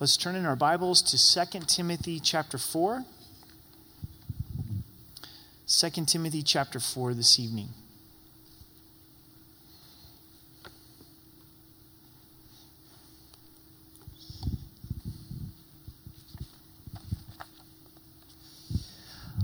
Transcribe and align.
Let's 0.00 0.16
turn 0.16 0.34
in 0.34 0.44
our 0.44 0.56
Bibles 0.56 1.00
to 1.02 1.46
2 1.52 1.60
Timothy 1.68 2.18
chapter 2.18 2.58
4. 2.58 3.04
2 5.68 5.90
Timothy 6.04 6.42
chapter 6.42 6.80
4 6.80 7.14
this 7.14 7.38
evening. 7.38 7.68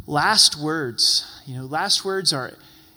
Last 0.08 0.60
words. 0.60 1.42
You 1.46 1.58
know, 1.58 1.64
last 1.64 2.04
words 2.04 2.32
are 2.32 2.54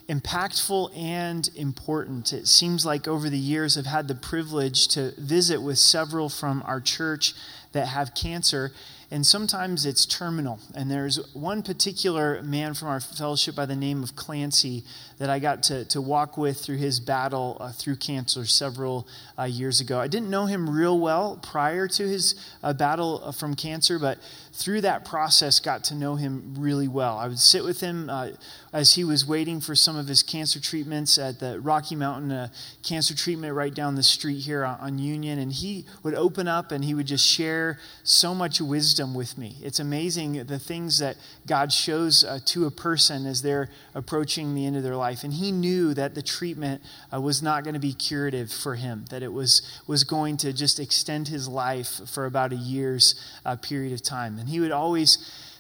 impactful 0.08 0.96
and 0.98 1.50
important. 1.56 2.34
It 2.34 2.48
seems 2.48 2.86
like 2.86 3.08
over 3.08 3.30
the 3.30 3.38
years 3.38 3.78
I've 3.78 3.86
had 3.86 4.08
the 4.08 4.16
privilege 4.16 4.88
to 4.90 5.14
visit 5.18 5.62
with 5.62 5.78
several 5.78 6.30
from 6.30 6.64
our 6.66 6.82
church 6.82 7.34
that 7.74 7.88
have 7.88 8.16
cancer, 8.16 8.72
and 9.12 9.26
sometimes 9.26 9.86
it's 9.86 10.06
terminal. 10.06 10.60
And 10.74 10.90
there's 10.90 11.20
one 11.34 11.62
particular 11.62 12.42
man 12.42 12.74
from 12.74 12.88
our 12.88 13.00
fellowship 13.00 13.56
by 13.56 13.68
the 13.68 13.76
name 13.76 14.02
of 14.02 14.16
Clancy 14.16 14.84
that 15.20 15.30
I 15.30 15.40
got 15.40 15.64
to, 15.64 15.86
to 15.86 16.02
walk 16.02 16.38
with 16.38 16.60
through 16.60 16.78
his 16.78 17.00
battle 17.00 17.58
uh, 17.60 17.72
through 17.72 17.98
cancer 17.98 18.46
several 18.46 19.08
uh, 19.38 19.44
years 19.44 19.80
ago. 19.80 20.00
I 20.00 20.08
didn't 20.08 20.30
know 20.30 20.48
him 20.48 20.70
real 20.70 21.00
well 21.00 21.40
prior 21.44 21.88
to 21.90 22.08
his 22.08 22.36
uh, 22.64 22.74
battle 22.74 23.22
uh, 23.24 23.32
from 23.32 23.56
cancer, 23.56 24.00
but 24.00 24.18
through 24.52 24.82
that 24.82 25.06
process, 25.06 25.60
got 25.60 25.84
to 25.86 25.96
know 25.96 26.16
him 26.16 26.56
really 26.58 26.88
well. 26.88 27.18
I 27.18 27.28
would 27.28 27.40
sit 27.40 27.64
with 27.64 27.82
him 27.82 28.10
uh, 28.10 28.30
as 28.72 28.96
he 28.96 29.04
was 29.04 29.26
waiting 29.26 29.62
for 29.62 29.76
some 29.76 29.96
of 29.96 30.08
his 30.08 30.24
cancer 30.24 30.60
treatments 30.60 31.18
at 31.18 31.40
the 31.40 31.60
Rocky 31.60 31.96
Mountain 31.96 32.32
uh, 32.32 32.48
Cancer 32.84 33.16
Treatment 33.16 33.54
right 33.54 33.74
down 33.74 33.96
the 33.96 34.04
street 34.04 34.40
here 34.40 34.64
on, 34.64 34.80
on 34.80 35.00
Union, 35.00 35.40
and 35.40 35.52
he 35.54 35.86
would 36.04 36.16
open 36.16 36.48
up 36.48 36.72
and 36.72 36.84
he 36.84 36.94
would 36.94 37.08
just 37.08 37.26
share 37.26 37.63
so 38.04 38.34
much 38.34 38.60
wisdom 38.60 39.14
with 39.14 39.38
me. 39.38 39.56
It's 39.62 39.80
amazing 39.80 40.46
the 40.46 40.60
things 40.60 41.00
that 41.00 41.16
God 41.48 41.72
shows 41.72 42.24
uh, 42.24 42.40
to 42.48 42.66
a 42.66 42.72
person 42.72 43.26
as 43.26 43.42
they're 43.42 43.70
approaching 43.94 44.54
the 44.54 44.66
end 44.66 44.76
of 44.76 44.84
their 44.84 44.96
life. 44.96 45.24
And 45.24 45.34
he 45.34 45.52
knew 45.52 45.94
that 45.94 46.16
the 46.16 46.22
treatment 46.22 46.82
uh, 47.14 47.22
was 47.22 47.42
not 47.42 47.64
going 47.64 47.74
to 47.74 47.80
be 47.80 47.94
curative 47.94 48.52
for 48.52 48.76
him, 48.76 49.06
that 49.10 49.24
it 49.24 49.34
was, 49.34 49.82
was 49.88 50.04
going 50.04 50.38
to 50.38 50.54
just 50.54 50.80
extend 50.80 51.28
his 51.28 51.48
life 51.48 52.02
for 52.14 52.26
about 52.26 52.52
a 52.54 52.58
year's 52.58 53.16
uh, 53.46 53.56
period 53.56 53.94
of 53.94 54.02
time. 54.02 54.40
And 54.40 54.50
he 54.50 54.60
would 54.60 54.72
always 54.72 55.18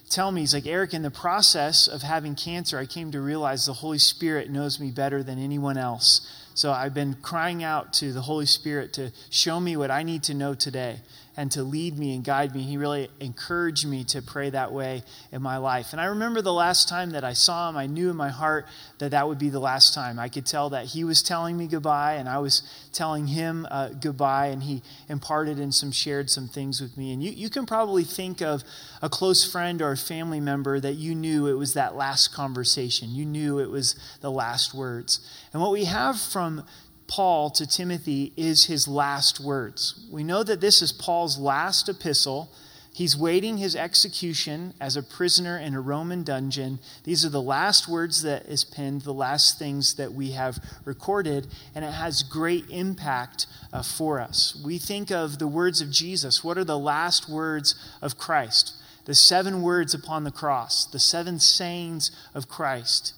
tell 0.09 0.31
me, 0.31 0.41
he's 0.41 0.53
like, 0.53 0.67
Eric, 0.67 0.93
in 0.93 1.01
the 1.01 1.11
process 1.11 1.87
of 1.87 2.01
having 2.01 2.35
cancer, 2.35 2.77
I 2.77 2.85
came 2.85 3.11
to 3.11 3.21
realize 3.21 3.65
the 3.65 3.73
Holy 3.73 3.97
Spirit 3.97 4.49
knows 4.49 4.79
me 4.79 4.91
better 4.91 5.23
than 5.23 5.39
anyone 5.39 5.77
else. 5.77 6.21
So 6.55 6.71
I've 6.71 6.93
been 6.93 7.15
crying 7.15 7.63
out 7.63 7.93
to 7.93 8.13
the 8.13 8.21
Holy 8.21 8.45
Spirit 8.45 8.93
to 8.93 9.11
show 9.29 9.59
me 9.59 9.75
what 9.75 9.89
I 9.89 10.03
need 10.03 10.23
to 10.23 10.33
know 10.33 10.53
today 10.53 10.99
and 11.35 11.51
to 11.51 11.63
lead 11.63 11.97
me 11.97 12.15
and 12.15 12.23
guide 12.23 12.53
me. 12.53 12.61
He 12.61 12.77
really 12.77 13.09
encouraged 13.19 13.87
me 13.87 14.03
to 14.05 14.21
pray 14.21 14.49
that 14.51 14.71
way 14.71 15.03
in 15.31 15.41
my 15.41 15.57
life. 15.57 15.91
And 15.91 16.01
I 16.01 16.05
remember 16.05 16.41
the 16.41 16.53
last 16.53 16.87
time 16.87 17.11
that 17.11 17.23
I 17.23 17.33
saw 17.33 17.69
him, 17.69 17.77
I 17.77 17.87
knew 17.87 18.09
in 18.09 18.15
my 18.15 18.29
heart 18.29 18.67
that 18.99 19.11
that 19.11 19.27
would 19.27 19.39
be 19.39 19.49
the 19.49 19.59
last 19.59 19.93
time. 19.93 20.19
I 20.19 20.29
could 20.29 20.45
tell 20.45 20.69
that 20.69 20.87
he 20.87 21.03
was 21.03 21.23
telling 21.23 21.57
me 21.57 21.67
goodbye 21.67 22.13
and 22.13 22.29
I 22.29 22.37
was 22.37 22.61
telling 22.91 23.27
him 23.27 23.67
uh, 23.71 23.89
goodbye, 23.89 24.47
and 24.47 24.63
he 24.63 24.81
imparted 25.09 25.59
and 25.59 25.73
some 25.73 25.91
shared 25.91 26.29
some 26.29 26.47
things 26.47 26.79
with 26.79 26.97
me. 26.97 27.11
And 27.11 27.23
you, 27.23 27.31
you 27.31 27.49
can 27.49 27.65
probably 27.65 28.03
think 28.03 28.41
of 28.41 28.63
a 29.01 29.09
close 29.09 29.49
friend 29.49 29.81
or 29.81 29.91
a 29.91 29.97
family 29.97 30.39
member 30.39 30.79
that 30.79 30.93
you 30.93 31.15
knew 31.15 31.47
it 31.47 31.53
was 31.53 31.73
that 31.73 31.95
last 31.95 32.33
conversation. 32.33 33.09
You 33.09 33.25
knew 33.25 33.59
it 33.59 33.69
was 33.69 33.95
the 34.21 34.31
last 34.31 34.73
words. 34.73 35.19
And 35.51 35.61
what 35.61 35.71
we 35.71 35.85
have 35.85 36.19
from 36.19 36.63
Paul 37.07 37.49
to 37.51 37.67
Timothy 37.67 38.33
is 38.37 38.65
his 38.65 38.87
last 38.87 39.39
words. 39.39 40.07
We 40.11 40.23
know 40.23 40.43
that 40.43 40.61
this 40.61 40.81
is 40.81 40.91
Paul's 40.91 41.37
last 41.37 41.89
epistle. 41.89 42.49
He's 42.93 43.17
waiting 43.17 43.57
his 43.57 43.75
execution 43.75 44.73
as 44.79 44.95
a 44.95 45.03
prisoner 45.03 45.57
in 45.57 45.73
a 45.73 45.81
Roman 45.81 46.23
dungeon. 46.23 46.79
These 47.03 47.25
are 47.25 47.29
the 47.29 47.41
last 47.41 47.87
words 47.87 48.21
that 48.21 48.45
is 48.45 48.63
penned, 48.63 49.01
the 49.01 49.13
last 49.13 49.57
things 49.57 49.95
that 49.95 50.13
we 50.13 50.31
have 50.31 50.59
recorded, 50.85 51.47
and 51.73 51.83
it 51.83 51.91
has 51.91 52.21
great 52.21 52.65
impact 52.69 53.47
uh, 53.71 53.81
for 53.81 54.19
us. 54.19 54.59
We 54.63 54.77
think 54.77 55.11
of 55.11 55.39
the 55.39 55.47
words 55.47 55.81
of 55.81 55.89
Jesus. 55.89 56.43
What 56.43 56.57
are 56.57 56.63
the 56.63 56.77
last 56.77 57.27
words 57.27 57.73
of 57.99 58.19
Christ? 58.19 58.75
The 59.05 59.15
seven 59.15 59.63
words 59.63 59.93
upon 59.93 60.23
the 60.23 60.31
cross, 60.31 60.85
the 60.85 60.99
seven 60.99 61.39
sayings 61.39 62.11
of 62.35 62.47
Christ. 62.47 63.15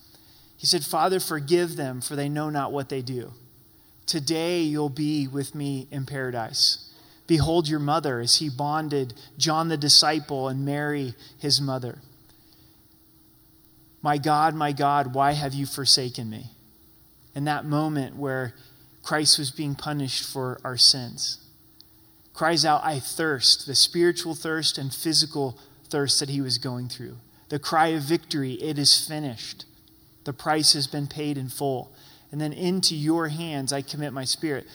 He 0.57 0.65
said, 0.65 0.85
Father, 0.85 1.19
forgive 1.19 1.75
them, 1.75 1.99
for 1.99 2.15
they 2.15 2.29
know 2.29 2.49
not 2.49 2.71
what 2.71 2.87
they 2.89 3.01
do. 3.01 3.33
Today 4.05 4.61
you'll 4.61 4.89
be 4.89 5.27
with 5.27 5.55
me 5.55 5.87
in 5.91 6.05
paradise. 6.05 6.91
Behold 7.27 7.67
your 7.67 7.79
mother 7.79 8.19
as 8.19 8.37
he 8.37 8.49
bonded 8.49 9.13
John 9.37 9.67
the 9.67 9.77
disciple 9.77 10.47
and 10.47 10.63
Mary 10.63 11.15
his 11.39 11.59
mother. 11.59 11.99
My 14.01 14.19
God, 14.19 14.53
my 14.53 14.71
God, 14.71 15.15
why 15.15 15.31
have 15.31 15.55
you 15.55 15.65
forsaken 15.65 16.29
me? 16.29 16.51
In 17.33 17.45
that 17.45 17.65
moment 17.65 18.15
where 18.15 18.53
Christ 19.01 19.39
was 19.39 19.49
being 19.49 19.73
punished 19.73 20.23
for 20.23 20.59
our 20.63 20.77
sins, 20.77 21.39
cries 22.33 22.63
out, 22.63 22.83
I 22.83 22.99
thirst, 22.99 23.65
the 23.65 23.73
spiritual 23.73 24.35
thirst 24.35 24.77
and 24.77 24.93
physical 24.93 25.57
thirst 25.89 26.19
that 26.19 26.29
he 26.29 26.41
was 26.41 26.59
going 26.59 26.87
through. 26.87 27.17
The 27.49 27.57
cry 27.57 27.87
of 27.87 28.03
victory, 28.03 28.53
it 28.53 28.77
is 28.77 29.07
finished. 29.07 29.65
The 30.23 30.33
price 30.33 30.73
has 30.73 30.85
been 30.85 31.07
paid 31.07 31.37
in 31.37 31.49
full 31.49 31.91
and 32.35 32.41
then 32.41 32.51
into 32.51 32.97
your 32.97 33.29
hands 33.29 33.71
I 33.71 33.81
commit 33.81 34.11
my 34.11 34.25
spirit. 34.25 34.67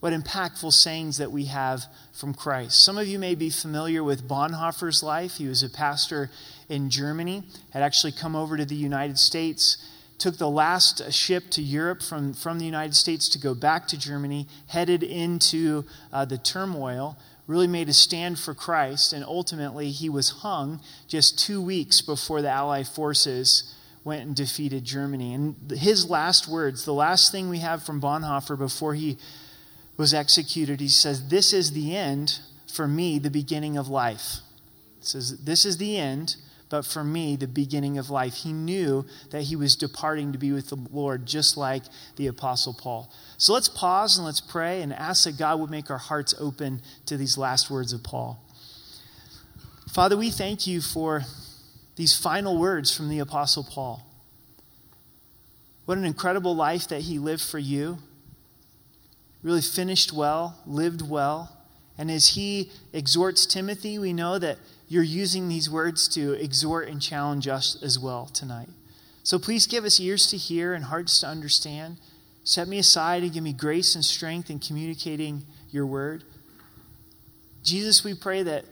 What 0.00 0.12
impactful 0.12 0.74
sayings 0.74 1.16
that 1.16 1.32
we 1.32 1.46
have 1.46 1.86
from 2.12 2.34
Christ. 2.34 2.84
Some 2.84 2.98
of 2.98 3.08
you 3.08 3.18
may 3.18 3.34
be 3.34 3.48
familiar 3.48 4.04
with 4.04 4.28
Bonhoeffer's 4.28 5.02
life. 5.02 5.38
He 5.38 5.48
was 5.48 5.62
a 5.62 5.70
pastor 5.70 6.28
in 6.68 6.90
Germany, 6.90 7.44
had 7.70 7.82
actually 7.82 8.12
come 8.12 8.36
over 8.36 8.58
to 8.58 8.66
the 8.66 8.74
United 8.74 9.18
States, 9.18 9.78
took 10.18 10.36
the 10.36 10.50
last 10.50 11.10
ship 11.10 11.44
to 11.52 11.62
Europe 11.62 12.02
from, 12.02 12.34
from 12.34 12.58
the 12.58 12.66
United 12.66 12.94
States 12.94 13.30
to 13.30 13.38
go 13.38 13.54
back 13.54 13.88
to 13.88 13.98
Germany, 13.98 14.46
headed 14.66 15.02
into 15.02 15.86
uh, 16.12 16.26
the 16.26 16.36
turmoil, 16.36 17.16
really 17.46 17.66
made 17.66 17.88
a 17.88 17.94
stand 17.94 18.38
for 18.38 18.52
Christ, 18.52 19.14
and 19.14 19.24
ultimately 19.24 19.90
he 19.90 20.10
was 20.10 20.42
hung 20.42 20.82
just 21.08 21.38
two 21.38 21.62
weeks 21.62 22.02
before 22.02 22.42
the 22.42 22.50
Allied 22.50 22.88
forces 22.88 23.72
went 24.06 24.24
and 24.24 24.36
defeated 24.36 24.84
Germany. 24.84 25.34
And 25.34 25.56
his 25.72 26.08
last 26.08 26.46
words, 26.46 26.84
the 26.84 26.94
last 26.94 27.32
thing 27.32 27.48
we 27.48 27.58
have 27.58 27.82
from 27.82 28.00
Bonhoeffer 28.00 28.56
before 28.56 28.94
he 28.94 29.18
was 29.96 30.14
executed, 30.14 30.80
he 30.80 30.88
says, 30.88 31.28
This 31.28 31.52
is 31.52 31.72
the 31.72 31.96
end, 31.96 32.38
for 32.72 32.86
me, 32.86 33.18
the 33.18 33.30
beginning 33.30 33.76
of 33.76 33.88
life. 33.88 34.36
He 35.00 35.06
says, 35.06 35.38
This 35.38 35.64
is 35.64 35.78
the 35.78 35.98
end, 35.98 36.36
but 36.70 36.86
for 36.86 37.02
me, 37.02 37.34
the 37.34 37.48
beginning 37.48 37.98
of 37.98 38.08
life. 38.08 38.34
He 38.34 38.52
knew 38.52 39.04
that 39.30 39.42
he 39.42 39.56
was 39.56 39.74
departing 39.74 40.30
to 40.30 40.38
be 40.38 40.52
with 40.52 40.68
the 40.68 40.78
Lord, 40.92 41.26
just 41.26 41.56
like 41.56 41.82
the 42.14 42.28
Apostle 42.28 42.74
Paul. 42.74 43.12
So 43.38 43.54
let's 43.54 43.68
pause 43.68 44.18
and 44.18 44.24
let's 44.24 44.40
pray 44.40 44.82
and 44.82 44.92
ask 44.92 45.24
that 45.24 45.36
God 45.36 45.58
would 45.58 45.70
make 45.70 45.90
our 45.90 45.98
hearts 45.98 46.32
open 46.38 46.80
to 47.06 47.16
these 47.16 47.36
last 47.36 47.72
words 47.72 47.92
of 47.92 48.04
Paul. 48.04 48.40
Father, 49.92 50.16
we 50.16 50.30
thank 50.30 50.68
you 50.68 50.80
for 50.80 51.24
these 51.96 52.16
final 52.16 52.58
words 52.58 52.94
from 52.94 53.08
the 53.08 53.18
Apostle 53.18 53.64
Paul. 53.64 54.06
What 55.86 55.98
an 55.98 56.04
incredible 56.04 56.54
life 56.54 56.88
that 56.88 57.02
he 57.02 57.18
lived 57.18 57.42
for 57.42 57.58
you. 57.58 57.98
Really 59.42 59.62
finished 59.62 60.12
well, 60.12 60.58
lived 60.66 61.02
well. 61.02 61.56
And 61.98 62.10
as 62.10 62.30
he 62.30 62.70
exhorts 62.92 63.46
Timothy, 63.46 63.98
we 63.98 64.12
know 64.12 64.38
that 64.38 64.58
you're 64.88 65.02
using 65.02 65.48
these 65.48 65.70
words 65.70 66.06
to 66.08 66.32
exhort 66.32 66.88
and 66.88 67.00
challenge 67.00 67.48
us 67.48 67.80
as 67.82 67.98
well 67.98 68.26
tonight. 68.26 68.68
So 69.22 69.38
please 69.38 69.66
give 69.66 69.84
us 69.84 69.98
ears 69.98 70.26
to 70.28 70.36
hear 70.36 70.74
and 70.74 70.84
hearts 70.84 71.20
to 71.20 71.26
understand. 71.26 71.96
Set 72.44 72.68
me 72.68 72.78
aside 72.78 73.22
and 73.22 73.32
give 73.32 73.42
me 73.42 73.52
grace 73.52 73.94
and 73.94 74.04
strength 74.04 74.50
in 74.50 74.58
communicating 74.58 75.44
your 75.70 75.86
word. 75.86 76.24
Jesus, 77.64 78.04
we 78.04 78.14
pray 78.14 78.42
that 78.44 78.64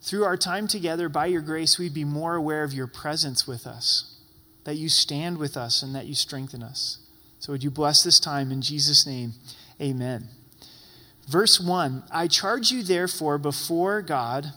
through 0.00 0.24
our 0.24 0.36
time 0.36 0.68
together, 0.68 1.08
by 1.08 1.26
your 1.26 1.42
grace, 1.42 1.78
we'd 1.78 1.94
be 1.94 2.04
more 2.04 2.34
aware 2.34 2.62
of 2.62 2.72
your 2.72 2.86
presence 2.86 3.46
with 3.46 3.66
us, 3.66 4.20
that 4.64 4.76
you 4.76 4.88
stand 4.88 5.38
with 5.38 5.56
us, 5.56 5.82
and 5.82 5.94
that 5.94 6.06
you 6.06 6.14
strengthen 6.14 6.62
us. 6.62 6.98
So 7.38 7.52
would 7.52 7.64
you 7.64 7.70
bless 7.70 8.02
this 8.02 8.20
time 8.20 8.50
in 8.50 8.62
Jesus' 8.62 9.06
name? 9.06 9.34
Amen. 9.80 10.28
Verse 11.28 11.60
1 11.60 12.04
I 12.10 12.26
charge 12.26 12.70
you, 12.70 12.82
therefore, 12.82 13.38
before 13.38 14.02
God 14.02 14.52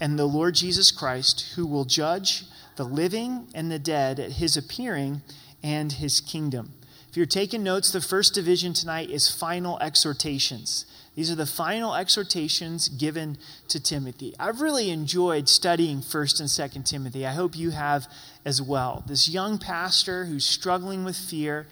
and 0.00 0.18
the 0.18 0.26
Lord 0.26 0.54
Jesus 0.54 0.90
Christ, 0.90 1.52
who 1.54 1.66
will 1.66 1.84
judge 1.84 2.44
the 2.76 2.84
living 2.84 3.48
and 3.54 3.70
the 3.70 3.78
dead 3.78 4.18
at 4.18 4.32
his 4.32 4.56
appearing 4.56 5.22
and 5.62 5.92
his 5.92 6.20
kingdom. 6.20 6.72
If 7.08 7.16
you're 7.16 7.26
taking 7.26 7.62
notes, 7.62 7.92
the 7.92 8.00
first 8.00 8.34
division 8.34 8.72
tonight 8.72 9.08
is 9.08 9.30
final 9.30 9.78
exhortations. 9.80 10.84
These 11.14 11.30
are 11.30 11.36
the 11.36 11.46
final 11.46 11.94
exhortations 11.94 12.88
given 12.88 13.38
to 13.68 13.80
Timothy. 13.80 14.34
I've 14.38 14.60
really 14.60 14.90
enjoyed 14.90 15.48
studying 15.48 16.00
1st 16.00 16.40
and 16.40 16.48
2nd 16.48 16.84
Timothy. 16.84 17.24
I 17.24 17.32
hope 17.32 17.56
you 17.56 17.70
have 17.70 18.08
as 18.44 18.60
well. 18.60 19.04
This 19.06 19.28
young 19.28 19.58
pastor 19.58 20.24
who's 20.24 20.44
struggling 20.44 21.04
with 21.04 21.16
fear, 21.16 21.66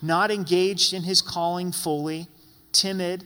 not 0.00 0.30
engaged 0.30 0.94
in 0.94 1.02
his 1.02 1.20
calling 1.20 1.72
fully, 1.72 2.28
timid, 2.72 3.24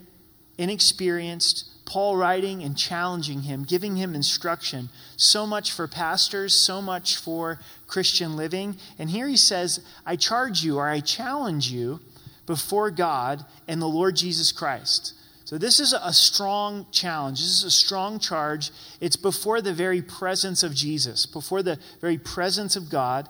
inexperienced, 0.58 1.66
Paul 1.90 2.16
writing 2.16 2.62
and 2.62 2.76
challenging 2.76 3.42
him, 3.42 3.64
giving 3.64 3.96
him 3.96 4.14
instruction. 4.14 4.90
So 5.16 5.44
much 5.44 5.72
for 5.72 5.88
pastors, 5.88 6.54
so 6.54 6.80
much 6.80 7.16
for 7.16 7.58
Christian 7.88 8.36
living. 8.36 8.76
And 8.96 9.10
here 9.10 9.26
he 9.26 9.36
says, 9.36 9.80
I 10.06 10.14
charge 10.14 10.62
you 10.62 10.78
or 10.78 10.88
I 10.88 11.00
challenge 11.00 11.72
you 11.72 12.00
before 12.46 12.92
God 12.92 13.44
and 13.66 13.82
the 13.82 13.88
Lord 13.88 14.14
Jesus 14.14 14.52
Christ. 14.52 15.14
So, 15.50 15.58
this 15.58 15.80
is 15.80 15.92
a 15.92 16.12
strong 16.12 16.86
challenge. 16.92 17.40
This 17.40 17.48
is 17.48 17.64
a 17.64 17.72
strong 17.72 18.20
charge. 18.20 18.70
It's 19.00 19.16
before 19.16 19.60
the 19.60 19.72
very 19.72 20.00
presence 20.00 20.62
of 20.62 20.76
Jesus, 20.76 21.26
before 21.26 21.60
the 21.60 21.76
very 22.00 22.18
presence 22.18 22.76
of 22.76 22.88
God 22.88 23.28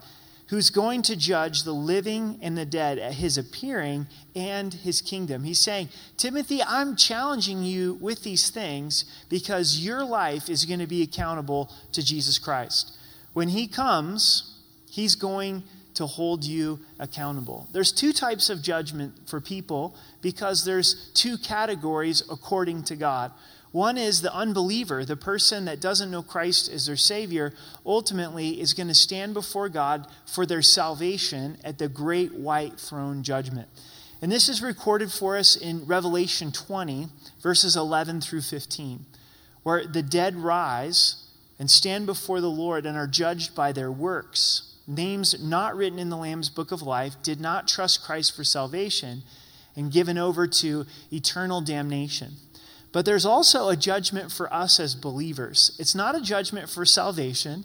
who's 0.49 0.69
going 0.69 1.01
to 1.01 1.17
judge 1.17 1.63
the 1.63 1.73
living 1.73 2.39
and 2.43 2.59
the 2.59 2.67
dead 2.67 2.99
at 2.99 3.15
his 3.15 3.39
appearing 3.39 4.07
and 4.37 4.75
his 4.75 5.01
kingdom. 5.01 5.45
He's 5.45 5.61
saying, 5.61 5.89
Timothy, 6.19 6.63
I'm 6.63 6.95
challenging 6.95 7.63
you 7.63 7.95
with 8.03 8.23
these 8.23 8.51
things 8.51 9.07
because 9.31 9.79
your 9.79 10.05
life 10.05 10.51
is 10.51 10.67
going 10.67 10.81
to 10.81 10.87
be 10.87 11.01
accountable 11.01 11.73
to 11.93 12.05
Jesus 12.05 12.39
Christ. 12.39 12.99
When 13.33 13.49
he 13.49 13.67
comes, 13.67 14.59
he's 14.91 15.15
going 15.15 15.63
to 16.01 16.07
hold 16.07 16.45
you 16.45 16.81
accountable. 16.99 17.69
There's 17.73 17.93
two 17.93 18.15
types 18.15 18.49
of 18.49 18.63
judgment 18.63 19.29
for 19.29 19.39
people 19.39 19.95
because 20.23 20.65
there's 20.65 21.11
two 21.13 21.37
categories 21.37 22.23
according 22.31 22.85
to 22.85 22.97
God. 22.97 23.33
One 23.71 23.99
is 23.99 24.23
the 24.23 24.35
unbeliever, 24.35 25.05
the 25.05 25.15
person 25.15 25.67
that 25.67 25.79
doesn't 25.79 26.11
know 26.11 26.23
Christ 26.23 26.71
as 26.73 26.87
their 26.87 26.97
Savior, 26.97 27.53
ultimately 27.85 28.61
is 28.63 28.73
going 28.73 28.89
to 28.89 28.95
stand 28.95 29.35
before 29.35 29.69
God 29.69 30.07
for 30.25 30.47
their 30.47 30.63
salvation 30.63 31.59
at 31.63 31.77
the 31.77 31.89
great 31.89 32.33
white 32.33 32.81
throne 32.81 33.23
judgment. 33.23 33.69
And 34.23 34.33
this 34.33 34.49
is 34.49 34.63
recorded 34.63 35.13
for 35.13 35.37
us 35.37 35.55
in 35.55 35.85
Revelation 35.85 36.51
20, 36.51 37.09
verses 37.43 37.77
11 37.77 38.23
through 38.23 38.43
15, 38.43 39.05
where 39.65 39.87
the 39.87 40.03
dead 40.03 40.37
rise 40.37 41.27
and 41.59 41.71
stand 41.71 42.07
before 42.07 42.41
the 42.41 42.51
Lord 42.51 42.87
and 42.87 42.97
are 42.97 43.07
judged 43.07 43.55
by 43.55 43.73
their 43.73 43.93
works. 43.93 44.70
Names 44.87 45.43
not 45.43 45.77
written 45.77 45.99
in 45.99 46.11
the 46.11 46.17
Lamb's 46.17 46.51
book 46.51 46.73
of 46.73 46.83
life 46.83 47.17
did 47.23 47.41
not 47.41 47.69
trust 47.69 48.03
Christ 48.03 48.35
for 48.35 48.45
salvation 48.45 49.23
and 49.77 49.93
given 49.93 50.19
over 50.19 50.47
to 50.47 50.87
eternal 51.13 51.61
damnation. 51.61 52.33
But 52.93 53.05
there's 53.05 53.25
also 53.25 53.69
a 53.69 53.77
judgment 53.77 54.33
for 54.33 54.53
us 54.53 54.81
as 54.81 54.95
believers. 54.95 55.77
It's 55.79 55.95
not 55.95 56.17
a 56.17 56.21
judgment 56.21 56.69
for 56.69 56.85
salvation. 56.85 57.65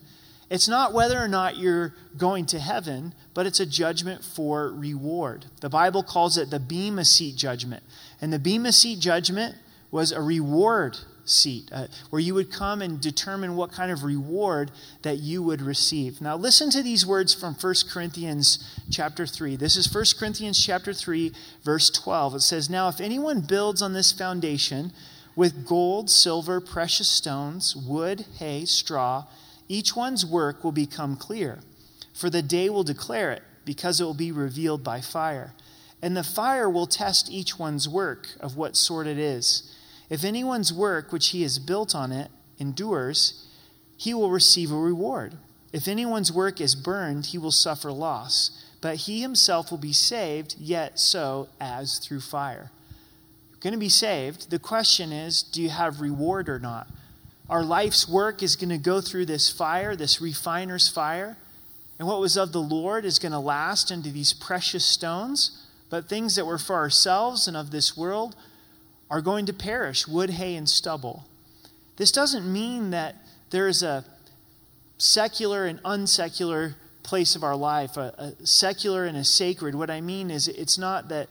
It's 0.50 0.68
not 0.68 0.94
whether 0.94 1.20
or 1.20 1.28
not 1.28 1.58
you're 1.58 1.96
going 2.16 2.46
to 2.48 2.60
heaven, 2.60 3.16
but 3.34 3.48
it's 3.48 3.60
a 3.60 3.66
judgment 3.66 4.24
for 4.24 4.72
reward. 4.72 5.46
The 5.62 5.70
Bible 5.70 6.04
calls 6.04 6.38
it 6.38 6.52
the 6.52 6.60
Bema 6.60 7.06
Seat 7.06 7.36
judgment. 7.36 7.84
And 8.22 8.32
the 8.32 8.40
Bema 8.40 8.72
Seat 8.72 9.00
judgment 9.00 9.56
was 9.90 10.12
a 10.12 10.22
reward 10.22 10.98
seat 11.26 11.70
uh, 11.72 11.88
where 12.10 12.22
you 12.22 12.34
would 12.34 12.52
come 12.52 12.82
and 12.82 13.02
determine 13.02 13.56
what 13.56 13.72
kind 13.72 13.92
of 13.92 14.04
reward 14.04 14.72
that 15.02 15.18
you 15.18 15.42
would 15.44 15.62
receive. 15.62 16.22
Now 16.22 16.36
listen 16.38 16.70
to 16.72 16.84
these 16.84 17.06
words 17.06 17.34
from 17.34 17.56
1 17.56 17.74
Corinthians 17.90 18.80
chapter 18.92 19.26
3. 19.26 19.56
This 19.56 19.76
is 19.76 19.94
1 19.94 20.06
Corinthians 20.18 20.64
chapter 20.64 20.94
3 20.94 21.32
verse 21.64 21.90
12. 21.90 22.36
It 22.36 22.42
says, 22.42 22.70
"Now 22.70 22.88
if 22.88 23.02
anyone 23.02 23.42
builds 23.42 23.82
on 23.82 23.94
this 23.94 24.12
foundation, 24.12 24.92
with 25.36 25.68
gold, 25.68 26.10
silver, 26.10 26.62
precious 26.62 27.10
stones, 27.10 27.76
wood, 27.76 28.26
hay, 28.40 28.66
straw. 28.66 29.26
Each 29.68 29.96
one's 29.96 30.26
work 30.26 30.64
will 30.64 30.72
become 30.72 31.16
clear, 31.16 31.60
for 32.14 32.30
the 32.30 32.42
day 32.42 32.70
will 32.70 32.84
declare 32.84 33.32
it, 33.32 33.44
because 33.66 34.00
it 34.00 34.06
will 34.06 34.14
be 34.14 34.32
revealed 34.32 34.84
by 34.84 35.02
fire. 35.02 35.54
And 36.02 36.16
the 36.16 36.24
fire 36.24 36.70
will 36.70 36.88
test 36.88 37.32
each 37.32 37.60
one's 37.60 37.90
work 37.90 38.30
of 38.40 38.56
what 38.56 38.78
sort 38.78 39.08
it 39.08 39.18
is. 39.18 39.76
If 40.10 40.24
anyone's 40.24 40.72
work 40.72 41.12
which 41.12 41.30
he 41.30 41.42
has 41.42 41.60
built 41.60 41.96
on 41.96 42.12
it 42.12 42.30
endures, 42.60 43.48
he 43.98 44.14
will 44.14 44.32
receive 44.32 44.72
a 44.72 44.78
reward. 44.78 45.36
If 45.74 45.88
anyone's 45.88 46.32
work 46.32 46.62
is 46.62 46.76
burned, 46.76 47.28
he 47.28 47.38
will 47.38 47.52
suffer 47.52 47.92
loss, 47.92 48.64
but 48.82 48.96
he 48.98 49.22
himself 49.22 49.72
will 49.72 49.78
be 49.78 49.94
saved, 49.94 50.56
yet 50.60 51.00
so 51.00 51.50
as 51.60 52.00
through 52.00 52.22
fire 52.22 52.72
going 53.66 53.74
to 53.74 53.80
be 53.80 53.90
saved. 53.90 54.52
The 54.52 54.60
question 54.60 55.12
is, 55.12 55.42
do 55.42 55.60
you 55.60 55.70
have 55.70 56.00
reward 56.00 56.50
or 56.50 56.60
not? 56.60 56.88
Our 57.50 57.64
life's 57.64 58.08
work 58.08 58.44
is 58.44 58.56
going 58.56 58.70
to 58.70 58.78
go 58.78 59.02
through 59.02 59.26
this 59.26 59.50
fire, 59.50 59.96
this 59.96 60.22
refiner's 60.22 60.88
fire. 60.88 61.36
And 61.98 62.08
what 62.08 62.20
was 62.20 62.38
of 62.38 62.52
the 62.52 62.62
Lord 62.62 63.06
is 63.06 63.18
going 63.18 63.32
to 63.32 63.40
last 63.40 63.90
into 63.90 64.12
these 64.12 64.34
precious 64.34 64.86
stones. 64.86 65.66
But 65.90 66.08
things 66.08 66.36
that 66.36 66.46
were 66.46 66.60
for 66.60 66.76
ourselves 66.76 67.48
and 67.48 67.58
of 67.58 67.72
this 67.72 67.98
world 67.98 68.36
are 69.10 69.22
going 69.22 69.46
to 69.46 69.54
perish 69.54 70.08
wood, 70.08 70.32
hay, 70.32 70.56
and 70.56 70.70
stubble. 70.70 71.26
This 71.98 72.12
doesn't 72.12 72.52
mean 72.52 72.90
that 72.92 73.16
there 73.52 73.68
is 73.68 73.84
a 73.84 74.04
secular 74.98 75.66
and 75.66 75.82
unsecular 75.84 76.76
place 77.04 77.36
of 77.36 77.44
our 77.44 77.56
life, 77.56 77.98
a, 77.98 78.34
a 78.40 78.46
secular 78.46 79.06
and 79.06 79.16
a 79.16 79.24
sacred. 79.24 79.76
What 79.76 79.90
I 79.90 80.02
mean 80.02 80.32
is, 80.32 80.48
it's 80.48 80.78
not 80.78 81.10
that 81.10 81.30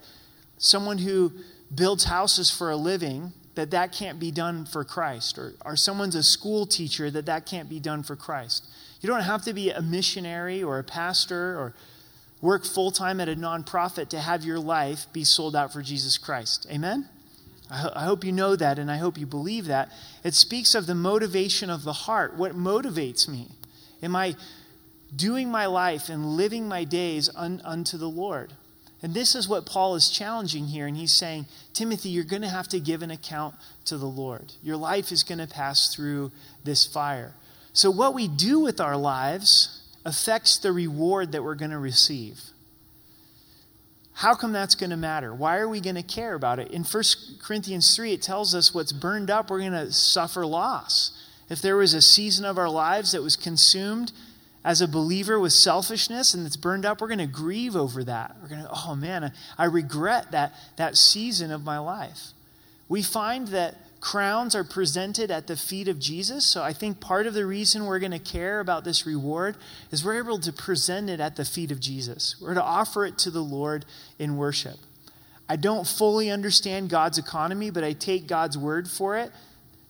someone 0.58 0.98
who 0.98 1.32
builds 1.74 2.04
houses 2.04 2.50
for 2.50 2.70
a 2.70 2.76
living, 2.76 3.32
that 3.56 3.70
that 3.72 3.92
can't 3.92 4.20
be 4.20 4.30
done 4.30 4.64
for 4.64 4.84
Christ, 4.84 5.38
or, 5.38 5.54
or 5.64 5.76
someone's 5.76 6.14
a 6.14 6.22
school 6.22 6.66
teacher, 6.66 7.10
that 7.10 7.26
that 7.26 7.46
can't 7.46 7.68
be 7.68 7.80
done 7.80 8.02
for 8.02 8.16
Christ. 8.16 8.68
You 9.00 9.08
don't 9.08 9.20
have 9.20 9.42
to 9.44 9.52
be 9.52 9.70
a 9.70 9.82
missionary 9.82 10.62
or 10.62 10.78
a 10.78 10.84
pastor 10.84 11.58
or 11.58 11.74
work 12.40 12.64
full 12.64 12.90
time 12.90 13.20
at 13.20 13.28
a 13.28 13.34
nonprofit 13.34 14.08
to 14.10 14.20
have 14.20 14.44
your 14.44 14.58
life 14.58 15.06
be 15.12 15.24
sold 15.24 15.56
out 15.56 15.72
for 15.72 15.82
Jesus 15.82 16.18
Christ. 16.18 16.66
Amen? 16.70 17.08
I, 17.74 17.76
ho- 17.78 17.92
I 17.96 18.04
hope 18.04 18.24
you 18.24 18.30
know 18.30 18.54
that 18.54 18.78
and 18.78 18.88
I 18.88 18.98
hope 18.98 19.18
you 19.18 19.26
believe 19.26 19.66
that. 19.66 19.90
It 20.22 20.34
speaks 20.34 20.76
of 20.76 20.86
the 20.86 20.94
motivation 20.94 21.70
of 21.70 21.82
the 21.82 21.92
heart. 21.92 22.36
What 22.36 22.52
motivates 22.52 23.28
me? 23.28 23.48
Am 24.00 24.14
I 24.14 24.36
doing 25.14 25.50
my 25.50 25.66
life 25.66 26.08
and 26.08 26.36
living 26.36 26.68
my 26.68 26.84
days 26.84 27.28
un- 27.34 27.60
unto 27.64 27.98
the 27.98 28.08
Lord? 28.08 28.52
And 29.02 29.12
this 29.12 29.34
is 29.34 29.48
what 29.48 29.66
Paul 29.66 29.96
is 29.96 30.08
challenging 30.08 30.66
here. 30.66 30.86
And 30.86 30.96
he's 30.96 31.12
saying, 31.12 31.46
Timothy, 31.72 32.10
you're 32.10 32.22
going 32.22 32.42
to 32.42 32.48
have 32.48 32.68
to 32.68 32.78
give 32.78 33.02
an 33.02 33.10
account 33.10 33.56
to 33.86 33.98
the 33.98 34.06
Lord. 34.06 34.52
Your 34.62 34.76
life 34.76 35.10
is 35.10 35.24
going 35.24 35.40
to 35.40 35.48
pass 35.48 35.92
through 35.92 36.30
this 36.62 36.86
fire. 36.86 37.32
So, 37.72 37.90
what 37.90 38.14
we 38.14 38.28
do 38.28 38.60
with 38.60 38.80
our 38.80 38.96
lives 38.96 39.82
affects 40.04 40.58
the 40.58 40.70
reward 40.70 41.32
that 41.32 41.42
we're 41.42 41.56
going 41.56 41.72
to 41.72 41.78
receive. 41.78 42.40
How 44.14 44.34
come 44.34 44.52
that's 44.52 44.76
going 44.76 44.90
to 44.90 44.96
matter? 44.96 45.34
Why 45.34 45.58
are 45.58 45.68
we 45.68 45.80
going 45.80 45.96
to 45.96 46.02
care 46.02 46.34
about 46.34 46.60
it? 46.60 46.70
In 46.70 46.84
1 46.84 47.02
Corinthians 47.42 47.94
3, 47.96 48.12
it 48.12 48.22
tells 48.22 48.54
us 48.54 48.72
what's 48.72 48.92
burned 48.92 49.28
up, 49.28 49.50
we're 49.50 49.58
going 49.58 49.72
to 49.72 49.92
suffer 49.92 50.46
loss. 50.46 51.20
If 51.50 51.60
there 51.60 51.76
was 51.76 51.94
a 51.94 52.00
season 52.00 52.44
of 52.44 52.56
our 52.56 52.68
lives 52.68 53.12
that 53.12 53.22
was 53.22 53.34
consumed 53.34 54.12
as 54.64 54.80
a 54.80 54.88
believer 54.88 55.38
with 55.38 55.52
selfishness 55.52 56.32
and 56.32 56.46
it's 56.46 56.56
burned 56.56 56.86
up, 56.86 57.00
we're 57.00 57.08
going 57.08 57.18
to 57.18 57.26
grieve 57.26 57.74
over 57.74 58.04
that. 58.04 58.36
We're 58.40 58.48
going 58.48 58.62
to, 58.62 58.70
oh 58.72 58.94
man, 58.94 59.32
I 59.58 59.64
regret 59.64 60.30
that, 60.30 60.54
that 60.76 60.96
season 60.96 61.50
of 61.50 61.64
my 61.64 61.78
life. 61.78 62.28
We 62.88 63.02
find 63.02 63.48
that 63.48 63.76
crowns 64.04 64.54
are 64.54 64.64
presented 64.64 65.30
at 65.30 65.46
the 65.46 65.56
feet 65.56 65.88
of 65.88 65.98
Jesus. 65.98 66.44
So 66.44 66.62
I 66.62 66.74
think 66.74 67.00
part 67.00 67.26
of 67.26 67.32
the 67.32 67.46
reason 67.46 67.86
we're 67.86 67.98
going 67.98 68.12
to 68.12 68.18
care 68.18 68.60
about 68.60 68.84
this 68.84 69.06
reward 69.06 69.56
is 69.90 70.04
we're 70.04 70.18
able 70.18 70.38
to 70.40 70.52
present 70.52 71.08
it 71.08 71.20
at 71.20 71.36
the 71.36 71.44
feet 71.44 71.72
of 71.72 71.80
Jesus. 71.80 72.36
We're 72.38 72.52
to 72.52 72.62
offer 72.62 73.06
it 73.06 73.16
to 73.18 73.30
the 73.30 73.42
Lord 73.42 73.86
in 74.18 74.36
worship. 74.36 74.76
I 75.48 75.56
don't 75.56 75.86
fully 75.86 76.30
understand 76.30 76.90
God's 76.90 77.16
economy, 77.16 77.70
but 77.70 77.82
I 77.82 77.94
take 77.94 78.26
God's 78.26 78.58
word 78.58 78.90
for 78.90 79.16
it 79.16 79.32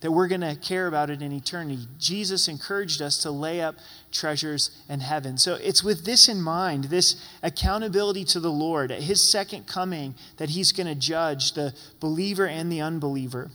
that 0.01 0.13
we're 0.13 0.29
going 0.29 0.43
to 0.43 0.55
care 0.55 0.87
about 0.87 1.11
it 1.11 1.21
in 1.21 1.33
eternity. 1.33 1.89
Jesus 1.99 2.47
encouraged 2.47 3.03
us 3.03 3.19
to 3.19 3.33
lay 3.33 3.63
up 3.63 3.75
treasures 4.13 4.83
in 4.89 5.01
heaven. 5.01 5.39
So 5.39 5.55
it's 5.55 5.83
with 5.83 6.05
this 6.05 6.29
in 6.29 6.41
mind, 6.41 6.85
this 6.85 7.17
accountability 7.43 8.25
to 8.27 8.39
the 8.39 8.53
Lord 8.53 8.93
at 8.93 9.03
his 9.03 9.29
second 9.29 9.67
coming, 9.67 10.15
that 10.37 10.51
he's 10.51 10.71
going 10.71 10.87
to 10.87 10.95
judge 10.95 11.55
the 11.55 11.75
believer 11.99 12.47
and 12.47 12.71
the 12.71 12.81
unbeliever. 12.81 13.51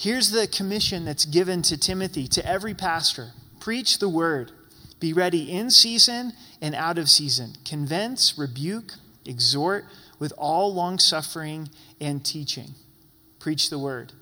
Here's 0.00 0.30
the 0.30 0.46
commission 0.46 1.04
that's 1.04 1.26
given 1.26 1.60
to 1.60 1.76
Timothy, 1.76 2.26
to 2.28 2.46
every 2.46 2.72
pastor 2.72 3.32
preach 3.60 3.98
the 3.98 4.08
word, 4.08 4.50
be 4.98 5.12
ready 5.12 5.52
in 5.52 5.70
season 5.70 6.32
and 6.62 6.74
out 6.74 6.96
of 6.96 7.10
season, 7.10 7.52
convince, 7.66 8.38
rebuke, 8.38 8.94
exhort 9.26 9.84
with 10.18 10.32
all 10.38 10.72
long 10.72 10.98
suffering 10.98 11.68
and 12.00 12.24
teaching. 12.24 12.70
Preach 13.38 13.68
the 13.68 13.78
word. 13.78 14.14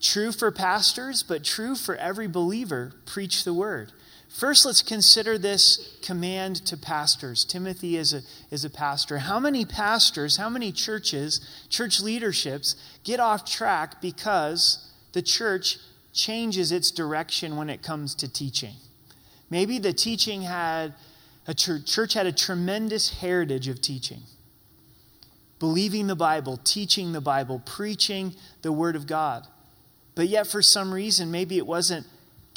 True 0.00 0.32
for 0.32 0.50
pastors, 0.50 1.22
but 1.22 1.44
true 1.44 1.76
for 1.76 1.94
every 1.94 2.26
believer. 2.26 2.92
Preach 3.06 3.44
the 3.44 3.54
word. 3.54 3.92
First, 4.28 4.66
let's 4.66 4.82
consider 4.82 5.38
this 5.38 5.96
command 6.02 6.56
to 6.66 6.76
pastors. 6.76 7.44
Timothy 7.44 7.96
is 7.96 8.12
a, 8.12 8.22
is 8.50 8.64
a 8.64 8.70
pastor. 8.70 9.18
How 9.18 9.38
many 9.38 9.64
pastors, 9.64 10.38
how 10.38 10.48
many 10.48 10.72
churches, 10.72 11.40
church 11.68 12.00
leaderships 12.00 12.74
get 13.04 13.20
off 13.20 13.48
track 13.48 14.02
because 14.02 14.87
the 15.12 15.22
church 15.22 15.78
changes 16.12 16.72
its 16.72 16.90
direction 16.90 17.56
when 17.56 17.70
it 17.70 17.82
comes 17.82 18.14
to 18.16 18.32
teaching? 18.32 18.74
Maybe 19.50 19.78
the 19.78 19.92
teaching 19.92 20.42
had, 20.42 20.94
a 21.46 21.54
church, 21.54 21.86
church 21.86 22.14
had 22.14 22.26
a 22.26 22.32
tremendous 22.32 23.18
heritage 23.18 23.68
of 23.68 23.80
teaching. 23.80 24.22
Believing 25.58 26.06
the 26.06 26.16
Bible, 26.16 26.58
teaching 26.58 27.12
the 27.12 27.20
Bible, 27.20 27.60
preaching 27.64 28.34
the 28.62 28.72
Word 28.72 28.94
of 28.96 29.06
God. 29.06 29.46
but 30.18 30.26
yet 30.26 30.48
for 30.48 30.60
some 30.60 30.92
reason, 30.92 31.30
maybe 31.30 31.58
it 31.58 31.66
wasn't 31.66 32.04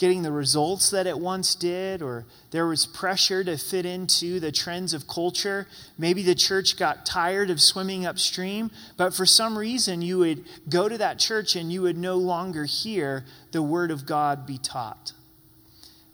getting 0.01 0.23
the 0.23 0.31
results 0.31 0.89
that 0.89 1.05
it 1.05 1.19
once 1.19 1.53
did, 1.53 2.01
or 2.01 2.25
there 2.49 2.65
was 2.65 2.87
pressure 2.87 3.43
to 3.43 3.55
fit 3.55 3.85
into 3.85 4.39
the 4.39 4.51
trends 4.51 4.95
of 4.95 5.07
culture. 5.07 5.67
Maybe 5.95 6.23
the 6.23 6.33
church 6.33 6.75
got 6.75 7.05
tired 7.05 7.51
of 7.51 7.61
swimming 7.61 8.03
upstream, 8.07 8.71
but 8.97 9.13
for 9.13 9.27
some 9.27 9.55
reason 9.55 10.01
you 10.01 10.17
would 10.17 10.43
go 10.67 10.89
to 10.89 10.97
that 10.97 11.19
church 11.19 11.55
and 11.55 11.71
you 11.71 11.83
would 11.83 11.99
no 11.99 12.15
longer 12.15 12.65
hear 12.65 13.25
the 13.51 13.61
Word 13.61 13.91
of 13.91 14.07
God 14.07 14.47
be 14.47 14.57
taught. 14.57 15.13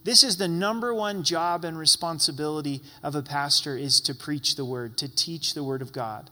This 0.04 0.22
is 0.22 0.36
the 0.36 0.50
number 0.50 0.94
one 0.94 1.24
job 1.24 1.64
and 1.64 1.80
responsibility 1.80 2.82
of 3.02 3.16
a 3.16 3.22
pastor 3.22 3.78
is 3.78 4.02
to 4.02 4.14
preach 4.14 4.58
the 4.58 4.66
word, 4.66 4.98
to 4.98 5.08
teach 5.08 5.54
the 5.54 5.64
word 5.64 5.82
of 5.82 5.94
God. 5.94 6.30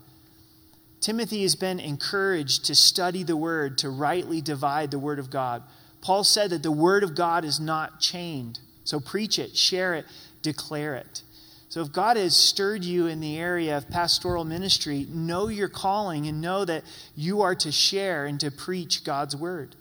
Timothy 0.99 1.43
has 1.43 1.55
been 1.55 1.79
encouraged 1.79 2.65
to 2.65 2.75
study 2.75 3.23
the 3.23 3.37
word, 3.37 3.77
to 3.77 3.89
rightly 3.89 4.41
divide 4.41 4.91
the 4.91 4.99
word 4.99 5.19
of 5.19 5.29
God. 5.29 5.63
Paul 6.05 6.23
said 6.23 6.51
that 6.51 6.61
the 6.61 6.71
word 6.71 7.03
of 7.03 7.15
God 7.15 7.43
is 7.43 7.59
not 7.59 7.99
chained. 7.99 8.59
So 8.83 8.99
preach 8.99 9.39
it, 9.39 9.57
share 9.57 9.95
it, 9.95 10.05
declare 10.43 10.93
it. 10.93 11.23
So 11.67 11.81
if 11.81 11.91
God 11.91 12.15
has 12.15 12.35
stirred 12.35 12.83
you 12.83 13.07
in 13.07 13.21
the 13.21 13.39
area 13.39 13.75
of 13.75 13.89
pastoral 13.89 14.43
ministry, 14.43 15.07
know 15.09 15.47
your 15.47 15.67
calling 15.67 16.27
and 16.27 16.41
know 16.41 16.63
that 16.63 16.83
you 17.15 17.41
are 17.41 17.55
to 17.55 17.71
share 17.71 18.27
and 18.27 18.39
to 18.39 18.51
preach 18.51 19.03
God's 19.03 19.35
word. 19.35 19.75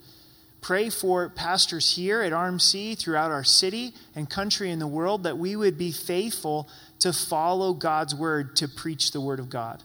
Pray 0.61 0.89
for 0.89 1.29
pastors 1.29 1.95
here 1.95 2.23
at 2.23 2.33
RMC 2.33 2.97
throughout 2.97 3.29
our 3.29 3.43
city 3.43 3.93
and 4.15 4.27
country 4.27 4.71
and 4.71 4.81
the 4.81 4.87
world 4.87 5.21
that 5.21 5.37
we 5.37 5.55
would 5.55 5.77
be 5.77 5.91
faithful 5.91 6.67
to 6.97 7.13
follow 7.13 7.71
God's 7.71 8.15
word, 8.15 8.55
to 8.55 8.67
preach 8.67 9.11
the 9.11 9.21
word 9.21 9.39
of 9.39 9.51
God. 9.51 9.83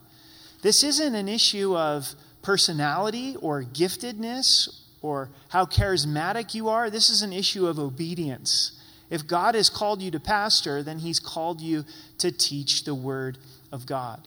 This 0.63 0.83
isn't 0.85 1.15
an 1.15 1.29
issue 1.29 1.77
of 1.77 2.15
personality 2.41 3.37
or 3.43 3.63
giftedness 3.63 4.80
or 5.03 5.31
how 5.49 5.65
charismatic 5.65 6.55
you 6.55 6.69
are. 6.69 6.91
This 6.91 7.11
is 7.11 7.23
an 7.23 7.33
issue 7.33 7.67
of 7.67 7.79
obedience. 7.79 8.73
If 9.09 9.27
God 9.27 9.55
has 9.55 9.69
called 9.69 10.03
you 10.03 10.11
to 10.13 10.21
pastor, 10.21 10.83
then 10.83 10.99
He's 10.99 11.21
called 11.21 11.61
you 11.61 11.85
to 12.19 12.31
teach 12.31 12.85
the 12.85 12.95
Word 12.95 13.39
of 13.73 13.87
God. 13.87 14.27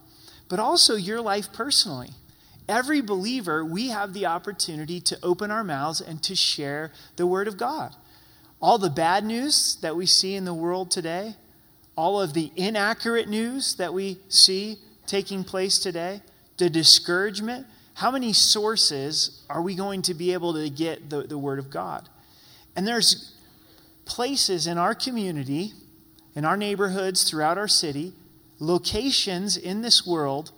But 0.50 0.60
also 0.60 0.96
your 0.96 1.22
life 1.22 1.54
personally. 1.54 2.10
Every 2.68 3.02
believer, 3.02 3.64
we 3.64 3.90
have 3.90 4.14
the 4.14 4.26
opportunity 4.26 5.02
to 5.02 5.18
open 5.24 5.52
our 5.52 5.64
mouths 5.64 6.02
and 6.02 6.22
to 6.24 6.36
share 6.36 6.92
the 7.16 7.28
Word 7.28 7.48
of 7.48 7.58
God. 7.58 7.96
All 8.62 8.78
the 8.78 8.90
bad 8.90 9.26
news 9.26 9.78
that 9.82 9.96
we 9.96 10.06
see 10.06 10.36
in 10.36 10.46
the 10.46 10.54
world 10.54 10.90
today, 10.90 11.36
all 11.96 12.22
of 12.22 12.34
the 12.34 12.52
inaccurate 12.56 13.28
news 13.28 13.76
that 13.76 13.94
we 13.94 14.18
see 14.30 14.78
taking 15.06 15.44
place 15.44 15.78
today, 15.78 16.22
the 16.58 16.70
discouragement, 16.70 17.68
how 17.96 18.12
many 18.12 18.34
sources 18.34 19.44
are 19.50 19.62
we 19.62 19.76
going 19.76 20.02
to 20.04 20.14
be 20.14 20.34
able 20.34 20.54
to 20.54 20.70
get 20.70 21.10
the, 21.10 21.24
the 21.24 21.38
Word 21.38 21.60
of 21.60 21.70
God? 21.70 22.10
And 22.76 22.88
there's 22.88 23.36
places 24.06 24.66
in 24.66 24.78
our 24.78 24.96
community, 24.96 25.74
in 26.36 26.44
our 26.44 26.58
neighborhoods, 26.58 27.30
throughout 27.30 27.58
our 27.58 27.68
city, 27.68 28.14
locations 28.60 29.58
in 29.58 29.82
this 29.82 30.06
world 30.06 30.52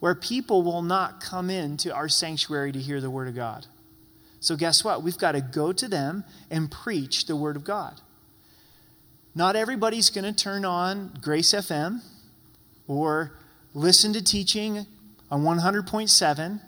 where 0.00 0.14
people 0.14 0.62
will 0.62 0.82
not 0.82 1.20
come 1.20 1.50
into 1.50 1.94
our 1.94 2.08
sanctuary 2.08 2.72
to 2.72 2.80
hear 2.80 3.00
the 3.00 3.10
Word 3.10 3.28
of 3.28 3.34
God. 3.34 3.66
So, 4.40 4.56
guess 4.56 4.82
what? 4.82 5.02
We've 5.02 5.18
got 5.18 5.32
to 5.32 5.42
go 5.42 5.72
to 5.72 5.86
them 5.86 6.24
and 6.50 6.70
preach 6.70 7.26
the 7.26 7.36
Word 7.36 7.56
of 7.56 7.64
God. 7.64 8.00
Not 9.34 9.54
everybody's 9.54 10.10
going 10.10 10.24
to 10.24 10.32
turn 10.32 10.64
on 10.64 11.18
Grace 11.22 11.52
FM 11.52 12.00
or 12.88 13.32
listen 13.74 14.12
to 14.14 14.24
teaching 14.24 14.86
on 15.30 15.42
100.7 15.42 16.60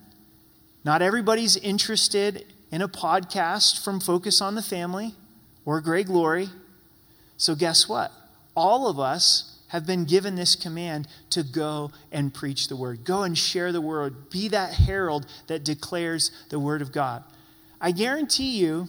not 0.85 1.03
everybody's 1.03 1.57
interested 1.57 2.45
in 2.71 2.83
a 2.83 2.89
podcast 2.89 3.85
from 3.85 4.01
Focus 4.01 4.41
on 4.41 4.55
the 4.55 4.63
Family 4.63 5.15
or 5.65 5.81
Greg 5.81 6.09
Laurie. 6.09 6.49
So, 7.37 7.55
guess 7.55 7.89
what? 7.89 8.11
All 8.57 8.89
of 8.89 8.99
us 8.99 9.59
have 9.69 9.87
been 9.87 10.05
given 10.05 10.37
this 10.37 10.55
command 10.55 11.09
to 11.31 11.43
go 11.43 11.91
and 12.11 12.35
preach 12.35 12.69
the 12.69 12.77
word. 12.77 13.05
Go 13.05 13.23
and 13.23 13.39
share 13.39 13.73
the 13.73 13.81
word. 13.81 14.29
Be 14.29 14.49
that 14.49 14.75
herald 14.75 15.27
that 15.47 15.65
declares 15.65 16.31
the 16.51 16.59
word 16.59 16.83
of 16.83 16.93
God. 16.93 17.25
I 17.81 17.91
guarantee 17.93 18.59
you, 18.59 18.89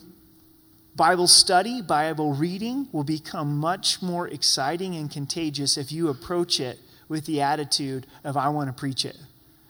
Bible 0.96 1.28
study, 1.28 1.82
Bible 1.82 2.34
reading 2.34 2.88
will 2.92 3.04
become 3.04 3.58
much 3.58 4.02
more 4.02 4.28
exciting 4.28 4.96
and 4.96 5.10
contagious 5.10 5.78
if 5.78 5.92
you 5.92 6.10
approach 6.10 6.60
it 6.60 6.80
with 7.08 7.26
the 7.26 7.42
attitude 7.42 8.06
of, 8.24 8.36
I 8.36 8.50
want 8.50 8.68
to 8.68 8.74
preach 8.74 9.06
it, 9.06 9.18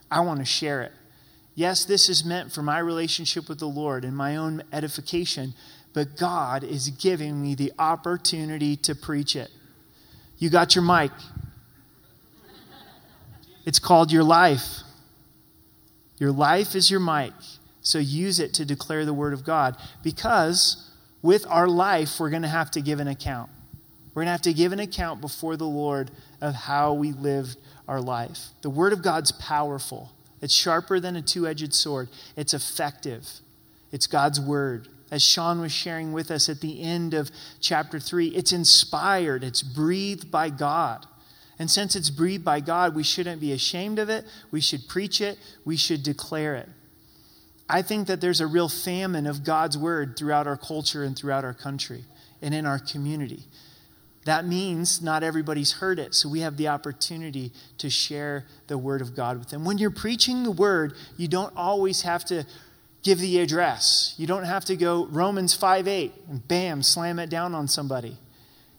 I 0.09 0.21
want 0.21 0.39
to 0.39 0.45
share 0.45 0.81
it. 0.81 0.91
Yes, 1.55 1.85
this 1.85 2.09
is 2.09 2.25
meant 2.25 2.51
for 2.51 2.63
my 2.63 2.79
relationship 2.79 3.47
with 3.47 3.59
the 3.59 3.67
Lord 3.67 4.03
and 4.03 4.15
my 4.15 4.35
own 4.35 4.63
edification, 4.71 5.53
but 5.93 6.17
God 6.17 6.63
is 6.63 6.89
giving 6.89 7.41
me 7.41 7.53
the 7.53 7.71
opportunity 7.77 8.75
to 8.77 8.95
preach 8.95 9.35
it. 9.35 9.51
You 10.39 10.49
got 10.49 10.75
your 10.75 10.83
mic. 10.83 11.11
It's 13.65 13.79
called 13.79 14.11
your 14.11 14.23
life. 14.23 14.79
Your 16.17 16.31
life 16.31 16.75
is 16.75 16.89
your 16.89 16.99
mic. 16.99 17.33
So 17.81 17.99
use 17.99 18.39
it 18.39 18.53
to 18.55 18.65
declare 18.65 19.05
the 19.05 19.13
word 19.13 19.33
of 19.33 19.43
God 19.43 19.75
because 20.03 20.89
with 21.21 21.45
our 21.49 21.67
life, 21.67 22.19
we're 22.19 22.29
going 22.29 22.43
to 22.43 22.47
have 22.47 22.71
to 22.71 22.81
give 22.81 22.99
an 22.99 23.07
account. 23.07 23.49
We're 24.13 24.21
going 24.21 24.27
to 24.27 24.31
have 24.31 24.41
to 24.43 24.53
give 24.53 24.71
an 24.71 24.79
account 24.79 25.21
before 25.21 25.57
the 25.57 25.67
Lord 25.67 26.11
of 26.39 26.53
how 26.53 26.93
we 26.93 27.11
lived 27.11 27.57
our 27.87 27.99
life. 27.99 28.47
The 28.61 28.69
word 28.69 28.93
of 28.93 29.01
God's 29.01 29.31
powerful. 29.31 30.12
It's 30.43 30.53
sharper 30.53 30.99
than 30.99 31.15
a 31.15 31.21
two 31.21 31.47
edged 31.47 31.73
sword. 31.73 32.09
It's 32.35 32.53
effective. 32.53 33.25
It's 33.93 34.07
God's 34.07 34.41
word. 34.41 34.89
As 35.09 35.23
Sean 35.23 35.61
was 35.61 35.71
sharing 35.71 36.11
with 36.11 36.29
us 36.29 36.49
at 36.49 36.59
the 36.59 36.81
end 36.81 37.13
of 37.13 37.31
chapter 37.61 37.97
3, 37.97 38.27
it's 38.27 38.51
inspired, 38.51 39.41
it's 39.41 39.61
breathed 39.61 40.29
by 40.29 40.49
God. 40.49 41.05
And 41.57 41.71
since 41.71 41.95
it's 41.95 42.09
breathed 42.09 42.43
by 42.43 42.59
God, 42.59 42.93
we 42.93 43.03
shouldn't 43.03 43.39
be 43.39 43.53
ashamed 43.53 43.99
of 43.99 44.09
it. 44.09 44.25
We 44.51 44.59
should 44.59 44.89
preach 44.89 45.21
it. 45.21 45.37
We 45.63 45.77
should 45.77 46.03
declare 46.03 46.55
it. 46.55 46.67
I 47.69 47.81
think 47.81 48.07
that 48.07 48.19
there's 48.19 48.41
a 48.41 48.47
real 48.47 48.67
famine 48.67 49.27
of 49.27 49.45
God's 49.45 49.77
word 49.77 50.17
throughout 50.17 50.45
our 50.45 50.57
culture 50.57 51.05
and 51.05 51.17
throughout 51.17 51.45
our 51.45 51.53
country 51.53 52.03
and 52.41 52.53
in 52.53 52.65
our 52.65 52.79
community. 52.79 53.43
That 54.25 54.45
means 54.45 55.01
not 55.01 55.23
everybody's 55.23 55.73
heard 55.73 55.99
it, 55.99 56.13
so 56.15 56.29
we 56.29 56.39
have 56.39 56.55
the 56.55 56.69
opportunity 56.69 57.51
to 57.77 57.89
share 57.89 58.45
the 58.67 58.77
Word 58.77 59.01
of 59.01 59.15
God 59.15 59.37
with 59.37 59.49
them. 59.49 59.65
When 59.65 59.77
you're 59.77 59.91
preaching 59.91 60.43
the 60.43 60.51
Word, 60.51 60.93
you 61.17 61.27
don't 61.27 61.53
always 61.57 62.03
have 62.03 62.23
to 62.25 62.45
give 63.03 63.19
the 63.19 63.39
address. 63.39 64.15
You 64.17 64.25
don't 64.25 64.45
have 64.45 64.63
to 64.65 64.77
go 64.77 65.05
Romans 65.07 65.53
5 65.53 65.87
8 65.87 66.13
and 66.29 66.47
bam, 66.47 66.83
slam 66.83 67.19
it 67.19 67.29
down 67.29 67.53
on 67.53 67.67
somebody. 67.67 68.17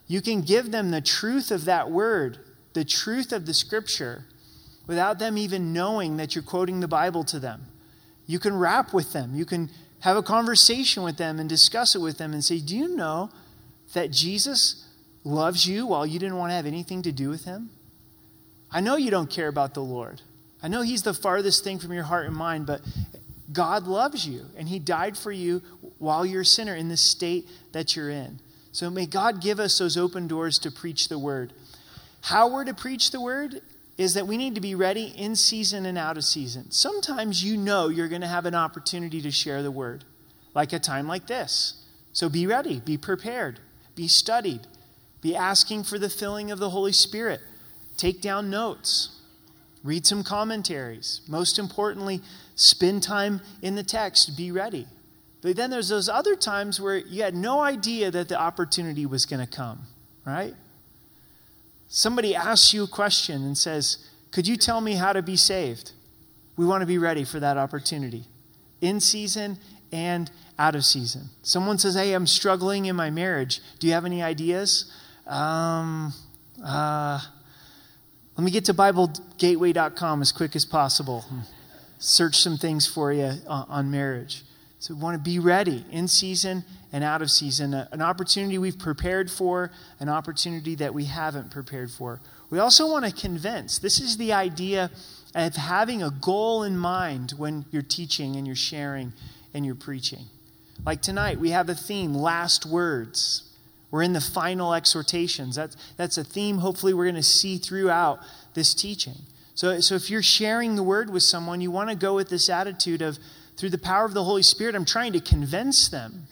You 0.06 0.22
can 0.22 0.40
give 0.40 0.70
them 0.70 0.90
the 0.90 1.02
truth 1.02 1.50
of 1.50 1.66
that 1.66 1.90
Word, 1.90 2.38
the 2.72 2.84
truth 2.84 3.30
of 3.32 3.44
the 3.44 3.54
Scripture, 3.54 4.24
without 4.86 5.18
them 5.18 5.36
even 5.36 5.74
knowing 5.74 6.16
that 6.16 6.34
you're 6.34 6.44
quoting 6.44 6.80
the 6.80 6.88
Bible 6.88 7.24
to 7.24 7.38
them. 7.38 7.66
You 8.26 8.38
can 8.38 8.58
rap 8.58 8.94
with 8.94 9.12
them. 9.12 9.34
You 9.34 9.44
can 9.44 9.70
have 10.00 10.16
a 10.16 10.22
conversation 10.22 11.02
with 11.02 11.18
them 11.18 11.38
and 11.38 11.48
discuss 11.48 11.94
it 11.94 12.00
with 12.00 12.16
them 12.16 12.32
and 12.32 12.42
say, 12.42 12.60
Do 12.60 12.76
you 12.76 12.96
know 12.96 13.30
that 13.92 14.10
Jesus 14.10 14.86
loves 15.24 15.66
you 15.66 15.86
while 15.86 16.06
you 16.06 16.18
didn't 16.18 16.36
want 16.36 16.50
to 16.50 16.54
have 16.54 16.66
anything 16.66 17.02
to 17.02 17.12
do 17.12 17.30
with 17.30 17.44
him? 17.44 17.70
I 18.70 18.80
know 18.80 18.96
you 18.96 19.10
don't 19.10 19.30
care 19.30 19.48
about 19.48 19.74
the 19.74 19.82
Lord. 19.82 20.20
I 20.62 20.68
know 20.68 20.82
he's 20.82 21.02
the 21.02 21.14
farthest 21.14 21.64
thing 21.64 21.78
from 21.78 21.92
your 21.92 22.04
heart 22.04 22.26
and 22.26 22.36
mind, 22.36 22.66
but 22.66 22.80
God 23.52 23.86
loves 23.86 24.26
you, 24.26 24.46
and 24.56 24.68
he 24.68 24.78
died 24.78 25.16
for 25.16 25.30
you 25.30 25.62
while 25.98 26.24
you're 26.24 26.42
a 26.42 26.46
sinner 26.46 26.74
in 26.74 26.88
the 26.88 26.96
state 26.96 27.48
that 27.72 27.94
you're 27.94 28.10
in. 28.10 28.40
So 28.72 28.90
may 28.90 29.06
God 29.06 29.40
give 29.40 29.60
us 29.60 29.78
those 29.78 29.96
open 29.96 30.26
doors 30.26 30.58
to 30.60 30.70
preach 30.70 31.08
the 31.08 31.18
word. 31.18 31.52
How 32.22 32.48
we're 32.48 32.64
to 32.64 32.74
preach 32.74 33.10
the 33.10 33.20
word 33.20 33.60
is 33.96 34.14
that 34.14 34.26
we 34.26 34.36
need 34.36 34.56
to 34.56 34.60
be 34.60 34.74
ready 34.74 35.12
in 35.16 35.36
season 35.36 35.86
and 35.86 35.96
out 35.96 36.16
of 36.16 36.24
season. 36.24 36.70
Sometimes 36.70 37.44
you 37.44 37.56
know 37.56 37.88
you're 37.88 38.08
going 38.08 38.22
to 38.22 38.26
have 38.26 38.46
an 38.46 38.54
opportunity 38.54 39.20
to 39.22 39.30
share 39.30 39.62
the 39.62 39.70
word, 39.70 40.04
like 40.54 40.72
a 40.72 40.78
time 40.78 41.06
like 41.06 41.26
this. 41.28 41.84
So 42.12 42.28
be 42.28 42.46
ready, 42.46 42.80
be 42.80 42.96
prepared, 42.96 43.60
be 43.94 44.08
studied, 44.08 44.62
be 45.24 45.34
asking 45.34 45.82
for 45.82 45.98
the 45.98 46.10
filling 46.10 46.50
of 46.50 46.58
the 46.58 46.68
Holy 46.68 46.92
Spirit. 46.92 47.40
Take 47.96 48.20
down 48.20 48.50
notes. 48.50 49.22
Read 49.82 50.04
some 50.04 50.22
commentaries. 50.22 51.22
Most 51.26 51.58
importantly, 51.58 52.20
spend 52.56 53.02
time 53.02 53.40
in 53.62 53.74
the 53.74 53.82
text. 53.82 54.36
Be 54.36 54.52
ready. 54.52 54.86
But 55.40 55.56
then 55.56 55.70
there's 55.70 55.88
those 55.88 56.10
other 56.10 56.36
times 56.36 56.78
where 56.78 56.98
you 56.98 57.22
had 57.22 57.34
no 57.34 57.60
idea 57.60 58.10
that 58.10 58.28
the 58.28 58.38
opportunity 58.38 59.06
was 59.06 59.24
going 59.24 59.40
to 59.40 59.50
come, 59.50 59.86
right? 60.26 60.54
Somebody 61.88 62.34
asks 62.34 62.74
you 62.74 62.84
a 62.84 62.88
question 62.88 63.44
and 63.44 63.56
says, 63.56 64.06
Could 64.30 64.46
you 64.46 64.58
tell 64.58 64.82
me 64.82 64.92
how 64.92 65.14
to 65.14 65.22
be 65.22 65.36
saved? 65.36 65.92
We 66.58 66.66
want 66.66 66.82
to 66.82 66.86
be 66.86 66.98
ready 66.98 67.24
for 67.24 67.40
that 67.40 67.56
opportunity 67.56 68.24
in 68.82 69.00
season 69.00 69.56
and 69.90 70.30
out 70.58 70.74
of 70.74 70.84
season. 70.84 71.30
Someone 71.42 71.78
says, 71.78 71.94
Hey, 71.94 72.12
I'm 72.12 72.26
struggling 72.26 72.84
in 72.84 72.94
my 72.94 73.08
marriage. 73.08 73.60
Do 73.78 73.86
you 73.86 73.94
have 73.94 74.04
any 74.04 74.22
ideas? 74.22 74.92
Um, 75.26 76.12
uh, 76.64 77.20
let 78.36 78.44
me 78.44 78.50
get 78.50 78.64
to 78.66 78.74
BibleGateway.com 78.74 80.22
as 80.22 80.32
quick 80.32 80.56
as 80.56 80.64
possible. 80.64 81.24
Search 81.98 82.36
some 82.36 82.56
things 82.56 82.86
for 82.86 83.12
you 83.12 83.32
on, 83.46 83.66
on 83.68 83.90
marriage. 83.90 84.42
So 84.80 84.92
we 84.92 85.00
want 85.00 85.14
to 85.16 85.22
be 85.22 85.38
ready 85.38 85.84
in 85.90 86.08
season 86.08 86.64
and 86.92 87.02
out 87.02 87.22
of 87.22 87.30
season. 87.30 87.72
An 87.72 88.02
opportunity 88.02 88.58
we've 88.58 88.78
prepared 88.78 89.30
for, 89.30 89.70
an 89.98 90.10
opportunity 90.10 90.74
that 90.74 90.92
we 90.92 91.06
haven't 91.06 91.50
prepared 91.50 91.90
for. 91.90 92.20
We 92.50 92.58
also 92.58 92.90
want 92.90 93.06
to 93.06 93.12
convince. 93.12 93.78
This 93.78 93.98
is 93.98 94.18
the 94.18 94.32
idea 94.32 94.90
of 95.34 95.56
having 95.56 96.02
a 96.02 96.10
goal 96.10 96.64
in 96.64 96.76
mind 96.76 97.32
when 97.36 97.64
you're 97.70 97.82
teaching 97.82 98.36
and 98.36 98.46
you're 98.46 98.54
sharing 98.54 99.14
and 99.54 99.64
you're 99.64 99.74
preaching. 99.74 100.26
Like 100.84 101.00
tonight, 101.00 101.40
we 101.40 101.50
have 101.50 101.68
a 101.68 101.74
theme 101.74 102.14
last 102.14 102.66
words. 102.66 103.53
We're 103.94 104.02
in 104.02 104.12
the 104.12 104.20
final 104.20 104.74
exhortations. 104.74 105.54
That's, 105.54 105.76
that's 105.96 106.18
a 106.18 106.24
theme, 106.24 106.58
hopefully, 106.58 106.94
we're 106.94 107.04
going 107.04 107.14
to 107.14 107.22
see 107.22 107.58
throughout 107.58 108.18
this 108.54 108.74
teaching. 108.74 109.14
So, 109.54 109.78
so 109.78 109.94
if 109.94 110.10
you're 110.10 110.20
sharing 110.20 110.74
the 110.74 110.82
word 110.82 111.10
with 111.10 111.22
someone, 111.22 111.60
you 111.60 111.70
want 111.70 111.90
to 111.90 111.94
go 111.94 112.16
with 112.16 112.28
this 112.28 112.50
attitude 112.50 113.02
of, 113.02 113.20
through 113.56 113.70
the 113.70 113.78
power 113.78 114.04
of 114.04 114.12
the 114.12 114.24
Holy 114.24 114.42
Spirit, 114.42 114.74
I'm 114.74 114.84
trying 114.84 115.12
to 115.12 115.20
convince 115.20 115.88
them. 115.88 116.26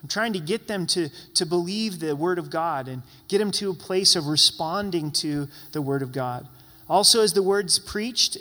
I'm 0.00 0.08
trying 0.08 0.34
to 0.34 0.38
get 0.38 0.68
them 0.68 0.86
to, 0.86 1.08
to 1.34 1.44
believe 1.44 1.98
the 1.98 2.14
word 2.14 2.38
of 2.38 2.48
God 2.48 2.86
and 2.86 3.02
get 3.26 3.38
them 3.38 3.50
to 3.50 3.70
a 3.70 3.74
place 3.74 4.14
of 4.14 4.28
responding 4.28 5.10
to 5.14 5.48
the 5.72 5.82
word 5.82 6.02
of 6.02 6.12
God. 6.12 6.46
Also, 6.88 7.22
as 7.22 7.32
the 7.32 7.42
word's 7.42 7.80
preached, 7.80 8.38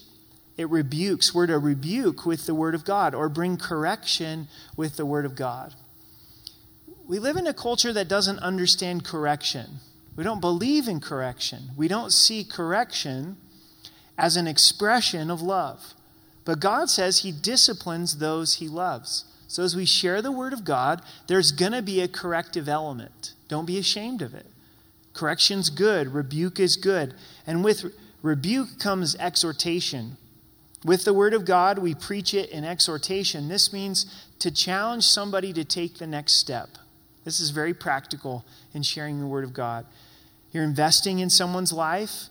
it 0.57 0.69
rebukes. 0.69 1.33
We're 1.33 1.47
to 1.47 1.57
rebuke 1.57 2.23
with 2.23 2.45
the 2.45 2.53
word 2.53 2.75
of 2.75 2.85
God 2.85 3.15
or 3.15 3.29
bring 3.29 3.57
correction 3.57 4.47
with 4.77 4.95
the 4.95 5.07
word 5.07 5.25
of 5.25 5.35
God. 5.35 5.73
We 7.10 7.18
live 7.18 7.38
in 7.38 7.48
a 7.48 7.56
culture 7.56 7.92
that 7.92 8.08
doesn't 8.08 8.38
understand 8.38 9.04
correction. 9.04 9.80
We 10.16 10.24
don't 10.24 10.39
believe 10.39 10.88
in 10.88 11.00
correction. 11.00 11.72
We 11.75 11.88
don't 11.88 12.13
see 12.13 12.44
correction 12.44 13.38
as 14.16 14.38
an 14.38 14.46
expression 14.46 15.32
of 15.32 15.42
love. 15.42 15.96
But 16.46 16.60
God 16.60 16.88
says 16.88 17.20
He 17.20 17.32
disciplines 17.32 18.20
those 18.20 18.58
He 18.58 18.68
loves. 18.68 19.25
So 19.48 19.63
as 19.63 19.75
we 19.75 19.86
share 19.86 20.22
the 20.22 20.32
Word 20.32 20.54
of 20.54 20.63
God, 20.63 21.01
there's 21.25 21.51
going 21.51 21.72
to 21.72 21.82
be 21.82 22.00
a 22.00 22.08
corrective 22.08 22.70
element. 22.70 23.34
Don't 23.48 23.66
be 23.66 23.80
ashamed 23.80 24.22
of 24.22 24.36
it. 24.36 24.46
Correction's 25.13 25.72
good, 25.72 26.13
rebuke 26.13 26.60
is 26.60 26.75
good. 26.75 27.16
And 27.48 27.63
with 27.63 27.92
rebuke 28.22 28.78
comes 28.78 29.16
exhortation. 29.16 30.18
With 30.86 31.06
the 31.06 31.13
Word 31.16 31.34
of 31.34 31.44
God, 31.44 31.80
we 31.80 31.96
preach 31.96 32.36
it 32.36 32.51
in 32.51 32.63
exhortation. 32.63 33.50
This 33.50 33.74
means 33.74 34.06
to 34.38 34.51
challenge 34.51 35.06
somebody 35.06 35.51
to 35.54 35.66
take 35.66 35.98
the 35.98 36.06
next 36.06 36.34
step. 36.34 36.70
This 37.25 37.39
is 37.39 37.49
very 37.49 37.73
practical 37.73 38.45
in 38.73 38.83
sharing 38.83 39.19
the 39.19 39.27
Word 39.27 39.43
of 39.43 39.53
God. 39.53 39.85
You're 40.51 40.63
investing 40.63 41.19
in 41.19 41.29
someone's 41.29 41.73
life. 41.73 42.25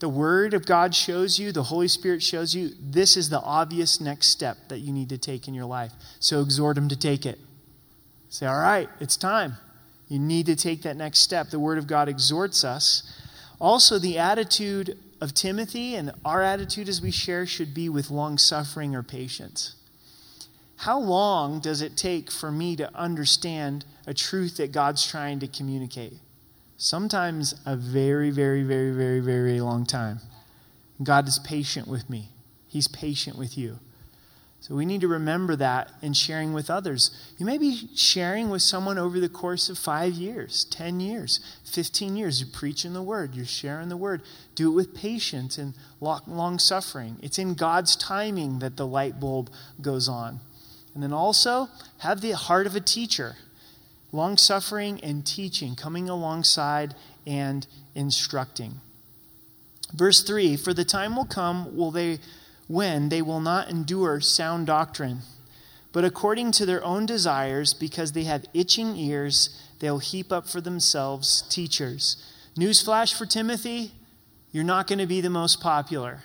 The 0.00 0.08
Word 0.08 0.54
of 0.54 0.66
God 0.66 0.94
shows 0.94 1.38
you, 1.38 1.52
the 1.52 1.64
Holy 1.64 1.88
Spirit 1.88 2.22
shows 2.22 2.54
you, 2.54 2.70
this 2.80 3.16
is 3.16 3.28
the 3.28 3.40
obvious 3.40 4.00
next 4.00 4.28
step 4.28 4.56
that 4.68 4.78
you 4.78 4.92
need 4.92 5.10
to 5.10 5.18
take 5.18 5.46
in 5.46 5.54
your 5.54 5.66
life. 5.66 5.92
So 6.18 6.40
exhort 6.40 6.76
them 6.76 6.88
to 6.88 6.96
take 6.96 7.26
it. 7.26 7.38
Say, 8.30 8.46
all 8.46 8.58
right, 8.58 8.88
it's 8.98 9.16
time. 9.16 9.56
You 10.08 10.18
need 10.18 10.46
to 10.46 10.56
take 10.56 10.82
that 10.82 10.96
next 10.96 11.20
step. 11.20 11.50
The 11.50 11.60
Word 11.60 11.78
of 11.78 11.86
God 11.86 12.08
exhorts 12.08 12.64
us. 12.64 13.02
Also, 13.60 13.98
the 13.98 14.18
attitude 14.18 14.98
of 15.20 15.34
Timothy 15.34 15.94
and 15.94 16.12
our 16.24 16.42
attitude 16.42 16.88
as 16.88 17.02
we 17.02 17.10
share 17.10 17.44
should 17.44 17.74
be 17.74 17.88
with 17.88 18.10
long 18.10 18.38
suffering 18.38 18.94
or 18.94 19.02
patience. 19.02 19.74
How 20.80 20.98
long 20.98 21.60
does 21.60 21.82
it 21.82 21.94
take 21.94 22.30
for 22.30 22.50
me 22.50 22.74
to 22.76 22.90
understand 22.96 23.84
a 24.06 24.14
truth 24.14 24.56
that 24.56 24.72
God's 24.72 25.06
trying 25.06 25.38
to 25.40 25.46
communicate? 25.46 26.14
Sometimes 26.78 27.54
a 27.66 27.76
very, 27.76 28.30
very, 28.30 28.62
very, 28.62 28.90
very, 28.90 29.20
very 29.20 29.60
long 29.60 29.84
time. 29.84 30.20
God 31.02 31.28
is 31.28 31.38
patient 31.38 31.86
with 31.86 32.08
me, 32.08 32.30
He's 32.66 32.88
patient 32.88 33.36
with 33.36 33.58
you. 33.58 33.78
So 34.60 34.74
we 34.74 34.86
need 34.86 35.02
to 35.02 35.08
remember 35.08 35.54
that 35.56 35.90
in 36.00 36.14
sharing 36.14 36.54
with 36.54 36.70
others. 36.70 37.10
You 37.36 37.44
may 37.44 37.58
be 37.58 37.90
sharing 37.94 38.48
with 38.48 38.62
someone 38.62 38.96
over 38.96 39.20
the 39.20 39.28
course 39.28 39.68
of 39.68 39.76
five 39.78 40.14
years, 40.14 40.64
10 40.64 41.00
years, 41.00 41.40
15 41.64 42.16
years. 42.16 42.40
You're 42.40 42.50
preaching 42.52 42.94
the 42.94 43.02
word, 43.02 43.34
you're 43.34 43.44
sharing 43.44 43.90
the 43.90 43.98
word. 43.98 44.22
Do 44.54 44.70
it 44.70 44.74
with 44.74 44.94
patience 44.94 45.58
and 45.58 45.74
long 46.00 46.58
suffering. 46.58 47.18
It's 47.22 47.38
in 47.38 47.52
God's 47.52 47.96
timing 47.96 48.60
that 48.60 48.78
the 48.78 48.86
light 48.86 49.20
bulb 49.20 49.50
goes 49.82 50.08
on. 50.08 50.40
And 50.94 51.02
then 51.02 51.12
also 51.12 51.68
have 51.98 52.20
the 52.20 52.32
heart 52.32 52.66
of 52.66 52.74
a 52.74 52.80
teacher, 52.80 53.36
long 54.12 54.36
suffering 54.36 55.00
and 55.02 55.24
teaching, 55.24 55.76
coming 55.76 56.08
alongside 56.08 56.94
and 57.26 57.66
instructing. 57.94 58.80
Verse 59.92 60.22
3 60.22 60.56
For 60.56 60.74
the 60.74 60.84
time 60.84 61.16
will 61.16 61.24
come 61.24 61.76
will 61.76 61.90
they, 61.90 62.18
when 62.66 63.08
they 63.08 63.22
will 63.22 63.40
not 63.40 63.70
endure 63.70 64.20
sound 64.20 64.66
doctrine, 64.66 65.20
but 65.92 66.04
according 66.04 66.52
to 66.52 66.66
their 66.66 66.84
own 66.84 67.06
desires, 67.06 67.72
because 67.74 68.12
they 68.12 68.24
have 68.24 68.46
itching 68.54 68.96
ears, 68.96 69.60
they'll 69.78 69.98
heap 69.98 70.32
up 70.32 70.48
for 70.48 70.60
themselves 70.60 71.42
teachers. 71.42 72.16
Newsflash 72.56 73.16
for 73.16 73.26
Timothy 73.26 73.92
you're 74.52 74.64
not 74.64 74.86
going 74.86 74.98
to 74.98 75.06
be 75.06 75.20
the 75.20 75.30
most 75.30 75.60
popular. 75.60 76.22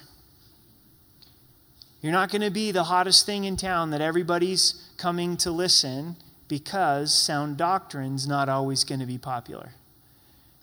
You're 2.05 2.11
not 2.11 2.29
going 2.29 2.43
to 2.43 2.51
be 2.51 2.69
the 2.69 2.83
hottest 2.83 3.25
thing 3.25 3.45
in 3.45 3.57
town 3.57 3.89
that 3.89 3.99
everybody's 3.99 4.75
coming 4.95 5.37
to 5.37 5.49
listen 5.49 6.17
because 6.47 7.11
sound 7.11 7.57
doctrine's 7.57 8.27
not 8.27 8.47
always 8.47 8.83
going 8.83 8.99
to 8.99 9.07
be 9.07 9.17
popular. 9.17 9.71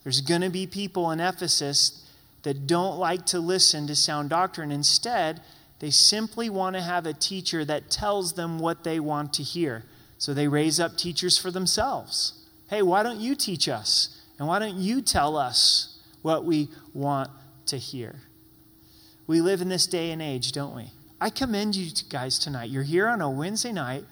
There's 0.04 0.20
going 0.20 0.42
to 0.42 0.50
be 0.50 0.68
people 0.68 1.10
in 1.10 1.18
Ephesus 1.18 2.08
that 2.44 2.68
don't 2.68 2.96
like 2.96 3.26
to 3.26 3.40
listen 3.40 3.88
to 3.88 3.96
sound 3.96 4.30
doctrine. 4.30 4.70
Instead, 4.70 5.40
they 5.80 5.90
simply 5.90 6.48
want 6.48 6.76
to 6.76 6.80
have 6.80 7.06
a 7.06 7.12
teacher 7.12 7.64
that 7.64 7.90
tells 7.90 8.34
them 8.34 8.60
what 8.60 8.84
they 8.84 9.00
want 9.00 9.32
to 9.32 9.42
hear. 9.42 9.82
So 10.18 10.32
they 10.32 10.46
raise 10.46 10.78
up 10.78 10.96
teachers 10.96 11.36
for 11.36 11.50
themselves. 11.50 12.34
Hey, 12.70 12.82
why 12.82 13.02
don't 13.02 13.18
you 13.18 13.34
teach 13.34 13.68
us? 13.68 14.16
And 14.38 14.46
why 14.46 14.60
don't 14.60 14.76
you 14.76 15.02
tell 15.02 15.36
us 15.36 15.98
what 16.22 16.44
we 16.44 16.68
want 16.94 17.30
to 17.66 17.78
hear? 17.78 18.20
We 19.26 19.40
live 19.40 19.60
in 19.60 19.70
this 19.70 19.88
day 19.88 20.12
and 20.12 20.22
age, 20.22 20.52
don't 20.52 20.76
we? 20.76 20.92
I 21.22 21.30
commend 21.30 21.76
you 21.76 21.88
guys 22.08 22.36
tonight. 22.36 22.68
You're 22.68 22.82
here 22.82 23.06
on 23.06 23.20
a 23.20 23.30
Wednesday 23.30 23.70
night 23.70 24.02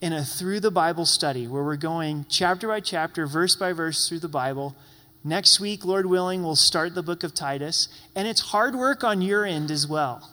in 0.00 0.12
a 0.12 0.24
through 0.24 0.60
the 0.60 0.70
Bible 0.70 1.04
study 1.04 1.48
where 1.48 1.64
we're 1.64 1.74
going 1.74 2.24
chapter 2.28 2.68
by 2.68 2.78
chapter, 2.78 3.26
verse 3.26 3.56
by 3.56 3.72
verse 3.72 4.08
through 4.08 4.20
the 4.20 4.28
Bible. 4.28 4.76
Next 5.24 5.58
week, 5.58 5.84
Lord 5.84 6.06
willing, 6.06 6.44
we'll 6.44 6.54
start 6.54 6.94
the 6.94 7.02
book 7.02 7.24
of 7.24 7.34
Titus. 7.34 7.88
And 8.14 8.28
it's 8.28 8.42
hard 8.52 8.76
work 8.76 9.02
on 9.02 9.22
your 9.22 9.44
end 9.44 9.72
as 9.72 9.88
well. 9.88 10.30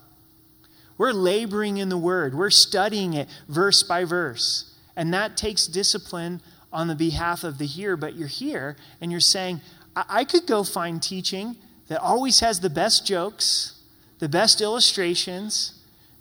We're 1.00 1.14
laboring 1.14 1.78
in 1.78 1.90
the 1.90 1.98
Word, 1.98 2.36
we're 2.36 2.52
studying 2.52 3.16
it 3.16 3.28
verse 3.50 3.82
by 3.82 4.04
verse. 4.04 4.76
And 4.96 5.12
that 5.16 5.36
takes 5.36 5.66
discipline 5.66 6.42
on 6.72 6.90
the 6.90 6.96
behalf 6.96 7.44
of 7.44 7.58
the 7.58 7.66
hearer. 7.66 7.98
But 7.98 8.14
you're 8.14 8.28
here 8.28 8.78
and 9.02 9.10
you're 9.10 9.20
saying, 9.20 9.62
I, 9.96 10.06
I 10.08 10.26
could 10.26 10.46
go 10.46 10.64
find 10.64 11.02
teaching 11.02 11.56
that 11.88 12.00
always 12.02 12.42
has 12.42 12.60
the 12.60 12.70
best 12.70 13.08
jokes, 13.08 13.82
the 14.20 14.30
best 14.30 14.62
illustrations 14.62 15.74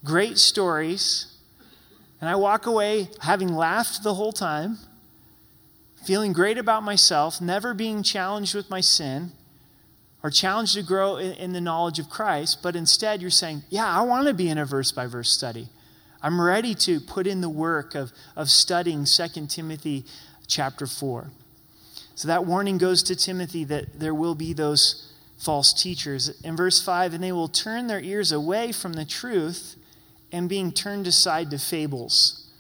great 0.05 0.39
stories, 0.39 1.37
and 2.21 2.31
I 2.31 2.37
walk 2.37 2.67
away 2.67 3.09
having 3.21 3.55
laughed 3.55 4.03
the 4.03 4.15
whole 4.15 4.33
time, 4.33 4.79
feeling 6.05 6.33
great 6.33 6.59
about 6.59 6.83
myself, 6.83 7.41
never 7.41 7.75
being 7.75 8.03
challenged 8.03 8.55
with 8.55 8.71
my 8.71 8.81
sin 8.81 9.33
or 10.23 10.31
challenged 10.31 10.75
to 10.75 10.83
grow 10.83 11.17
in, 11.17 11.33
in 11.35 11.53
the 11.53 11.61
knowledge 11.61 11.99
of 11.99 12.09
Christ, 12.11 12.63
but 12.63 12.75
instead 12.75 13.21
you're 13.21 13.31
saying, 13.31 13.63
Yeah, 13.69 13.87
I 13.87 14.03
want 14.03 14.27
to 14.27 14.35
be 14.35 14.49
in 14.49 14.59
a 14.59 14.65
verse 14.65 14.91
by 14.91 15.07
verse 15.07 15.31
study. 15.31 15.69
I'm 16.23 16.41
ready 16.41 16.75
to 16.75 16.99
put 16.99 17.27
in 17.27 17.41
the 17.41 17.49
work 17.49 17.95
of, 17.95 18.13
of 18.35 18.51
studying 18.51 19.05
2 19.05 19.47
Timothy 19.47 20.05
chapter 20.49 20.87
4. 20.87 21.31
So 22.17 22.29
that 22.29 22.47
warning 22.47 22.79
goes 22.79 23.03
to 23.05 23.15
Timothy 23.15 23.63
that 23.65 24.01
there 24.01 24.15
will 24.15 24.35
be 24.35 24.53
those 24.53 25.13
false 25.39 25.73
teachers. 25.73 26.41
In 26.43 26.57
verse 26.57 26.83
5, 26.83 27.15
and 27.15 27.23
they 27.23 27.33
will 27.33 27.47
turn 27.47 27.87
their 27.87 28.01
ears 28.01 28.33
away 28.33 28.73
from 28.73 28.95
the 28.95 29.05
truth 29.05 29.77
and 30.33 30.49
being 30.49 30.73
turned 30.73 31.07
aside 31.07 31.51
to 31.51 31.59
fables. 31.59 32.51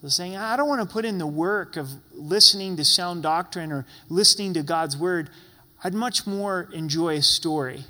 So 0.00 0.08
saying, 0.08 0.36
I 0.36 0.56
don't 0.56 0.68
want 0.68 0.86
to 0.86 0.92
put 0.92 1.04
in 1.04 1.18
the 1.18 1.26
work 1.26 1.76
of 1.76 1.88
listening 2.12 2.76
to 2.76 2.84
sound 2.84 3.22
doctrine 3.22 3.70
or 3.70 3.86
listening 4.08 4.54
to 4.54 4.62
God's 4.62 4.96
word. 4.96 5.30
I'd 5.84 5.94
much 5.94 6.26
more 6.26 6.68
enjoy 6.72 7.16
a 7.16 7.22
story. 7.22 7.84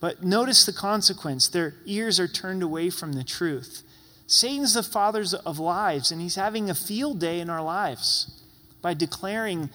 But 0.00 0.22
notice 0.24 0.64
the 0.64 0.72
consequence. 0.72 1.48
Their 1.48 1.74
ears 1.84 2.18
are 2.18 2.26
turned 2.26 2.62
away 2.62 2.88
from 2.88 3.12
the 3.12 3.24
truth. 3.24 3.82
Satan's 4.26 4.74
the 4.74 4.82
father 4.82 5.24
of 5.44 5.58
lies, 5.58 6.10
and 6.10 6.22
he's 6.22 6.36
having 6.36 6.70
a 6.70 6.74
field 6.74 7.18
day 7.18 7.40
in 7.40 7.50
our 7.50 7.62
lives 7.62 8.42
by 8.80 8.94
declaring 8.94 9.68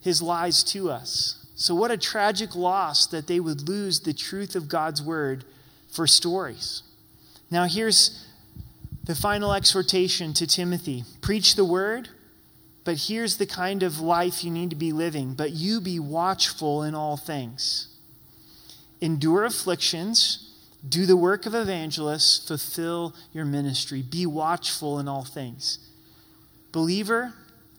his 0.00 0.20
lies 0.20 0.62
to 0.64 0.90
us. 0.90 1.46
So, 1.54 1.74
what 1.74 1.90
a 1.90 1.96
tragic 1.96 2.56
loss 2.56 3.06
that 3.06 3.28
they 3.28 3.40
would 3.40 3.68
lose 3.68 4.00
the 4.00 4.12
truth 4.12 4.56
of 4.56 4.68
God's 4.68 5.00
word 5.00 5.44
for 5.90 6.06
stories. 6.06 6.82
Now, 7.52 7.66
here's 7.66 8.26
the 9.04 9.14
final 9.14 9.52
exhortation 9.52 10.32
to 10.34 10.46
Timothy 10.46 11.04
preach 11.20 11.54
the 11.54 11.66
word, 11.66 12.08
but 12.82 12.96
here's 13.08 13.36
the 13.36 13.44
kind 13.44 13.82
of 13.82 14.00
life 14.00 14.42
you 14.42 14.50
need 14.50 14.70
to 14.70 14.76
be 14.76 14.90
living. 14.90 15.34
But 15.34 15.50
you 15.50 15.78
be 15.82 15.98
watchful 15.98 16.82
in 16.82 16.94
all 16.94 17.18
things, 17.18 17.88
endure 19.02 19.44
afflictions. 19.44 20.48
Do 20.88 21.04
the 21.04 21.16
work 21.16 21.44
of 21.44 21.54
evangelists, 21.54 22.48
fulfill 22.48 23.14
your 23.34 23.44
ministry. 23.44 24.02
Be 24.02 24.24
watchful 24.24 24.98
in 24.98 25.06
all 25.06 25.22
things. 25.22 25.78
believer, 26.72 27.34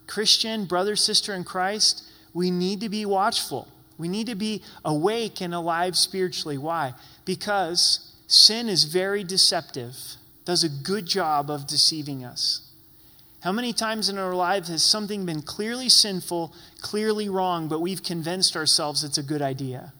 Christian, 0.05 0.65
brother, 0.65 0.95
sister 0.95 1.33
in 1.33 1.43
Christ, 1.43 2.03
we 2.31 2.51
need 2.51 2.79
to 2.79 2.89
be 2.89 3.05
watchful. 3.07 3.67
We 3.97 4.07
need 4.07 4.27
to 4.27 4.35
be 4.35 4.61
awake 4.85 5.41
and 5.41 5.53
alive 5.53 5.97
spiritually. 5.97 6.59
Why? 6.59 6.93
Because 7.25 8.12
sin 8.33 8.67
is 8.69 8.85
very 8.85 9.23
deceptive, 9.23 9.95
does 10.45 10.63
a 10.63 10.69
good 10.69 11.05
job 11.05 11.49
of 11.49 11.67
deceiving 11.67 12.23
us. 12.23 12.61
How 13.41 13.51
many 13.51 13.73
times 13.73 14.09
in 14.09 14.17
our 14.17 14.33
lives 14.33 14.69
has 14.69 14.83
something 14.83 15.25
been 15.25 15.41
clearly 15.41 15.89
sinful, 15.89 16.53
clearly 16.81 17.27
wrong, 17.27 17.67
but 17.67 17.81
we've 17.81 18.01
convinced 18.01 18.55
ourselves 18.55 19.03
it's 19.03 19.17
a 19.17 19.23
good 19.23 19.41
idea? 19.41 19.93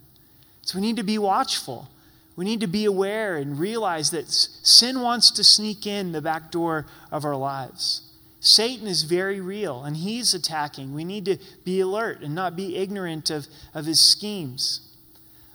So 0.62 0.80
we 0.80 0.82
need 0.82 0.96
to 0.96 1.04
be 1.04 1.18
watchful. 1.18 1.90
We 2.36 2.46
need 2.46 2.62
to 2.62 2.68
be 2.68 2.86
aware 2.86 3.36
and 3.36 3.60
realize 3.60 4.12
that 4.12 4.32
sin 4.32 5.02
wants 5.02 5.30
to 5.32 5.44
sneak 5.44 5.86
in 5.86 6.14
the 6.14 6.22
back 6.22 6.52
door 6.52 6.86
of 7.12 7.26
our 7.26 7.36
lives. 7.36 8.02
Satan 8.40 8.88
is 8.88 9.04
very 9.04 9.40
real 9.40 9.84
and 9.84 9.98
he's 9.98 10.34
attacking. 10.34 10.94
We 10.94 11.04
need 11.04 11.26
to 11.26 11.38
be 11.64 11.80
alert 11.82 12.22
and 12.22 12.34
not 12.34 12.56
be 12.56 12.78
ignorant 12.78 13.30
of, 13.30 13.48
of 13.74 13.86
his 13.86 14.02
schemes. 14.02 14.82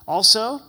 Also, 0.06 0.60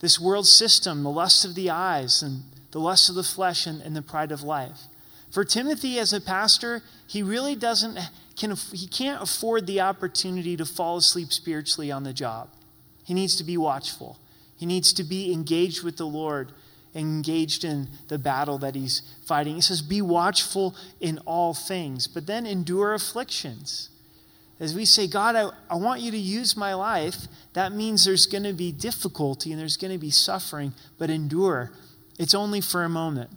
this 0.00 0.20
world 0.20 0.46
system, 0.46 1.02
the 1.02 1.10
lust 1.10 1.44
of 1.44 1.54
the 1.54 1.70
eyes 1.70 2.22
and 2.22 2.42
the 2.70 2.80
lust 2.80 3.08
of 3.08 3.14
the 3.14 3.22
flesh 3.22 3.66
and, 3.66 3.80
and 3.80 3.96
the 3.96 4.02
pride 4.02 4.32
of 4.32 4.42
life. 4.42 4.82
For 5.30 5.44
Timothy 5.44 5.98
as 5.98 6.12
a 6.12 6.20
pastor, 6.20 6.82
he 7.06 7.22
really 7.22 7.54
doesn't 7.54 7.98
can 8.36 8.54
he 8.72 8.86
can't 8.86 9.22
afford 9.22 9.66
the 9.66 9.80
opportunity 9.80 10.56
to 10.56 10.66
fall 10.66 10.98
asleep 10.98 11.32
spiritually 11.32 11.90
on 11.90 12.04
the 12.04 12.12
job. 12.12 12.48
He 13.04 13.14
needs 13.14 13.36
to 13.36 13.44
be 13.44 13.56
watchful. 13.56 14.18
He 14.56 14.66
needs 14.66 14.92
to 14.94 15.04
be 15.04 15.32
engaged 15.32 15.82
with 15.82 15.96
the 15.96 16.06
Lord 16.06 16.52
engaged 16.96 17.62
in 17.62 17.88
the 18.08 18.18
battle 18.18 18.58
that 18.58 18.74
he's 18.74 19.02
fighting. 19.26 19.54
He 19.54 19.60
says, 19.60 19.82
Be 19.82 20.02
watchful 20.02 20.74
in 21.00 21.18
all 21.26 21.54
things, 21.54 22.06
but 22.06 22.26
then 22.26 22.46
endure 22.46 22.94
afflictions. 22.94 23.90
As 24.58 24.74
we 24.74 24.84
say, 24.84 25.06
God, 25.06 25.36
I, 25.36 25.50
I 25.70 25.76
want 25.76 26.00
you 26.00 26.10
to 26.10 26.18
use 26.18 26.56
my 26.56 26.74
life, 26.74 27.26
that 27.52 27.72
means 27.72 28.04
there's 28.04 28.26
going 28.26 28.44
to 28.44 28.54
be 28.54 28.72
difficulty 28.72 29.52
and 29.52 29.60
there's 29.60 29.76
going 29.76 29.92
to 29.92 29.98
be 29.98 30.10
suffering, 30.10 30.72
but 30.98 31.10
endure. 31.10 31.72
It's 32.18 32.34
only 32.34 32.60
for 32.60 32.82
a 32.82 32.88
moment. 32.88 33.30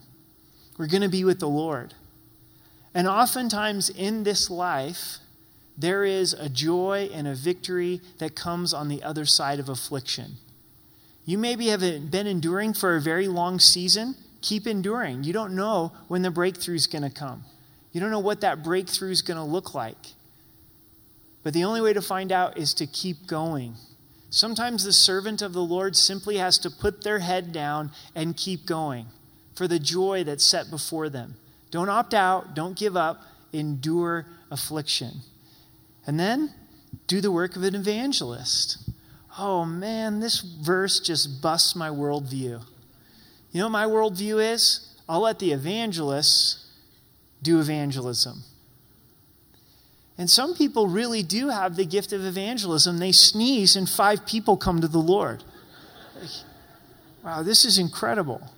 We're 0.77 0.87
going 0.87 1.01
to 1.01 1.09
be 1.09 1.25
with 1.25 1.39
the 1.39 1.49
Lord. 1.49 1.93
And 2.93 3.07
oftentimes 3.07 3.89
in 3.89 4.23
this 4.23 4.49
life, 4.49 5.17
there 5.77 6.03
is 6.03 6.33
a 6.33 6.49
joy 6.49 7.09
and 7.13 7.27
a 7.27 7.35
victory 7.35 8.01
that 8.17 8.35
comes 8.35 8.73
on 8.73 8.87
the 8.87 9.03
other 9.03 9.25
side 9.25 9.59
of 9.59 9.69
affliction. 9.69 10.37
You 11.25 11.37
maybe 11.37 11.67
have 11.67 11.81
been 11.81 12.27
enduring 12.27 12.73
for 12.73 12.95
a 12.95 13.01
very 13.01 13.27
long 13.27 13.59
season. 13.59 14.15
Keep 14.41 14.67
enduring. 14.67 15.25
You 15.25 15.33
don't 15.33 15.55
know 15.55 15.91
when 16.07 16.21
the 16.21 16.31
breakthrough 16.31 16.75
is 16.75 16.87
going 16.87 17.03
to 17.03 17.09
come. 17.09 17.43
You 17.91 17.99
don't 18.01 18.11
know 18.11 18.19
what 18.19 18.41
that 18.41 18.63
breakthrough 18.63 19.11
is 19.11 19.21
going 19.21 19.37
to 19.37 19.43
look 19.43 19.73
like. 19.73 19.97
But 21.43 21.53
the 21.53 21.63
only 21.63 21.81
way 21.81 21.93
to 21.93 22.01
find 22.01 22.31
out 22.31 22.57
is 22.57 22.73
to 22.75 22.85
keep 22.85 23.27
going. 23.27 23.75
Sometimes 24.29 24.83
the 24.83 24.93
servant 24.93 25.41
of 25.41 25.53
the 25.53 25.63
Lord 25.63 25.95
simply 25.95 26.37
has 26.37 26.57
to 26.59 26.69
put 26.69 27.03
their 27.03 27.19
head 27.19 27.51
down 27.51 27.91
and 28.13 28.37
keep 28.37 28.65
going 28.65 29.07
for 29.55 29.67
the 29.67 29.79
joy 29.79 30.23
that's 30.23 30.45
set 30.45 30.69
before 30.69 31.09
them. 31.09 31.35
Don't 31.71 31.89
opt 31.89 32.13
out, 32.13 32.53
don't 32.53 32.77
give 32.77 32.95
up, 32.95 33.21
endure 33.53 34.25
affliction. 34.51 35.21
And 36.05 36.19
then 36.19 36.53
do 37.07 37.21
the 37.21 37.31
work 37.31 37.55
of 37.55 37.63
an 37.63 37.75
evangelist 37.75 38.89
oh 39.39 39.65
man, 39.65 40.19
this 40.19 40.41
verse 40.41 40.99
just 40.99 41.41
busts 41.41 41.75
my 41.75 41.89
worldview. 41.89 42.61
You 43.51 43.59
know 43.59 43.65
what 43.65 43.71
my 43.71 43.85
worldview 43.85 44.53
is? 44.53 44.95
I'll 45.07 45.21
let 45.21 45.39
the 45.39 45.51
evangelists 45.51 46.67
do 47.41 47.59
evangelism. 47.59 48.43
And 50.19 50.29
some 50.29 50.53
people 50.53 50.87
really 50.87 51.23
do 51.23 51.47
have 51.47 51.77
the 51.77 51.85
gift 51.85 52.11
of 52.11 52.25
evangelism. 52.25 52.97
They 52.99 53.13
sneeze 53.13 53.77
and 53.77 53.89
five 53.89 54.25
people 54.25 54.57
come 54.57 54.81
to 54.81 54.87
the 54.89 54.99
Lord. 54.99 55.45
Wow, 57.23 57.41
this 57.41 57.63
is 57.63 57.77
incredible. 57.77 58.51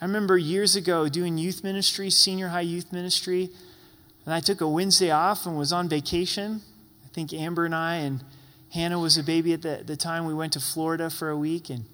I 0.00 0.04
remember 0.04 0.38
years 0.38 0.76
ago 0.76 1.08
doing 1.08 1.36
youth 1.36 1.64
ministry, 1.64 2.10
senior 2.10 2.48
high 2.48 2.60
youth 2.60 2.92
ministry, 2.92 3.50
and 4.24 4.32
I 4.32 4.38
took 4.38 4.60
a 4.60 4.68
Wednesday 4.68 5.10
off 5.10 5.46
and 5.46 5.58
was 5.58 5.72
on 5.72 5.88
vacation. 5.88 6.60
I 7.04 7.08
think 7.12 7.32
Amber 7.32 7.64
and 7.64 7.74
I 7.74 7.96
and 7.96 8.22
Hannah 8.72 9.00
was 9.00 9.18
a 9.18 9.24
baby 9.24 9.52
at 9.52 9.62
the, 9.62 9.82
the 9.84 9.96
time. 9.96 10.26
We 10.26 10.34
went 10.34 10.52
to 10.52 10.60
Florida 10.60 11.10
for 11.10 11.28
a 11.28 11.36
week, 11.36 11.70
and 11.70 11.86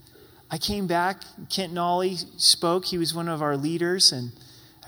I 0.50 0.58
came 0.58 0.86
back. 0.86 1.22
Kent 1.48 1.72
Nolly 1.72 2.16
spoke. 2.36 2.84
He 2.84 2.98
was 2.98 3.14
one 3.14 3.28
of 3.28 3.40
our 3.40 3.56
leaders, 3.56 4.12
and 4.12 4.32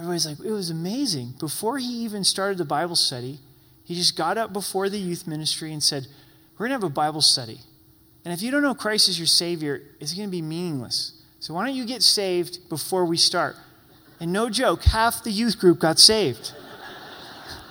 everybody's 0.00 0.26
like, 0.26 0.40
it 0.40 0.52
was 0.52 0.70
amazing. 0.70 1.34
Before 1.38 1.78
he 1.78 1.86
even 2.04 2.24
started 2.24 2.58
the 2.58 2.64
Bible 2.64 2.96
study, 2.96 3.38
he 3.84 3.94
just 3.94 4.16
got 4.16 4.38
up 4.38 4.52
before 4.52 4.88
the 4.88 4.98
youth 4.98 5.26
ministry 5.26 5.72
and 5.72 5.82
said, 5.82 6.06
We're 6.54 6.68
going 6.68 6.78
to 6.78 6.84
have 6.86 6.90
a 6.90 6.94
Bible 6.94 7.22
study. 7.22 7.60
And 8.24 8.34
if 8.34 8.42
you 8.42 8.50
don't 8.50 8.62
know 8.62 8.74
Christ 8.74 9.08
as 9.08 9.18
your 9.18 9.26
Savior, 9.26 9.82
it's 10.00 10.14
going 10.14 10.28
to 10.28 10.30
be 10.30 10.42
meaningless. 10.42 11.22
So 11.38 11.54
why 11.54 11.66
don't 11.66 11.74
you 11.74 11.86
get 11.86 12.02
saved 12.02 12.68
before 12.68 13.04
we 13.04 13.16
start? 13.16 13.56
And 14.20 14.32
no 14.32 14.50
joke, 14.50 14.82
half 14.84 15.24
the 15.24 15.30
youth 15.30 15.58
group 15.58 15.78
got 15.78 15.98
saved. 15.98 16.52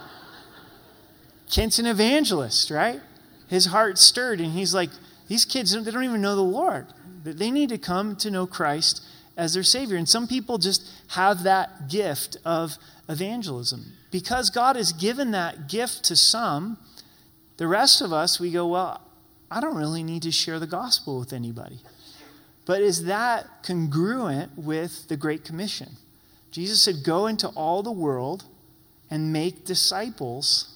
Kent's 1.51 1.77
an 1.77 1.85
evangelist, 1.85 2.71
right? 2.71 3.01
his 3.49 3.65
heart 3.65 3.97
stirred, 3.97 4.39
and 4.39 4.53
he's 4.53 4.73
like, 4.73 4.91
these 5.27 5.43
kids, 5.43 5.71
they 5.71 5.91
don't 5.91 6.03
even 6.03 6.21
know 6.21 6.35
the 6.35 6.41
Lord. 6.41 6.87
They 7.23 7.51
need 7.51 7.69
to 7.69 7.77
come 7.77 8.15
to 8.17 8.31
know 8.31 8.47
Christ 8.47 9.03
as 9.39 9.53
their 9.53 9.63
Savior. 9.63 9.95
And 9.95 10.07
some 10.07 10.27
people 10.27 10.57
just 10.57 10.87
have 11.07 11.43
that 11.43 11.89
gift 11.89 12.37
of 12.43 12.77
evangelism. 13.07 13.93
Because 14.11 14.49
God 14.49 14.75
has 14.75 14.91
given 14.91 15.31
that 15.31 15.69
gift 15.69 16.03
to 16.05 16.15
some, 16.15 16.77
the 17.57 17.67
rest 17.67 18.01
of 18.01 18.11
us, 18.11 18.39
we 18.39 18.51
go, 18.51 18.67
well, 18.67 19.01
I 19.49 19.61
don't 19.61 19.75
really 19.75 20.03
need 20.03 20.23
to 20.23 20.31
share 20.31 20.59
the 20.59 20.67
gospel 20.67 21.19
with 21.19 21.33
anybody. 21.33 21.79
But 22.65 22.81
is 22.81 23.05
that 23.05 23.63
congruent 23.63 24.57
with 24.57 25.07
the 25.07 25.17
Great 25.17 25.43
Commission? 25.43 25.93
Jesus 26.51 26.81
said, 26.81 27.03
Go 27.03 27.25
into 27.25 27.47
all 27.49 27.81
the 27.81 27.91
world 27.91 28.43
and 29.09 29.33
make 29.33 29.65
disciples 29.65 30.75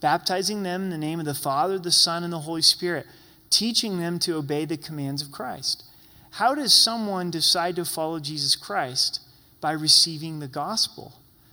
baptizing 0.00 0.62
them 0.62 0.84
in 0.84 0.90
the 0.90 0.98
name 0.98 1.20
of 1.20 1.26
the 1.26 1.34
Father, 1.34 1.78
the 1.78 1.92
Son, 1.92 2.24
and 2.24 2.32
the 2.32 2.40
Holy 2.40 2.62
Spirit, 2.62 3.06
teaching 3.50 3.98
them 3.98 4.18
to 4.20 4.36
obey 4.36 4.64
the 4.64 4.76
commands 4.76 5.22
of 5.22 5.30
Christ. 5.30 5.84
How 6.32 6.54
does 6.54 6.72
someone 6.72 7.30
decide 7.30 7.76
to 7.76 7.84
follow 7.84 8.18
Jesus 8.18 8.56
Christ? 8.56 9.20
By 9.60 9.72
receiving 9.72 10.38
the 10.38 10.48
gospel. 10.48 11.12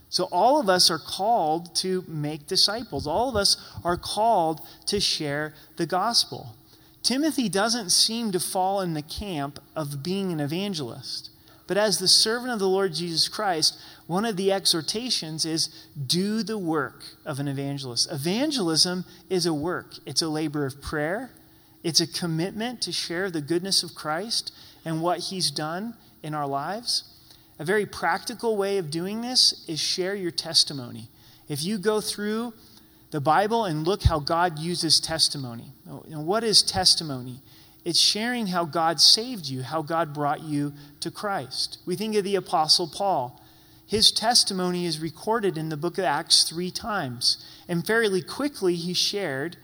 So, 0.09 0.23
all 0.31 0.59
of 0.59 0.69
us 0.69 0.89
are 0.89 0.97
called 0.97 1.75
to 1.77 2.03
make 2.07 2.47
disciples. 2.47 3.05
All 3.05 3.29
of 3.29 3.35
us 3.35 3.57
are 3.83 3.97
called 3.97 4.61
to 4.87 4.99
share 4.99 5.53
the 5.75 5.85
gospel. 5.85 6.55
Timothy 7.03 7.49
doesn't 7.49 7.91
seem 7.91 8.31
to 8.31 8.39
fall 8.39 8.81
in 8.81 8.93
the 8.93 9.01
camp 9.01 9.59
of 9.75 10.01
being 10.01 10.31
an 10.31 10.39
evangelist. 10.39 11.29
But 11.67 11.77
as 11.77 11.99
the 11.99 12.07
servant 12.07 12.51
of 12.51 12.57
the 12.57 12.67
Lord 12.67 12.95
Jesus 12.95 13.27
Christ, 13.27 13.77
one 14.07 14.25
of 14.25 14.37
the 14.37 14.51
exhortations 14.51 15.45
is 15.45 15.69
do 16.07 16.41
the 16.41 16.57
work 16.57 17.03
of 17.25 17.39
an 17.39 17.47
evangelist. 17.47 18.11
Evangelism 18.11 19.05
is 19.29 19.45
a 19.45 19.53
work, 19.53 19.93
it's 20.05 20.23
a 20.23 20.29
labor 20.29 20.65
of 20.65 20.81
prayer, 20.81 21.29
it's 21.83 22.01
a 22.01 22.07
commitment 22.07 22.81
to 22.81 22.91
share 22.91 23.29
the 23.29 23.41
goodness 23.41 23.83
of 23.83 23.93
Christ 23.93 24.51
and 24.85 25.01
what 25.01 25.19
he's 25.19 25.51
done 25.51 25.95
in 26.23 26.33
our 26.33 26.47
lives. 26.47 27.03
A 27.57 27.65
very 27.65 27.85
practical 27.85 28.55
way 28.55 28.77
of 28.77 28.89
doing 28.89 29.21
this 29.21 29.65
is 29.67 29.79
share 29.79 30.15
your 30.15 30.31
testimony. 30.31 31.09
If 31.47 31.63
you 31.63 31.77
go 31.77 31.99
through 31.99 32.53
the 33.11 33.19
Bible 33.19 33.65
and 33.65 33.85
look 33.85 34.03
how 34.03 34.19
God 34.19 34.59
uses 34.59 34.99
testimony, 34.99 35.73
And 35.85 36.25
what 36.25 36.43
is 36.43 36.61
testimony? 36.61 37.41
It's 37.83 37.99
sharing 37.99 38.47
how 38.47 38.65
God 38.65 39.01
saved 39.01 39.47
you, 39.47 39.63
how 39.63 39.81
God 39.81 40.13
brought 40.13 40.43
you 40.43 40.73
to 40.99 41.09
Christ. 41.09 41.79
We 41.85 41.95
think 41.95 42.15
of 42.15 42.23
the 42.23 42.35
Apostle 42.35 42.87
Paul. 42.87 43.41
His 43.87 44.11
testimony 44.11 44.85
is 44.85 44.99
recorded 44.99 45.57
in 45.57 45.69
the 45.69 45.77
book 45.77 45.97
of 45.97 46.03
Acts 46.03 46.43
three 46.43 46.69
times. 46.69 47.43
And 47.67 47.85
fairly 47.85 48.21
quickly, 48.21 48.75
he 48.75 48.93
shared 48.93 49.57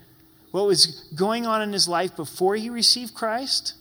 what 0.50 0.66
was 0.66 0.86
going 1.14 1.46
on 1.46 1.62
in 1.62 1.72
his 1.72 1.86
life 1.86 2.16
before 2.16 2.56
he 2.56 2.68
received 2.68 3.14
Christ, 3.14 3.74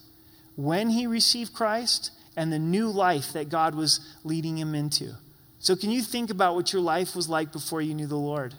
when 0.55 0.89
he 0.89 1.07
received 1.07 1.53
Christ, 1.53 2.11
and 2.35 2.51
the 2.51 2.59
new 2.59 2.89
life 2.89 3.33
that 3.33 3.49
God 3.49 3.75
was 3.75 3.99
leading 4.23 4.57
him 4.57 4.75
into. 4.75 5.13
So, 5.59 5.75
can 5.75 5.89
you 5.89 6.01
think 6.01 6.29
about 6.29 6.55
what 6.55 6.73
your 6.73 6.81
life 6.81 7.15
was 7.15 7.29
like 7.29 7.51
before 7.51 7.81
you 7.81 7.93
knew 7.93 8.07
the 8.07 8.17
Lord? 8.17 8.53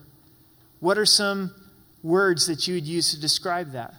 What 0.81 0.99
are 0.99 1.07
some 1.07 1.55
words 2.03 2.47
that 2.47 2.67
you 2.67 2.75
would 2.75 2.87
use 2.87 3.11
to 3.13 3.21
describe 3.21 3.73
that? 3.73 3.95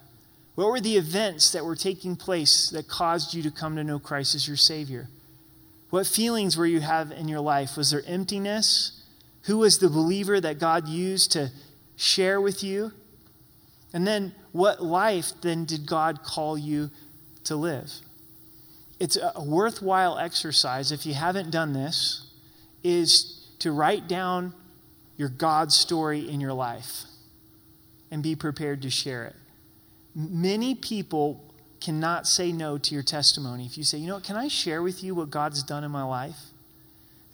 What 0.55 0.69
were 0.69 0.81
the 0.81 0.97
events 0.97 1.51
that 1.51 1.63
were 1.63 1.75
taking 1.75 2.15
place 2.15 2.69
that 2.71 2.87
caused 2.87 3.33
you 3.33 3.43
to 3.43 3.51
come 3.51 3.75
to 3.75 3.83
know 3.83 3.99
Christ 3.99 4.33
as 4.35 4.47
your 4.47 4.57
Savior? 4.57 5.07
What 5.89 6.07
feelings 6.07 6.57
were 6.57 6.65
you 6.65 6.81
have 6.81 7.11
in 7.11 7.27
your 7.27 7.39
life? 7.39 7.77
Was 7.77 7.91
there 7.91 8.03
emptiness? 8.05 9.03
Who 9.43 9.59
was 9.59 9.77
the 9.77 9.89
believer 9.89 10.41
that 10.41 10.59
God 10.59 10.87
used 10.87 11.31
to 11.33 11.51
share 11.95 12.41
with 12.41 12.63
you? 12.63 12.91
And 13.93 14.05
then 14.05 14.33
what 14.51 14.83
life 14.83 15.31
then 15.41 15.65
did 15.65 15.85
God 15.85 16.23
call 16.23 16.57
you 16.57 16.89
to 17.47 17.55
live? 17.55 17.91
It's 18.99 19.17
a 19.17 19.43
worthwhile 19.43 20.17
exercise 20.17 20.91
if 20.91 21.05
you 21.05 21.13
haven't 21.13 21.51
done 21.51 21.73
this 21.73 22.25
is 22.83 23.47
to 23.59 23.71
write 23.71 24.07
down 24.07 24.53
your 25.17 25.29
God 25.29 25.71
story 25.71 26.29
in 26.29 26.39
your 26.39 26.53
life 26.53 27.03
and 28.09 28.23
be 28.23 28.35
prepared 28.35 28.81
to 28.83 28.89
share 28.89 29.25
it. 29.25 29.35
Many 30.15 30.73
people 30.73 31.43
cannot 31.79 32.27
say 32.27 32.51
no 32.51 32.77
to 32.77 32.93
your 32.93 33.03
testimony. 33.03 33.65
If 33.65 33.77
you 33.77 33.83
say, 33.83 33.97
you 33.97 34.07
know 34.07 34.15
what, 34.15 34.23
can 34.23 34.35
I 34.35 34.47
share 34.47 34.81
with 34.81 35.03
you 35.03 35.13
what 35.13 35.29
God's 35.29 35.61
done 35.63 35.83
in 35.83 35.91
my 35.91 36.03
life? 36.03 36.37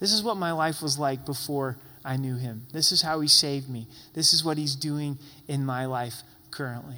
This 0.00 0.12
is 0.12 0.22
what 0.22 0.36
my 0.36 0.52
life 0.52 0.82
was 0.82 0.98
like 0.98 1.24
before 1.24 1.78
I 2.04 2.16
knew 2.16 2.36
Him. 2.36 2.66
This 2.72 2.92
is 2.92 3.02
how 3.02 3.20
He 3.20 3.28
saved 3.28 3.70
me. 3.70 3.86
This 4.12 4.34
is 4.34 4.44
what 4.44 4.58
He's 4.58 4.74
doing 4.74 5.18
in 5.48 5.64
my 5.64 5.86
life 5.86 6.22
currently. 6.50 6.96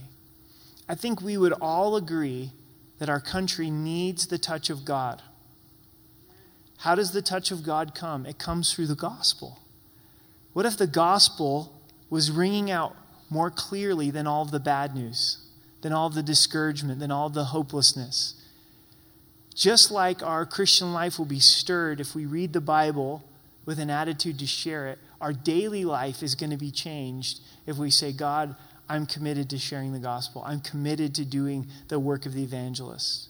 I 0.88 0.94
think 0.94 1.20
we 1.20 1.36
would 1.36 1.52
all 1.52 1.96
agree 1.96 2.50
that 2.98 3.08
our 3.08 3.20
country 3.20 3.70
needs 3.70 4.26
the 4.26 4.38
touch 4.38 4.70
of 4.70 4.84
God. 4.84 5.22
How 6.78 6.94
does 6.94 7.12
the 7.12 7.22
touch 7.22 7.50
of 7.50 7.62
God 7.62 7.94
come? 7.94 8.26
It 8.26 8.38
comes 8.38 8.72
through 8.72 8.86
the 8.86 8.94
gospel. 8.94 9.58
What 10.52 10.66
if 10.66 10.78
the 10.78 10.86
gospel 10.86 11.72
was 12.08 12.30
ringing 12.30 12.70
out 12.70 12.96
more 13.28 13.50
clearly 13.50 14.10
than 14.10 14.26
all 14.26 14.42
of 14.42 14.50
the 14.50 14.60
bad 14.60 14.94
news, 14.94 15.38
than 15.82 15.92
all 15.92 16.06
of 16.06 16.14
the 16.14 16.22
discouragement, 16.22 17.00
than 17.00 17.10
all 17.10 17.26
of 17.26 17.34
the 17.34 17.46
hopelessness? 17.46 18.34
Just 19.54 19.90
like 19.90 20.22
our 20.22 20.44
Christian 20.44 20.92
life 20.92 21.18
will 21.18 21.26
be 21.26 21.40
stirred 21.40 22.00
if 22.00 22.14
we 22.14 22.26
read 22.26 22.52
the 22.52 22.60
Bible 22.60 23.24
with 23.64 23.78
an 23.78 23.90
attitude 23.90 24.38
to 24.38 24.46
share 24.46 24.86
it, 24.86 24.98
our 25.20 25.32
daily 25.32 25.84
life 25.84 26.22
is 26.22 26.34
going 26.34 26.50
to 26.50 26.56
be 26.56 26.70
changed 26.70 27.40
if 27.66 27.76
we 27.76 27.90
say, 27.90 28.12
God, 28.12 28.54
I'm 28.88 29.06
committed 29.06 29.50
to 29.50 29.58
sharing 29.58 29.92
the 29.92 29.98
gospel. 29.98 30.42
I'm 30.46 30.60
committed 30.60 31.14
to 31.16 31.24
doing 31.24 31.66
the 31.88 31.98
work 31.98 32.26
of 32.26 32.34
the 32.34 32.42
evangelist. 32.42 33.28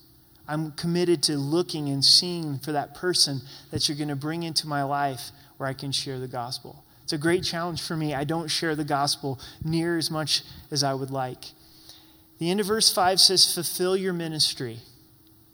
I'm 0.48 0.72
committed 0.72 1.22
to 1.24 1.36
looking 1.36 1.88
and 1.88 2.04
seeing 2.04 2.58
for 2.58 2.72
that 2.72 2.94
person 2.94 3.40
that 3.70 3.88
you're 3.88 3.96
going 3.96 4.08
to 4.08 4.16
bring 4.16 4.42
into 4.42 4.68
my 4.68 4.82
life 4.82 5.30
where 5.56 5.68
I 5.68 5.72
can 5.72 5.92
share 5.92 6.18
the 6.18 6.28
gospel. 6.28 6.84
It's 7.02 7.12
a 7.12 7.18
great 7.18 7.42
challenge 7.44 7.82
for 7.82 7.96
me. 7.96 8.14
I 8.14 8.24
don't 8.24 8.48
share 8.48 8.74
the 8.74 8.84
gospel 8.84 9.40
near 9.64 9.96
as 9.96 10.10
much 10.10 10.42
as 10.70 10.82
I 10.82 10.94
would 10.94 11.10
like. 11.10 11.52
The 12.38 12.50
end 12.50 12.60
of 12.60 12.66
verse 12.66 12.92
5 12.92 13.20
says, 13.20 13.52
Fulfill 13.52 13.96
your 13.96 14.12
ministry. 14.12 14.80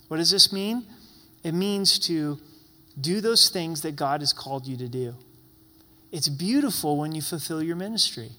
What 0.08 0.16
does 0.16 0.30
this 0.30 0.52
mean? 0.52 0.84
It 1.44 1.52
means 1.52 1.98
to 2.00 2.38
do 3.00 3.20
those 3.20 3.48
things 3.48 3.82
that 3.82 3.96
God 3.96 4.20
has 4.20 4.32
called 4.32 4.66
you 4.66 4.76
to 4.76 4.88
do. 4.88 5.14
It's 6.10 6.28
beautiful 6.28 6.98
when 6.98 7.12
you 7.12 7.22
fulfill 7.22 7.62
your 7.62 7.76
ministry, 7.76 8.30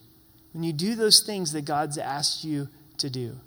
when 0.53 0.63
you 0.63 0.71
do 0.71 0.95
those 0.95 1.21
things 1.21 1.51
that 1.51 1.65
God's 1.65 1.97
asked 1.97 2.43
you 2.43 2.69
to 2.97 3.09
do 3.09 3.37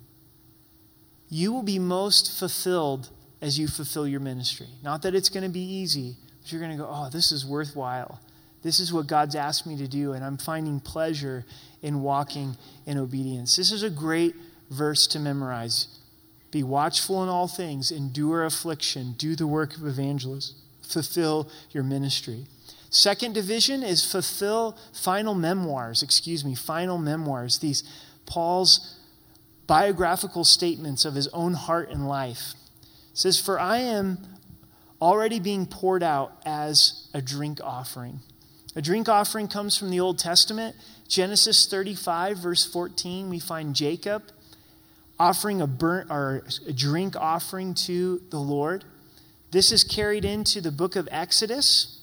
you 1.29 1.53
will 1.53 1.63
be 1.63 1.79
most 1.79 2.39
fulfilled 2.39 3.11
as 3.43 3.59
you 3.59 3.69
fulfill 3.69 4.07
your 4.07 4.21
ministry. 4.21 4.69
Not 4.83 5.03
that 5.03 5.15
it's 5.15 5.29
going 5.29 5.43
to 5.43 5.51
be 5.51 5.61
easy, 5.61 6.17
but 6.41 6.53
you're 6.53 6.61
going 6.61 6.77
to 6.77 6.83
go, 6.83 6.89
oh, 6.91 7.09
this 7.11 7.33
is 7.33 7.45
worthwhile. 7.45 8.21
This 8.63 8.81
is 8.81 8.93
what 8.93 9.07
God's 9.07 9.35
asked 9.35 9.67
me 9.67 9.77
to 9.77 9.87
do, 9.87 10.13
and 10.13 10.25
I'm 10.25 10.39
finding 10.39 10.81
pleasure 10.81 11.45
in 11.83 12.03
walking 12.03 12.57
in 12.87 12.99
obedience. 12.99 13.57
This 13.57 13.71
is 13.71 13.83
a 13.83 13.91
great 13.91 14.35
verse 14.71 15.07
to 15.09 15.21
memorize. 15.21 15.89
Be 16.51 16.63
watchful 16.63 17.23
in 17.23 17.29
all 17.29 17.49
things, 17.49 17.91
endure 17.91 18.45
affliction, 18.45 19.15
do 19.19 19.37
the 19.37 19.47
work 19.47 19.77
of 19.77 19.87
evangelism, 19.87 20.57
fulfill 20.83 21.51
your 21.71 21.85
ministry. 21.85 22.47
Second 22.97 23.35
division 23.35 23.83
is 23.83 24.03
fulfill 24.03 24.75
final 24.91 25.35
memoirs, 25.35 26.03
excuse 26.03 26.47
me, 26.47 26.55
final 26.55 26.97
memoirs. 26.97 27.59
These 27.59 27.85
Paul's 28.25 28.97
biographical 29.67 30.45
statements 30.45 31.05
of 31.05 31.15
his 31.15 31.29
own 31.29 31.53
heart 31.53 31.91
and 31.91 32.09
life. 32.09 32.55
It 33.13 33.19
says, 33.19 33.39
For 33.39 33.61
I 33.61 33.81
am 33.81 34.27
already 34.99 35.41
being 35.41 35.67
poured 35.67 36.03
out 36.03 36.41
as 36.47 37.11
a 37.13 37.21
drink 37.21 37.61
offering. 37.63 38.21
A 38.75 38.81
drink 38.81 39.11
offering 39.11 39.47
comes 39.47 39.77
from 39.77 39.91
the 39.91 40.01
Old 40.01 40.19
Testament. 40.19 40.75
Genesis 41.07 41.67
35, 41.67 42.39
verse 42.39 42.65
14, 42.65 43.29
we 43.29 43.39
find 43.39 43.75
Jacob 43.75 44.23
offering 45.21 45.61
a 45.61 45.67
burnt 45.67 46.11
or 46.11 46.45
a 46.67 46.73
drink 46.73 47.15
offering 47.15 47.75
to 47.75 48.23
the 48.31 48.41
Lord. 48.41 48.87
This 49.51 49.71
is 49.71 49.85
carried 49.85 50.25
into 50.25 50.63
the 50.63 50.73
book 50.73 50.97
of 50.97 51.07
Exodus, 51.13 51.96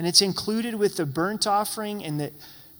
and 0.00 0.06
it's 0.06 0.22
included 0.22 0.76
with 0.76 0.96
the 0.96 1.04
burnt 1.04 1.46
offering 1.46 2.02
and 2.02 2.18
the 2.18 2.32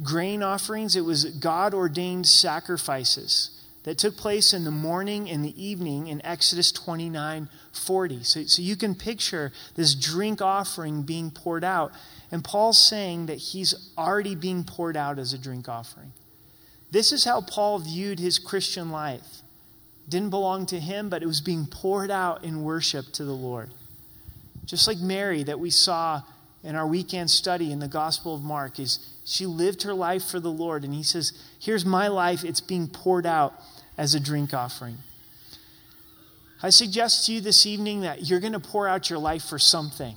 grain 0.02 0.42
offerings. 0.42 0.96
It 0.96 1.04
was 1.04 1.26
God 1.26 1.74
ordained 1.74 2.26
sacrifices 2.26 3.62
that 3.82 3.98
took 3.98 4.16
place 4.16 4.54
in 4.54 4.64
the 4.64 4.70
morning 4.70 5.28
and 5.28 5.44
the 5.44 5.62
evening 5.62 6.06
in 6.06 6.24
Exodus 6.24 6.72
29 6.72 7.50
40. 7.74 8.22
So, 8.24 8.44
so 8.44 8.62
you 8.62 8.74
can 8.74 8.94
picture 8.94 9.52
this 9.76 9.94
drink 9.94 10.40
offering 10.40 11.02
being 11.02 11.30
poured 11.30 11.62
out. 11.62 11.92
And 12.32 12.42
Paul's 12.42 12.82
saying 12.82 13.26
that 13.26 13.36
he's 13.36 13.74
already 13.98 14.34
being 14.34 14.64
poured 14.64 14.96
out 14.96 15.18
as 15.18 15.34
a 15.34 15.38
drink 15.38 15.68
offering. 15.68 16.14
This 16.90 17.12
is 17.12 17.24
how 17.24 17.42
Paul 17.42 17.80
viewed 17.80 18.18
his 18.18 18.38
Christian 18.38 18.90
life. 18.90 19.42
Didn't 20.08 20.30
belong 20.30 20.64
to 20.64 20.80
him, 20.80 21.10
but 21.10 21.22
it 21.22 21.26
was 21.26 21.42
being 21.42 21.66
poured 21.66 22.10
out 22.10 22.44
in 22.44 22.62
worship 22.62 23.12
to 23.12 23.26
the 23.26 23.36
Lord. 23.36 23.68
Just 24.64 24.88
like 24.88 24.96
Mary 25.00 25.42
that 25.42 25.60
we 25.60 25.68
saw 25.68 26.22
in 26.62 26.74
our 26.76 26.86
weekend 26.86 27.30
study 27.30 27.72
in 27.72 27.78
the 27.78 27.88
Gospel 27.88 28.34
of 28.34 28.42
Mark 28.42 28.78
is 28.78 28.98
she 29.24 29.46
lived 29.46 29.82
her 29.82 29.94
life 29.94 30.24
for 30.24 30.40
the 30.40 30.50
Lord 30.50 30.84
and 30.84 30.92
he 30.92 31.02
says, 31.02 31.32
"Here's 31.58 31.84
my 31.84 32.08
life, 32.08 32.44
it's 32.44 32.60
being 32.60 32.88
poured 32.88 33.26
out 33.26 33.54
as 33.96 34.14
a 34.14 34.20
drink 34.20 34.52
offering." 34.52 34.98
I 36.62 36.70
suggest 36.70 37.26
to 37.26 37.32
you 37.32 37.40
this 37.40 37.64
evening 37.64 38.02
that 38.02 38.28
you're 38.28 38.40
going 38.40 38.52
to 38.52 38.60
pour 38.60 38.86
out 38.86 39.08
your 39.08 39.18
life 39.18 39.44
for 39.44 39.58
something. 39.58 40.16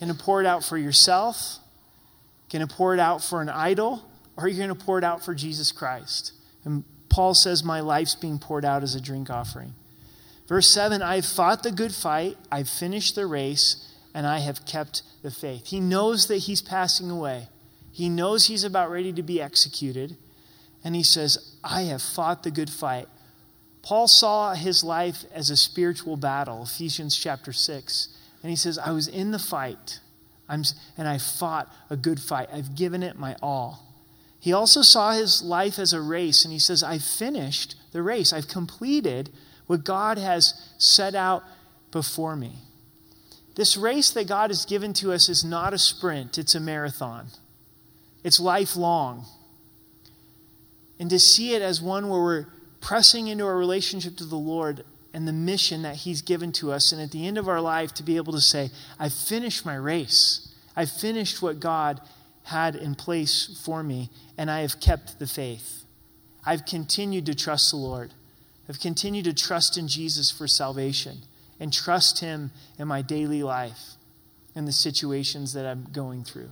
Going 0.00 0.14
to 0.14 0.18
pour 0.18 0.40
it 0.40 0.46
out 0.46 0.64
for 0.64 0.78
yourself, 0.78 1.58
going 2.50 2.66
to 2.66 2.74
pour 2.74 2.94
it 2.94 3.00
out 3.00 3.22
for 3.22 3.42
an 3.42 3.50
idol, 3.50 4.02
or 4.36 4.48
you're 4.48 4.66
going 4.66 4.76
to 4.76 4.84
pour 4.84 4.96
it 4.98 5.04
out 5.04 5.22
for 5.22 5.34
Jesus 5.34 5.70
Christ. 5.70 6.32
And 6.64 6.84
Paul 7.10 7.34
says, 7.34 7.62
My 7.62 7.80
life's 7.80 8.14
being 8.14 8.38
poured 8.38 8.64
out 8.64 8.82
as 8.82 8.94
a 8.94 9.00
drink 9.00 9.28
offering. 9.28 9.74
Verse 10.48 10.68
7 10.68 11.02
I've 11.02 11.26
fought 11.26 11.62
the 11.62 11.70
good 11.70 11.92
fight, 11.92 12.36
I've 12.50 12.68
finished 12.68 13.14
the 13.14 13.26
race, 13.26 13.88
and 14.14 14.26
I 14.26 14.40
have 14.40 14.64
kept 14.66 15.02
the 15.22 15.30
faith. 15.30 15.66
He 15.66 15.80
knows 15.80 16.26
that 16.26 16.38
he's 16.38 16.62
passing 16.62 17.10
away. 17.10 17.48
He 17.90 18.08
knows 18.08 18.46
he's 18.46 18.64
about 18.64 18.90
ready 18.90 19.12
to 19.12 19.22
be 19.22 19.40
executed. 19.40 20.16
And 20.84 20.96
he 20.96 21.02
says, 21.02 21.56
I 21.62 21.82
have 21.82 22.02
fought 22.02 22.42
the 22.42 22.50
good 22.50 22.70
fight. 22.70 23.08
Paul 23.82 24.08
saw 24.08 24.54
his 24.54 24.84
life 24.84 25.24
as 25.34 25.50
a 25.50 25.56
spiritual 25.56 26.16
battle, 26.16 26.62
Ephesians 26.62 27.16
chapter 27.16 27.52
6. 27.52 28.08
And 28.42 28.50
he 28.50 28.56
says, 28.56 28.78
I 28.78 28.90
was 28.92 29.08
in 29.08 29.30
the 29.30 29.38
fight, 29.38 30.00
I'm, 30.48 30.64
and 30.96 31.08
I 31.08 31.18
fought 31.18 31.72
a 31.90 31.96
good 31.96 32.20
fight. 32.20 32.48
I've 32.52 32.74
given 32.74 33.02
it 33.02 33.18
my 33.18 33.36
all. 33.42 33.88
He 34.40 34.52
also 34.52 34.82
saw 34.82 35.12
his 35.12 35.40
life 35.42 35.78
as 35.78 35.92
a 35.92 36.00
race, 36.00 36.44
and 36.44 36.52
he 36.52 36.58
says, 36.58 36.82
I've 36.82 37.04
finished 37.04 37.76
the 37.92 38.02
race. 38.02 38.32
I've 38.32 38.48
completed 38.48 39.30
what 39.66 39.84
God 39.84 40.18
has 40.18 40.54
set 40.78 41.14
out 41.14 41.44
before 41.92 42.34
me. 42.34 42.56
This 43.54 43.76
race 43.76 44.10
that 44.12 44.28
God 44.28 44.50
has 44.50 44.64
given 44.64 44.92
to 44.94 45.12
us 45.12 45.28
is 45.28 45.44
not 45.44 45.74
a 45.74 45.78
sprint, 45.78 46.38
it's 46.38 46.54
a 46.54 46.60
marathon. 46.60 47.26
It's 48.24 48.40
lifelong. 48.40 49.26
And 50.98 51.10
to 51.10 51.18
see 51.18 51.54
it 51.54 51.62
as 51.62 51.82
one 51.82 52.08
where 52.08 52.22
we're 52.22 52.46
pressing 52.80 53.26
into 53.26 53.44
our 53.44 53.56
relationship 53.56 54.16
to 54.16 54.24
the 54.24 54.36
Lord 54.36 54.84
and 55.12 55.28
the 55.28 55.32
mission 55.32 55.82
that 55.82 55.96
He's 55.96 56.22
given 56.22 56.52
to 56.52 56.72
us, 56.72 56.92
and 56.92 57.02
at 57.02 57.10
the 57.10 57.26
end 57.26 57.36
of 57.36 57.48
our 57.48 57.60
life, 57.60 57.92
to 57.94 58.02
be 58.02 58.16
able 58.16 58.32
to 58.32 58.40
say, 58.40 58.70
I've 58.98 59.12
finished 59.12 59.66
my 59.66 59.74
race. 59.74 60.48
I've 60.74 60.90
finished 60.90 61.42
what 61.42 61.60
God 61.60 62.00
had 62.44 62.74
in 62.74 62.94
place 62.94 63.60
for 63.64 63.82
me, 63.82 64.08
and 64.38 64.50
I 64.50 64.60
have 64.60 64.80
kept 64.80 65.18
the 65.18 65.26
faith. 65.26 65.84
I've 66.46 66.64
continued 66.64 67.26
to 67.26 67.34
trust 67.34 67.70
the 67.70 67.76
Lord. 67.76 68.12
I've 68.68 68.80
continued 68.80 69.24
to 69.26 69.34
trust 69.34 69.76
in 69.76 69.86
Jesus 69.86 70.30
for 70.30 70.48
salvation 70.48 71.18
and 71.62 71.72
trust 71.72 72.18
Him 72.18 72.50
in 72.76 72.88
my 72.88 73.02
daily 73.02 73.44
life 73.44 73.92
and 74.56 74.66
the 74.66 74.72
situations 74.72 75.52
that 75.52 75.64
I'm 75.64 75.86
going 75.92 76.24
through. 76.24 76.50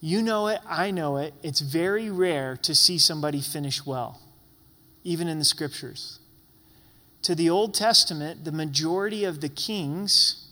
You 0.00 0.22
know 0.22 0.48
it, 0.48 0.60
I 0.66 0.90
know 0.90 1.18
it. 1.18 1.34
It's 1.42 1.60
very 1.60 2.08
rare 2.08 2.56
to 2.62 2.74
see 2.74 2.96
somebody 2.96 3.42
finish 3.42 3.84
well, 3.84 4.22
even 5.04 5.28
in 5.28 5.38
the 5.38 5.44
scriptures. 5.44 6.18
To 7.22 7.34
the 7.34 7.50
Old 7.50 7.74
Testament, 7.74 8.46
the 8.46 8.52
majority 8.52 9.24
of 9.24 9.42
the 9.42 9.50
kings 9.50 10.48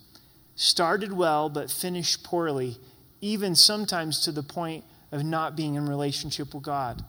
started 0.55 1.15
well 1.15 1.49
but 1.49 1.71
finished 1.71 2.23
poorly, 2.23 2.77
even 3.23 3.55
sometimes 3.55 4.21
to 4.25 4.33
the 4.33 4.43
point 4.43 4.85
of 5.11 5.25
not 5.25 5.57
being 5.57 5.75
in 5.75 5.89
relationship 5.89 6.53
with 6.53 6.65
God. 6.65 7.03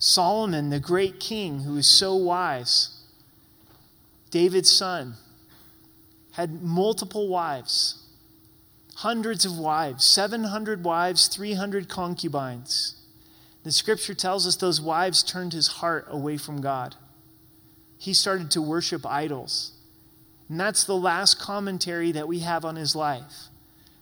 Solomon, 0.00 0.70
the 0.70 0.80
great 0.80 1.20
king 1.20 1.60
who 1.60 1.74
was 1.74 1.86
so 1.86 2.16
wise, 2.16 2.98
David's 4.32 4.72
son, 4.72 5.14
had 6.32 6.62
multiple 6.62 7.28
wives, 7.28 8.02
hundreds 8.96 9.44
of 9.44 9.58
wives, 9.58 10.06
700 10.06 10.84
wives, 10.84 11.28
300 11.28 11.88
concubines. 11.88 12.96
The 13.64 13.72
scripture 13.72 14.14
tells 14.14 14.46
us 14.46 14.56
those 14.56 14.80
wives 14.80 15.22
turned 15.22 15.52
his 15.52 15.68
heart 15.68 16.06
away 16.08 16.36
from 16.36 16.60
God. 16.60 16.96
He 17.98 18.14
started 18.14 18.50
to 18.52 18.62
worship 18.62 19.06
idols. 19.06 19.72
And 20.48 20.58
that's 20.58 20.84
the 20.84 20.96
last 20.96 21.38
commentary 21.38 22.12
that 22.12 22.28
we 22.28 22.40
have 22.40 22.64
on 22.64 22.76
his 22.76 22.96
life. 22.96 23.48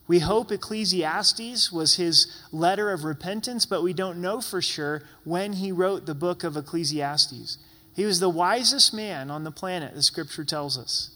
We 0.09 0.21
hope 0.21 0.51
Ecclesiastes 0.51 1.71
was 1.71 1.97
his 1.97 2.43
letter 2.51 2.90
of 2.90 3.05
repentance, 3.05 3.66
but 3.66 3.83
we 3.83 3.93
don't 3.93 4.21
know 4.21 4.40
for 4.40 4.61
sure 4.61 5.03
when 5.23 5.53
he 5.53 5.71
wrote 5.71 6.07
the 6.07 6.16
book 6.16 6.43
of 6.43 6.57
Ecclesiastes. 6.57 7.59
He 7.95 8.05
was 8.05 8.19
the 8.19 8.29
wisest 8.29 8.93
man 8.93 9.31
on 9.31 9.45
the 9.45 9.53
planet, 9.53 9.95
the 9.95 10.03
scripture 10.03 10.45
tells 10.45 10.77
us. 10.77 11.11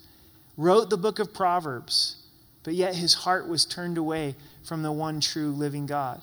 Wrote 0.57 0.91
the 0.91 0.97
book 0.97 1.19
of 1.19 1.35
Proverbs, 1.35 2.17
but 2.63 2.75
yet 2.75 2.95
his 2.95 3.15
heart 3.15 3.49
was 3.49 3.65
turned 3.65 3.99
away 3.99 4.37
from 4.63 4.83
the 4.83 4.93
one 4.93 5.21
true 5.21 5.51
living 5.51 5.87
God. 5.87 6.23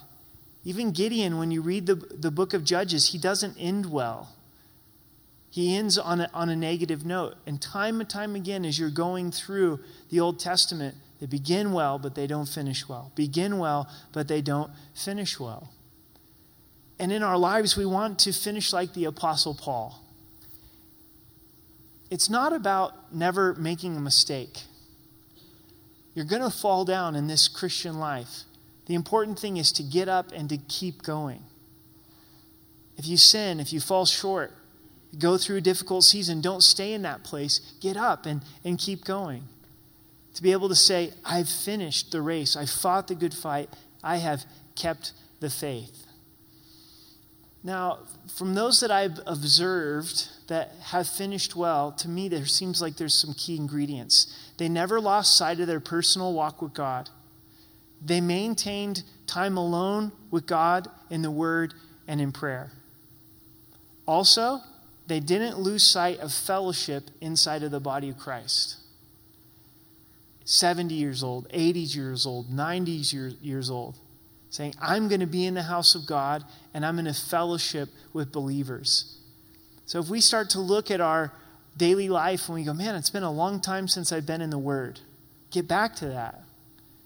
Even 0.64 0.92
Gideon, 0.92 1.38
when 1.38 1.52
you 1.52 1.62
read 1.62 1.86
the, 1.86 1.96
the 1.96 2.32
book 2.32 2.54
of 2.54 2.64
Judges, 2.64 3.12
he 3.12 3.18
doesn't 3.18 3.58
end 3.58 3.92
well. 3.92 4.30
He 5.50 5.76
ends 5.76 5.98
on 5.98 6.22
a, 6.22 6.30
on 6.34 6.50
a 6.50 6.56
negative 6.56 7.06
note. 7.06 7.36
And 7.46 7.62
time 7.62 8.00
and 8.00 8.10
time 8.10 8.36
again, 8.36 8.64
as 8.64 8.80
you're 8.80 8.90
going 8.90 9.32
through 9.32 9.80
the 10.10 10.20
Old 10.20 10.40
Testament, 10.40 10.96
they 11.20 11.26
begin 11.26 11.74
well, 11.74 12.00
but 12.00 12.16
they 12.16 12.26
don't 12.26 12.48
finish 12.48 12.88
well. 12.88 13.12
Begin 13.16 13.60
well, 13.60 13.90
but 14.14 14.28
they 14.28 14.42
don't 14.42 14.72
finish 14.96 15.40
well. 15.40 15.72
And 16.98 17.12
in 17.12 17.22
our 17.22 17.38
lives, 17.38 17.76
we 17.76 17.86
want 17.86 18.20
to 18.20 18.32
finish 18.32 18.72
like 18.72 18.94
the 18.94 19.06
Apostle 19.06 19.56
Paul. 19.56 20.01
It's 22.12 22.30
not 22.30 22.52
about 22.52 23.14
never 23.14 23.56
making 23.56 23.96
a 23.96 24.02
mistake. 24.02 24.64
You're 26.14 26.26
going 26.26 26.42
to 26.42 26.52
fall 26.52 26.84
down 26.84 27.16
in 27.16 27.28
this 27.28 27.48
Christian 27.48 27.98
life. 27.98 28.44
The 28.88 28.96
important 28.96 29.40
thing 29.40 29.56
is 29.56 29.72
to 29.72 29.84
get 29.84 30.10
up 30.10 30.34
and 30.34 30.50
to 30.50 30.58
keep 30.58 31.04
going. 31.04 31.42
If 32.98 33.08
you 33.08 33.16
sin, 33.16 33.62
if 33.62 33.72
you 33.72 33.80
fall 33.80 34.06
short, 34.06 34.52
go 35.18 35.38
through 35.38 35.58
a 35.58 35.62
difficult 35.62 36.04
season, 36.04 36.42
don't 36.42 36.62
stay 36.62 36.94
in 36.94 37.02
that 37.04 37.24
place. 37.24 37.60
Get 37.80 37.96
up 37.96 38.26
and, 38.26 38.42
and 38.66 38.78
keep 38.78 39.06
going. 39.06 39.44
To 40.36 40.44
be 40.44 40.52
able 40.52 40.68
to 40.68 40.76
say, 40.76 41.14
I've 41.24 41.50
finished 41.50 42.12
the 42.12 42.22
race, 42.22 42.58
I 42.58 42.66
fought 42.66 43.08
the 43.08 43.16
good 43.16 43.34
fight, 43.34 43.70
I 44.04 44.18
have 44.18 44.44
kept 44.76 45.14
the 45.40 45.50
faith. 45.50 46.01
Now, 47.64 48.00
from 48.36 48.56
those 48.56 48.80
that 48.80 48.90
I've 48.90 49.20
observed 49.28 50.30
that 50.48 50.72
have 50.86 51.08
finished 51.08 51.56
well, 51.56 51.92
to 51.94 52.10
me, 52.10 52.28
there 52.28 52.46
seems 52.46 52.82
like 52.82 52.98
there's 52.98 53.14
some 53.14 53.34
key 53.36 53.56
ingredients. 53.56 54.36
They 54.58 54.68
never 54.68 55.00
lost 55.00 55.38
sight 55.38 55.60
of 55.60 55.68
their 55.68 55.80
personal 55.80 56.34
walk 56.34 56.62
with 56.62 56.74
God, 56.74 57.10
they 58.04 58.20
maintained 58.20 59.04
time 59.28 59.58
alone 59.58 60.12
with 60.32 60.48
God 60.48 60.88
in 61.12 61.22
the 61.22 61.30
Word 61.30 61.76
and 62.08 62.20
in 62.20 62.32
prayer. 62.32 62.72
Also, 64.08 64.60
they 65.06 65.20
didn't 65.20 65.60
lose 65.60 65.84
sight 65.84 66.20
of 66.20 66.34
fellowship 66.34 67.12
inside 67.22 67.62
of 67.62 67.70
the 67.70 67.80
body 67.80 68.10
of 68.10 68.18
Christ. 68.18 68.78
70 70.46 70.96
years 70.96 71.24
old, 71.24 71.48
80 71.52 71.80
years 71.80 72.26
old, 72.26 72.52
90 72.52 72.92
years 73.42 73.70
old 73.70 73.98
saying, 74.52 74.76
I'm 74.82 75.08
going 75.08 75.22
to 75.22 75.26
be 75.26 75.46
in 75.46 75.54
the 75.54 75.64
house 75.64 75.96
of 75.96 76.06
God 76.06 76.44
and 76.74 76.86
I'm 76.86 76.96
going 76.96 77.06
to 77.06 77.14
fellowship 77.14 77.90
with 78.14 78.32
believers. 78.32 79.18
So 79.86 80.00
if 80.00 80.10
we 80.10 80.22
start 80.22 80.50
to 80.52 80.60
look 80.60 80.92
at 80.92 81.02
our 81.02 81.32
daily 81.78 82.10
life 82.10 82.48
and 82.48 82.56
we 82.56 82.66
go, 82.66 82.74
man, 82.74 82.96
it's 82.96 83.10
been 83.10 83.24
a 83.24 83.32
long 83.32 83.62
time 83.62 83.88
since 83.88 84.12
I've 84.12 84.26
been 84.26 84.42
in 84.42 84.50
the 84.50 84.60
Word, 84.60 85.00
get 85.52 85.68
back 85.68 85.96
to 85.98 86.08
that. 86.08 86.44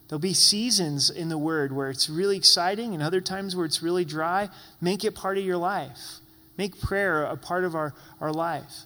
There'll 0.07 0.19
be 0.19 0.33
seasons 0.33 1.09
in 1.09 1.29
the 1.29 1.37
Word 1.37 1.71
where 1.71 1.89
it's 1.89 2.09
really 2.09 2.35
exciting 2.35 2.95
and 2.95 3.01
other 3.01 3.21
times 3.21 3.55
where 3.55 3.65
it's 3.65 3.81
really 3.81 4.05
dry. 4.05 4.49
Make 4.81 5.03
it 5.03 5.13
part 5.13 5.37
of 5.37 5.45
your 5.45 5.57
life. 5.57 6.15
Make 6.57 6.81
prayer 6.81 7.25
a 7.25 7.37
part 7.37 7.63
of 7.63 7.75
our, 7.75 7.93
our 8.19 8.31
life. 8.31 8.83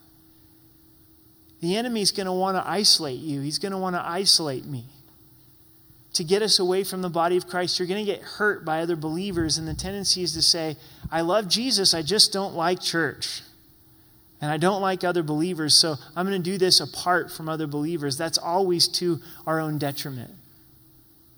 The 1.62 1.78
enemy's 1.78 2.12
going 2.12 2.26
to 2.26 2.34
want 2.34 2.58
to 2.58 2.70
isolate 2.70 3.20
you, 3.20 3.40
he's 3.40 3.58
going 3.58 3.72
to 3.72 3.78
want 3.78 3.96
to 3.96 4.06
isolate 4.06 4.66
me 4.66 4.86
to 6.14 6.24
get 6.24 6.42
us 6.42 6.60
away 6.60 6.84
from 6.84 7.02
the 7.02 7.10
body 7.10 7.38
of 7.38 7.48
Christ. 7.48 7.78
You're 7.78 7.88
going 7.88 8.06
to 8.06 8.12
get 8.12 8.22
hurt 8.22 8.66
by 8.66 8.82
other 8.82 8.96
believers, 8.96 9.58
and 9.58 9.68
the 9.68 9.74
tendency 9.74 10.24
is 10.24 10.34
to 10.34 10.42
say, 10.42 10.76
I 11.12 11.22
love 11.22 11.48
Jesus, 11.48 11.94
I 11.94 12.02
just 12.02 12.34
don't 12.34 12.56
like 12.56 12.82
church. 12.82 13.42
And 14.42 14.50
I 14.50 14.58
don't 14.58 14.82
like 14.82 15.04
other 15.04 15.22
believers, 15.22 15.76
so 15.76 15.96
I'm 16.16 16.26
going 16.26 16.42
to 16.42 16.52
do 16.52 16.58
this 16.58 16.80
apart 16.80 17.32
from 17.32 17.50
other 17.50 17.68
believers. 17.68 18.18
That's 18.18 18.38
always 18.38 18.88
to 18.90 19.20
our 19.46 19.60
own 19.60 19.78
detriment. 19.78 20.34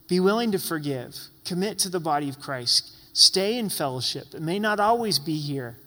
Be 0.08 0.20
willing 0.20 0.52
to 0.52 0.60
forgive, 0.60 1.16
commit 1.44 1.80
to 1.80 1.90
the 1.90 2.00
body 2.00 2.30
of 2.30 2.40
Christ, 2.40 2.92
stay 3.14 3.58
in 3.58 3.70
fellowship. 3.70 4.34
It 4.36 4.42
may 4.42 4.60
not 4.60 4.80
always 4.80 5.20
be 5.20 5.38
here, 5.38 5.78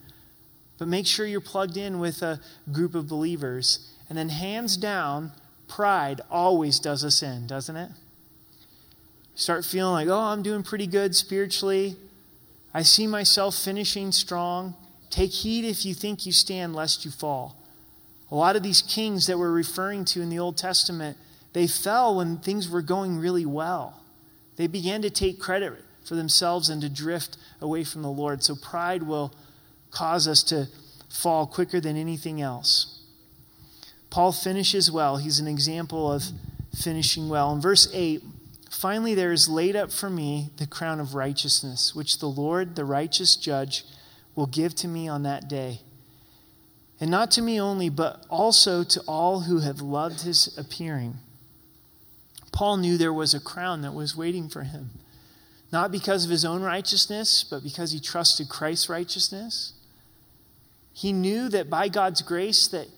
but 0.79 0.89
make 0.89 1.07
sure 1.07 1.25
you're 1.25 1.41
plugged 1.41 1.77
in 1.77 2.01
with 2.01 2.21
a 2.21 2.41
group 2.73 2.95
of 2.95 3.09
believers. 3.09 3.91
And 4.09 4.19
then, 4.19 4.29
hands 4.29 4.77
down, 4.77 5.33
pride 5.69 6.21
always 6.31 6.81
does 6.81 7.05
us 7.05 7.23
in, 7.23 7.47
doesn't 7.47 7.77
it? 7.77 7.91
Start 9.35 9.65
feeling 9.65 9.93
like, 9.93 10.09
oh, 10.09 10.19
I'm 10.19 10.43
doing 10.43 10.63
pretty 10.63 10.87
good 10.87 11.15
spiritually. 11.17 11.97
I 12.73 12.83
see 12.83 13.07
myself 13.07 13.57
finishing 13.57 14.13
strong. 14.13 14.75
Take 15.11 15.31
heed 15.31 15.65
if 15.65 15.85
you 15.85 15.95
think 15.95 16.27
you 16.27 16.33
stand, 16.33 16.75
lest 16.75 17.05
you 17.05 17.11
fall. 17.11 17.57
A 18.31 18.35
lot 18.35 18.57
of 18.57 18.63
these 18.63 18.83
kings 18.83 19.27
that 19.27 19.39
we're 19.39 19.53
referring 19.53 20.05
to 20.07 20.21
in 20.21 20.29
the 20.29 20.39
Old 20.39 20.57
Testament, 20.57 21.17
they 21.53 21.67
fell 21.67 22.17
when 22.17 22.39
things 22.39 22.69
were 22.69 22.83
going 22.83 23.19
really 23.19 23.47
well. 23.47 24.01
They 24.57 24.67
began 24.67 25.03
to 25.03 25.11
take 25.11 25.41
credit 25.41 25.73
for 26.05 26.15
themselves 26.15 26.69
and 26.69 26.81
to 26.83 26.89
drift 26.89 27.37
away 27.61 27.85
from 27.85 28.03
the 28.03 28.11
Lord. 28.11 28.43
So 28.43 28.55
pride 28.55 29.03
will 29.03 29.33
cause 29.91 30.29
us 30.29 30.43
to 30.45 30.69
fall 31.09 31.47
quicker 31.47 31.81
than 31.81 31.97
anything 31.97 32.41
else. 32.41 33.01
Paul 34.11 34.33
finishes 34.33 34.91
well. 34.91 35.17
He's 35.17 35.39
an 35.39 35.49
example 35.49 36.13
of 36.13 36.25
finishing 36.77 37.29
well. 37.29 37.53
In 37.53 37.61
verse 37.61 37.89
8, 37.93 38.23
Finally, 38.75 39.15
there 39.15 39.33
is 39.33 39.49
laid 39.49 39.77
up 39.77 39.93
for 39.93 40.11
me 40.11 40.51
the 40.57 40.67
crown 40.67 40.99
of 40.99 41.15
righteousness, 41.15 41.95
which 41.95 42.19
the 42.19 42.29
Lord, 42.29 42.75
the 42.75 42.85
righteous 42.85 43.37
judge, 43.37 43.85
will 44.35 44.47
give 44.47 44.75
to 44.75 44.89
me 44.89 45.07
on 45.07 45.23
that 45.23 45.49
day. 45.49 45.81
And 47.01 47.09
not 47.09 47.31
to 47.33 47.43
me 47.43 47.61
only, 47.61 47.89
but 47.89 48.27
also 48.29 48.83
to 48.83 49.01
all 49.07 49.43
who 49.43 49.61
have 49.61 49.81
loved 49.81 50.23
his 50.23 50.59
appearing. 50.59 51.15
Paul 52.53 52.77
knew 52.79 52.99
there 52.99 53.13
was 53.13 53.33
a 53.33 53.41
crown 53.41 53.83
that 53.83 53.95
was 53.95 54.17
waiting 54.17 54.49
for 54.49 54.65
him, 54.65 54.91
not 55.71 55.93
because 55.93 56.25
of 56.25 56.31
his 56.31 56.45
own 56.45 56.63
righteousness, 56.63 57.45
but 57.49 57.63
because 57.63 57.93
he 57.93 58.01
trusted 58.01 58.49
Christ's 58.49 58.89
righteousness. 58.89 59.73
He 60.93 61.13
knew 61.13 61.49
that 61.49 61.71
by 61.71 61.89
God's 61.89 62.23
grace 62.23 62.67
that 62.69 62.89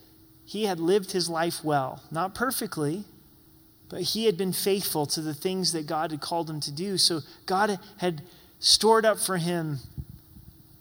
he 0.47 0.65
had 0.65 0.81
lived 0.81 1.12
his 1.12 1.29
life 1.29 1.62
well, 1.62 2.03
not 2.11 2.35
perfectly, 2.35 3.05
but 3.88 4.03
he 4.03 4.27
had 4.27 4.37
been 4.37 4.53
faithful 4.53 5.07
to 5.07 5.20
the 5.20 5.35
things 5.35 5.72
that 5.72 5.87
God 5.87 6.11
had 6.11 6.20
called 6.20 6.51
him 6.51 6.61
to 6.61 6.72
do. 6.72 6.99
So 6.99 7.20
God 7.46 7.79
had 7.99 8.22
stored 8.59 9.05
up 9.05 9.18
for 9.18 9.37
him 9.37 9.79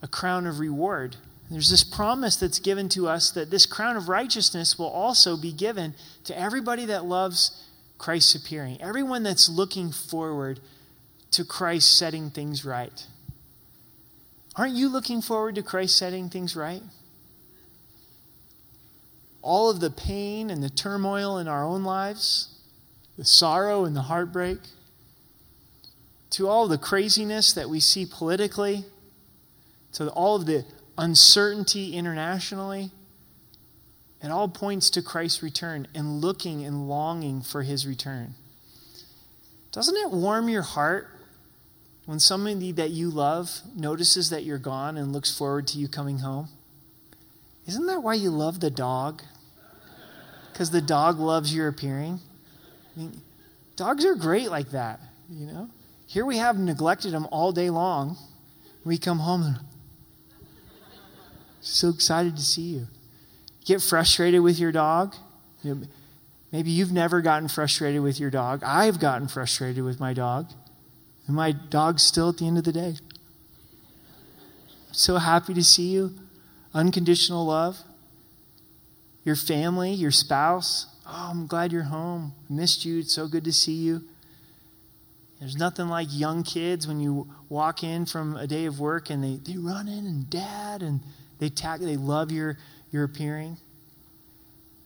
a 0.01 0.07
crown 0.07 0.47
of 0.47 0.59
reward. 0.59 1.17
There's 1.49 1.69
this 1.69 1.83
promise 1.83 2.35
that's 2.35 2.59
given 2.59 2.89
to 2.89 3.07
us 3.07 3.29
that 3.31 3.51
this 3.51 3.65
crown 3.65 3.97
of 3.97 4.09
righteousness 4.09 4.79
will 4.79 4.89
also 4.89 5.37
be 5.37 5.51
given 5.51 5.93
to 6.23 6.37
everybody 6.37 6.85
that 6.85 7.05
loves 7.05 7.63
Christ's 7.97 8.35
appearing, 8.35 8.81
everyone 8.81 9.23
that's 9.23 9.47
looking 9.47 9.91
forward 9.91 10.59
to 11.31 11.45
Christ 11.45 11.97
setting 11.97 12.31
things 12.31 12.65
right. 12.65 13.05
Aren't 14.55 14.75
you 14.75 14.89
looking 14.89 15.21
forward 15.21 15.55
to 15.55 15.63
Christ 15.63 15.97
setting 15.97 16.29
things 16.29 16.55
right? 16.55 16.81
All 19.41 19.69
of 19.69 19.79
the 19.79 19.91
pain 19.91 20.49
and 20.49 20.63
the 20.63 20.69
turmoil 20.69 21.37
in 21.37 21.47
our 21.47 21.63
own 21.63 21.83
lives, 21.83 22.54
the 23.17 23.25
sorrow 23.25 23.85
and 23.85 23.95
the 23.95 24.03
heartbreak, 24.03 24.59
to 26.31 26.47
all 26.47 26.67
the 26.67 26.77
craziness 26.77 27.53
that 27.53 27.69
we 27.69 27.79
see 27.79 28.05
politically, 28.05 28.83
to 29.93 30.09
all 30.09 30.35
of 30.35 30.45
the 30.45 30.65
uncertainty 30.97 31.95
internationally. 31.95 32.91
It 34.21 34.31
all 34.31 34.47
points 34.47 34.89
to 34.91 35.01
Christ's 35.01 35.43
return 35.43 35.87
and 35.93 36.19
looking 36.19 36.65
and 36.65 36.89
longing 36.89 37.41
for 37.41 37.63
his 37.63 37.85
return. 37.85 38.33
Doesn't 39.71 39.95
it 39.95 40.11
warm 40.11 40.49
your 40.49 40.63
heart 40.63 41.09
when 42.05 42.19
somebody 42.19 42.71
that 42.71 42.91
you 42.91 43.09
love 43.09 43.61
notices 43.75 44.29
that 44.29 44.43
you're 44.43 44.57
gone 44.57 44.97
and 44.97 45.13
looks 45.13 45.35
forward 45.35 45.67
to 45.67 45.77
you 45.77 45.87
coming 45.87 46.19
home? 46.19 46.47
Isn't 47.67 47.85
that 47.87 48.01
why 48.01 48.13
you 48.13 48.29
love 48.29 48.59
the 48.59 48.69
dog? 48.69 49.21
Because 50.51 50.71
the 50.71 50.81
dog 50.81 51.19
loves 51.19 51.53
your 51.53 51.67
appearing? 51.67 52.19
I 52.95 52.99
mean, 52.99 53.21
dogs 53.75 54.05
are 54.05 54.15
great 54.15 54.49
like 54.49 54.71
that, 54.71 54.99
you 55.29 55.45
know? 55.45 55.69
Here 56.07 56.25
we 56.25 56.37
have 56.37 56.57
neglected 56.57 57.11
them 57.11 57.27
all 57.31 57.51
day 57.51 57.69
long. 57.69 58.17
We 58.83 58.97
come 58.97 59.19
home 59.19 59.43
and 59.43 59.59
so 61.61 61.89
excited 61.89 62.35
to 62.37 62.43
see 62.43 62.61
you. 62.61 62.87
Get 63.65 63.81
frustrated 63.81 64.41
with 64.41 64.59
your 64.59 64.71
dog. 64.71 65.15
You 65.63 65.75
know, 65.75 65.81
maybe 66.51 66.69
you've 66.69 66.91
never 66.91 67.21
gotten 67.21 67.47
frustrated 67.47 68.01
with 68.01 68.19
your 68.19 68.29
dog. 68.29 68.61
I've 68.63 68.99
gotten 68.99 69.27
frustrated 69.27 69.83
with 69.83 69.99
my 69.99 70.13
dog. 70.13 70.51
And 71.25 71.35
my 71.35 71.51
dog's 71.51 72.03
still 72.03 72.29
at 72.29 72.37
the 72.37 72.45
end 72.45 72.59
of 72.59 72.63
the 72.63 72.71
day. 72.71 72.95
So 74.91 75.17
happy 75.17 75.55
to 75.55 75.63
see 75.63 75.89
you. 75.89 76.13
Unconditional 76.73 77.45
love. 77.45 77.79
Your 79.23 79.35
family, 79.35 79.91
your 79.91 80.11
spouse, 80.11 80.85
Oh, 81.07 81.29
I'm 81.31 81.47
glad 81.47 81.71
you're 81.71 81.83
home. 81.83 82.33
Missed 82.49 82.85
you. 82.85 82.99
It's 82.99 83.13
so 83.13 83.27
good 83.27 83.43
to 83.43 83.53
see 83.53 83.73
you. 83.73 84.03
There's 85.39 85.57
nothing 85.57 85.87
like 85.87 86.07
young 86.11 86.43
kids 86.43 86.87
when 86.87 86.99
you 86.99 87.27
walk 87.49 87.83
in 87.83 88.05
from 88.05 88.35
a 88.37 88.47
day 88.47 88.65
of 88.65 88.79
work 88.79 89.09
and 89.09 89.23
they, 89.23 89.35
they 89.35 89.57
run 89.57 89.87
in 89.87 90.05
and 90.05 90.29
dad 90.29 90.81
and 90.81 91.01
they 91.39 91.49
tag, 91.49 91.81
they 91.81 91.97
love 91.97 92.31
your, 92.31 92.57
your 92.91 93.03
appearing. 93.03 93.57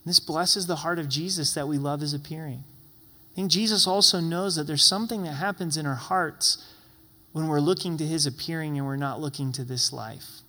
This 0.06 0.20
blesses 0.20 0.66
the 0.66 0.78
heart 0.78 0.98
of 0.98 1.08
Jesus 1.08 1.54
that 1.54 1.68
we 1.68 1.78
love 1.78 2.02
his 2.02 2.14
appearing. 2.14 2.64
I 3.34 3.36
think 3.36 3.52
Jesus 3.52 3.86
also 3.86 4.20
knows 4.20 4.56
that 4.56 4.64
there's 4.64 4.86
something 4.86 5.24
that 5.24 5.34
happens 5.34 5.78
in 5.78 5.86
our 5.86 5.96
hearts 5.96 6.66
when 7.32 7.48
we're 7.48 7.60
looking 7.60 7.96
to 7.98 8.06
his 8.06 8.26
appearing 8.26 8.78
and 8.78 8.88
we're 8.88 8.96
not 8.96 9.22
looking 9.22 9.52
to 9.54 9.64
this 9.64 9.94
life. 9.94 10.42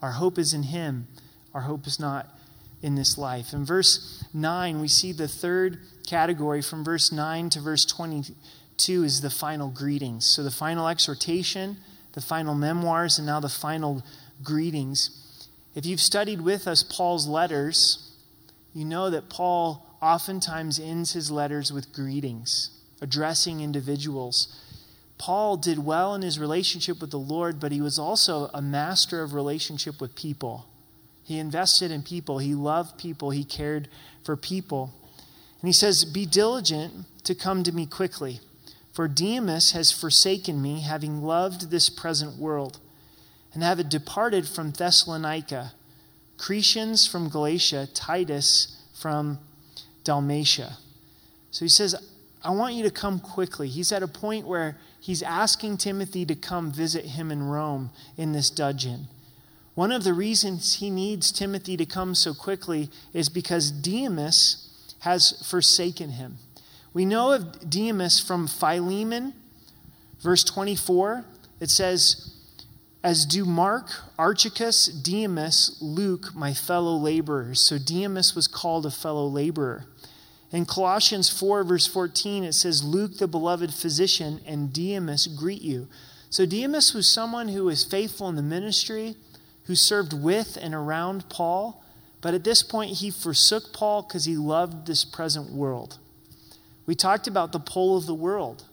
Our 0.00 0.12
hope 0.12 0.38
is 0.38 0.54
in 0.54 0.64
him, 0.64 1.08
our 1.52 1.62
hope 1.62 1.86
is 1.86 2.00
not 2.00 2.35
in 2.82 2.94
this 2.94 3.16
life. 3.18 3.52
In 3.52 3.64
verse 3.64 4.24
9, 4.32 4.80
we 4.80 4.88
see 4.88 5.12
the 5.12 5.28
third 5.28 5.80
category 6.06 6.62
from 6.62 6.84
verse 6.84 7.10
9 7.10 7.50
to 7.50 7.60
verse 7.60 7.84
22 7.84 9.04
is 9.04 9.20
the 9.20 9.30
final 9.30 9.70
greetings. 9.70 10.26
So 10.26 10.42
the 10.42 10.50
final 10.50 10.88
exhortation, 10.88 11.78
the 12.12 12.20
final 12.20 12.54
memoirs, 12.54 13.18
and 13.18 13.26
now 13.26 13.40
the 13.40 13.48
final 13.48 14.04
greetings. 14.42 15.22
If 15.74 15.84
you've 15.84 16.00
studied 16.00 16.40
with 16.40 16.66
us 16.66 16.82
Paul's 16.82 17.26
letters, 17.26 18.12
you 18.74 18.84
know 18.84 19.10
that 19.10 19.28
Paul 19.28 19.86
oftentimes 20.02 20.78
ends 20.78 21.12
his 21.12 21.30
letters 21.30 21.72
with 21.72 21.92
greetings, 21.92 22.70
addressing 23.00 23.60
individuals. 23.60 24.62
Paul 25.18 25.56
did 25.56 25.78
well 25.78 26.14
in 26.14 26.22
his 26.22 26.38
relationship 26.38 27.00
with 27.00 27.10
the 27.10 27.18
Lord, 27.18 27.58
but 27.58 27.72
he 27.72 27.80
was 27.80 27.98
also 27.98 28.50
a 28.52 28.60
master 28.60 29.22
of 29.22 29.32
relationship 29.32 30.00
with 30.00 30.14
people. 30.14 30.66
He 31.26 31.40
invested 31.40 31.90
in 31.90 32.04
people, 32.04 32.38
he 32.38 32.54
loved 32.54 32.98
people, 32.98 33.30
he 33.30 33.42
cared 33.42 33.88
for 34.22 34.36
people. 34.36 34.94
And 35.60 35.68
he 35.68 35.72
says, 35.72 36.04
Be 36.04 36.24
diligent 36.24 37.04
to 37.24 37.34
come 37.34 37.64
to 37.64 37.72
me 37.72 37.84
quickly, 37.84 38.38
for 38.92 39.08
Demas 39.08 39.72
has 39.72 39.90
forsaken 39.90 40.62
me, 40.62 40.82
having 40.82 41.24
loved 41.24 41.72
this 41.72 41.88
present 41.88 42.38
world, 42.38 42.78
and 43.52 43.64
having 43.64 43.88
departed 43.88 44.46
from 44.46 44.70
Thessalonica, 44.70 45.72
Crescens 46.38 47.10
from 47.10 47.28
Galatia, 47.28 47.88
Titus 47.92 48.80
from 48.94 49.40
Dalmatia. 50.04 50.76
So 51.50 51.64
he 51.64 51.68
says, 51.68 51.96
I 52.44 52.50
want 52.50 52.76
you 52.76 52.84
to 52.84 52.90
come 52.92 53.18
quickly. 53.18 53.66
He's 53.66 53.90
at 53.90 54.04
a 54.04 54.08
point 54.08 54.46
where 54.46 54.78
he's 55.00 55.24
asking 55.24 55.78
Timothy 55.78 56.24
to 56.26 56.36
come 56.36 56.70
visit 56.70 57.04
him 57.04 57.32
in 57.32 57.42
Rome 57.42 57.90
in 58.16 58.30
this 58.30 58.48
dungeon. 58.48 59.08
One 59.76 59.92
of 59.92 60.04
the 60.04 60.14
reasons 60.14 60.76
he 60.76 60.88
needs 60.88 61.30
Timothy 61.30 61.76
to 61.76 61.84
come 61.84 62.14
so 62.14 62.32
quickly 62.32 62.88
is 63.12 63.28
because 63.28 63.70
Demas 63.70 64.94
has 65.00 65.46
forsaken 65.46 66.12
him. 66.12 66.38
We 66.94 67.04
know 67.04 67.32
of 67.32 67.68
Demas 67.68 68.18
from 68.18 68.48
Philemon, 68.48 69.34
verse 70.22 70.42
24. 70.44 71.26
It 71.60 71.68
says, 71.68 72.32
As 73.04 73.26
do 73.26 73.44
Mark, 73.44 73.90
Aristarchus, 74.18 74.86
Demas, 74.86 75.76
Luke, 75.82 76.34
my 76.34 76.54
fellow 76.54 76.96
laborers. 76.96 77.60
So 77.60 77.76
Demas 77.76 78.34
was 78.34 78.46
called 78.48 78.86
a 78.86 78.90
fellow 78.90 79.26
laborer. 79.26 79.84
In 80.52 80.64
Colossians 80.64 81.28
4, 81.28 81.64
verse 81.64 81.86
14, 81.86 82.44
it 82.44 82.54
says, 82.54 82.82
Luke, 82.82 83.18
the 83.18 83.28
beloved 83.28 83.74
physician, 83.74 84.40
and 84.46 84.72
Demas 84.72 85.26
greet 85.26 85.60
you. 85.60 85.86
So 86.30 86.46
Demas 86.46 86.94
was 86.94 87.06
someone 87.06 87.48
who 87.48 87.64
was 87.64 87.84
faithful 87.84 88.28
in 88.30 88.36
the 88.36 88.42
ministry, 88.42 89.16
who 89.66 89.74
served 89.74 90.12
with 90.12 90.56
and 90.60 90.74
around 90.74 91.28
Paul, 91.28 91.82
but 92.20 92.34
at 92.34 92.44
this 92.44 92.62
point 92.62 92.98
he 92.98 93.10
forsook 93.10 93.72
Paul 93.72 94.02
because 94.02 94.24
he 94.24 94.36
loved 94.36 94.86
this 94.86 95.04
present 95.04 95.52
world. 95.52 95.98
We 96.86 96.94
talked 96.94 97.26
about 97.26 97.52
the 97.52 97.58
pull 97.58 97.96
of 97.96 98.06
the 98.06 98.14
world, 98.14 98.64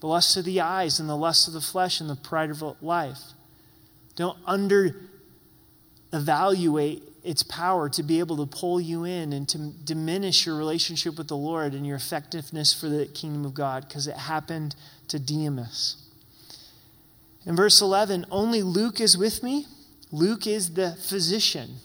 the 0.00 0.06
lust 0.06 0.36
of 0.36 0.44
the 0.44 0.60
eyes, 0.60 0.98
and 0.98 1.08
the 1.08 1.16
lust 1.16 1.46
of 1.46 1.54
the 1.54 1.60
flesh, 1.60 2.00
and 2.00 2.08
the 2.08 2.16
pride 2.16 2.50
of 2.50 2.62
life. 2.82 3.20
Don't 4.16 4.38
under 4.46 4.96
evaluate 6.12 7.02
its 7.24 7.42
power 7.42 7.88
to 7.88 8.02
be 8.02 8.18
able 8.18 8.36
to 8.36 8.46
pull 8.46 8.80
you 8.80 9.04
in 9.04 9.32
and 9.32 9.48
to 9.48 9.58
diminish 9.84 10.46
your 10.46 10.56
relationship 10.56 11.16
with 11.16 11.28
the 11.28 11.36
Lord 11.36 11.72
and 11.72 11.86
your 11.86 11.96
effectiveness 11.96 12.72
for 12.72 12.88
the 12.88 13.06
kingdom 13.06 13.44
of 13.44 13.54
God 13.54 13.88
because 13.88 14.06
it 14.06 14.16
happened 14.16 14.76
to 15.08 15.18
Demas. 15.18 15.96
In 17.46 17.56
verse 17.56 17.80
11, 17.80 18.26
only 18.30 18.62
Luke 18.62 19.00
is 19.00 19.18
with 19.18 19.42
me. 19.42 19.66
Luke 20.12 20.46
is 20.46 20.74
the 20.74 20.92
physician 20.92 21.76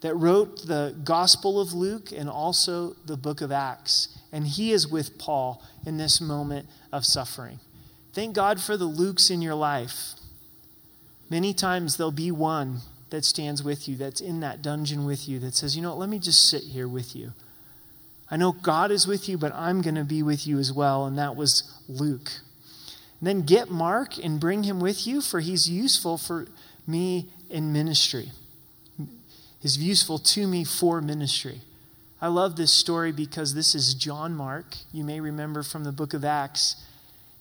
that 0.00 0.14
wrote 0.14 0.66
the 0.66 0.94
Gospel 1.04 1.60
of 1.60 1.72
Luke 1.72 2.12
and 2.12 2.28
also 2.28 2.94
the 3.06 3.16
book 3.16 3.40
of 3.40 3.50
Acts. 3.50 4.18
And 4.32 4.46
he 4.46 4.72
is 4.72 4.86
with 4.86 5.18
Paul 5.18 5.62
in 5.86 5.96
this 5.96 6.20
moment 6.20 6.68
of 6.92 7.04
suffering. 7.06 7.60
Thank 8.12 8.34
God 8.34 8.60
for 8.60 8.76
the 8.76 8.88
Lukes 8.88 9.30
in 9.30 9.40
your 9.40 9.54
life. 9.54 10.14
Many 11.30 11.54
times 11.54 11.96
there'll 11.96 12.12
be 12.12 12.30
one 12.30 12.80
that 13.10 13.24
stands 13.24 13.62
with 13.62 13.88
you, 13.88 13.96
that's 13.96 14.20
in 14.20 14.40
that 14.40 14.60
dungeon 14.60 15.04
with 15.04 15.28
you, 15.28 15.38
that 15.38 15.54
says, 15.54 15.76
you 15.76 15.82
know 15.82 15.90
what, 15.90 15.98
let 15.98 16.08
me 16.08 16.18
just 16.18 16.50
sit 16.50 16.64
here 16.64 16.88
with 16.88 17.16
you. 17.16 17.32
I 18.30 18.36
know 18.36 18.52
God 18.52 18.90
is 18.90 19.06
with 19.06 19.28
you, 19.28 19.38
but 19.38 19.54
I'm 19.54 19.80
going 19.82 19.94
to 19.94 20.04
be 20.04 20.22
with 20.22 20.46
you 20.46 20.58
as 20.58 20.72
well. 20.72 21.06
And 21.06 21.16
that 21.18 21.36
was 21.36 21.72
Luke. 21.88 22.30
And 23.20 23.28
then 23.28 23.42
get 23.42 23.70
Mark 23.70 24.18
and 24.18 24.40
bring 24.40 24.64
him 24.64 24.80
with 24.80 25.06
you, 25.06 25.20
for 25.20 25.40
he's 25.40 25.68
useful 25.68 26.18
for 26.18 26.46
me 26.86 27.30
in 27.50 27.72
ministry. 27.72 28.30
He's 29.60 29.78
useful 29.78 30.18
to 30.18 30.46
me 30.46 30.64
for 30.64 31.00
ministry. 31.00 31.60
I 32.20 32.28
love 32.28 32.56
this 32.56 32.72
story 32.72 33.12
because 33.12 33.54
this 33.54 33.74
is 33.74 33.94
John 33.94 34.34
Mark. 34.34 34.76
You 34.92 35.04
may 35.04 35.20
remember 35.20 35.62
from 35.62 35.84
the 35.84 35.92
book 35.92 36.14
of 36.14 36.24
Acts. 36.24 36.76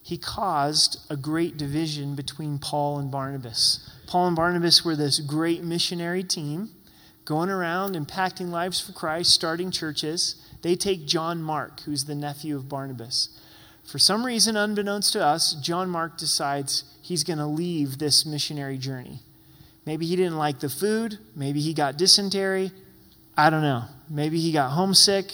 He 0.01 0.17
caused 0.17 0.99
a 1.09 1.15
great 1.15 1.57
division 1.57 2.15
between 2.15 2.59
Paul 2.59 2.99
and 2.99 3.09
Barnabas. 3.09 3.89
Paul 4.07 4.27
and 4.27 4.35
Barnabas 4.35 4.83
were 4.83 4.95
this 4.95 5.19
great 5.19 5.63
missionary 5.63 6.23
team 6.23 6.69
going 7.25 7.49
around 7.49 7.95
impacting 7.95 8.49
lives 8.49 8.81
for 8.81 8.91
Christ, 8.91 9.31
starting 9.31 9.71
churches. 9.71 10.35
They 10.61 10.75
take 10.75 11.05
John 11.05 11.41
Mark, 11.41 11.81
who's 11.81 12.05
the 12.05 12.15
nephew 12.15 12.55
of 12.55 12.67
Barnabas. 12.67 13.29
For 13.85 13.99
some 13.99 14.25
reason, 14.25 14.55
unbeknownst 14.55 15.13
to 15.13 15.23
us, 15.23 15.53
John 15.55 15.89
Mark 15.89 16.17
decides 16.17 16.83
he's 17.01 17.23
going 17.23 17.39
to 17.39 17.45
leave 17.45 17.97
this 17.97 18.25
missionary 18.25 18.77
journey. 18.77 19.19
Maybe 19.85 20.05
he 20.05 20.15
didn't 20.15 20.37
like 20.37 20.59
the 20.59 20.69
food. 20.69 21.17
Maybe 21.35 21.59
he 21.59 21.73
got 21.73 21.97
dysentery. 21.97 22.71
I 23.35 23.49
don't 23.49 23.61
know. 23.61 23.85
Maybe 24.09 24.39
he 24.39 24.51
got 24.51 24.71
homesick, 24.71 25.31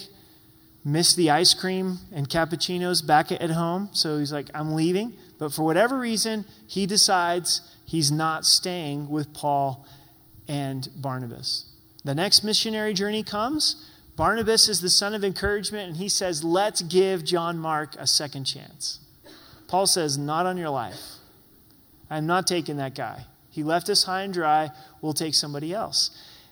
missed 0.83 1.17
the 1.17 1.29
ice 1.29 1.53
cream 1.53 1.99
and 2.11 2.27
cappuccinos 2.27 3.05
back 3.05 3.31
at 3.31 3.49
home. 3.51 3.89
So 3.91 4.17
he's 4.17 4.31
like, 4.31 4.49
I'm 4.53 4.73
leaving. 4.73 5.13
But 5.37 5.53
for 5.53 5.63
whatever 5.63 5.97
reason, 5.99 6.45
he 6.67 6.85
decides 6.85 7.61
he's 7.85 8.11
not 8.11 8.45
staying 8.45 9.09
with 9.09 9.33
Paul 9.33 9.85
and 10.47 10.87
Barnabas. 10.95 11.65
The 12.03 12.15
next 12.15 12.43
missionary 12.43 12.93
journey 12.93 13.23
comes. 13.23 13.85
Barnabas 14.15 14.67
is 14.67 14.81
the 14.81 14.89
son 14.89 15.13
of 15.13 15.23
encouragement, 15.23 15.87
and 15.87 15.97
he 15.97 16.09
says, 16.09 16.43
Let's 16.43 16.81
give 16.81 17.23
John 17.23 17.57
Mark 17.57 17.95
a 17.97 18.07
second 18.07 18.45
chance. 18.45 18.99
Paul 19.67 19.87
says, 19.87 20.17
Not 20.17 20.45
on 20.45 20.57
your 20.57 20.69
life. 20.69 20.99
I'm 22.09 22.25
not 22.25 22.47
taking 22.47 22.77
that 22.77 22.95
guy. 22.95 23.25
He 23.59 23.63
left 23.63 23.89
us 23.89 24.05
high 24.05 24.21
and 24.21 24.33
dry. 24.33 24.71
We'll 25.01 25.11
take 25.11 25.35
somebody 25.35 25.73
else. 25.73 26.11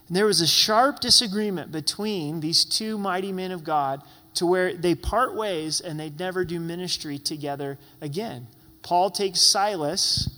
And 0.09 0.17
there 0.17 0.25
was 0.25 0.41
a 0.41 0.47
sharp 0.47 0.99
disagreement 0.99 1.71
between 1.71 2.41
these 2.41 2.65
two 2.65 2.97
mighty 2.97 3.31
men 3.31 3.51
of 3.51 3.63
God 3.63 4.03
to 4.33 4.45
where 4.45 4.73
they 4.73 4.93
part 4.93 5.33
ways 5.33 5.79
and 5.79 5.97
they 5.97 6.09
never 6.09 6.43
do 6.43 6.59
ministry 6.59 7.17
together 7.17 7.77
again. 8.01 8.47
Paul 8.81 9.09
takes 9.09 9.39
Silas 9.39 10.37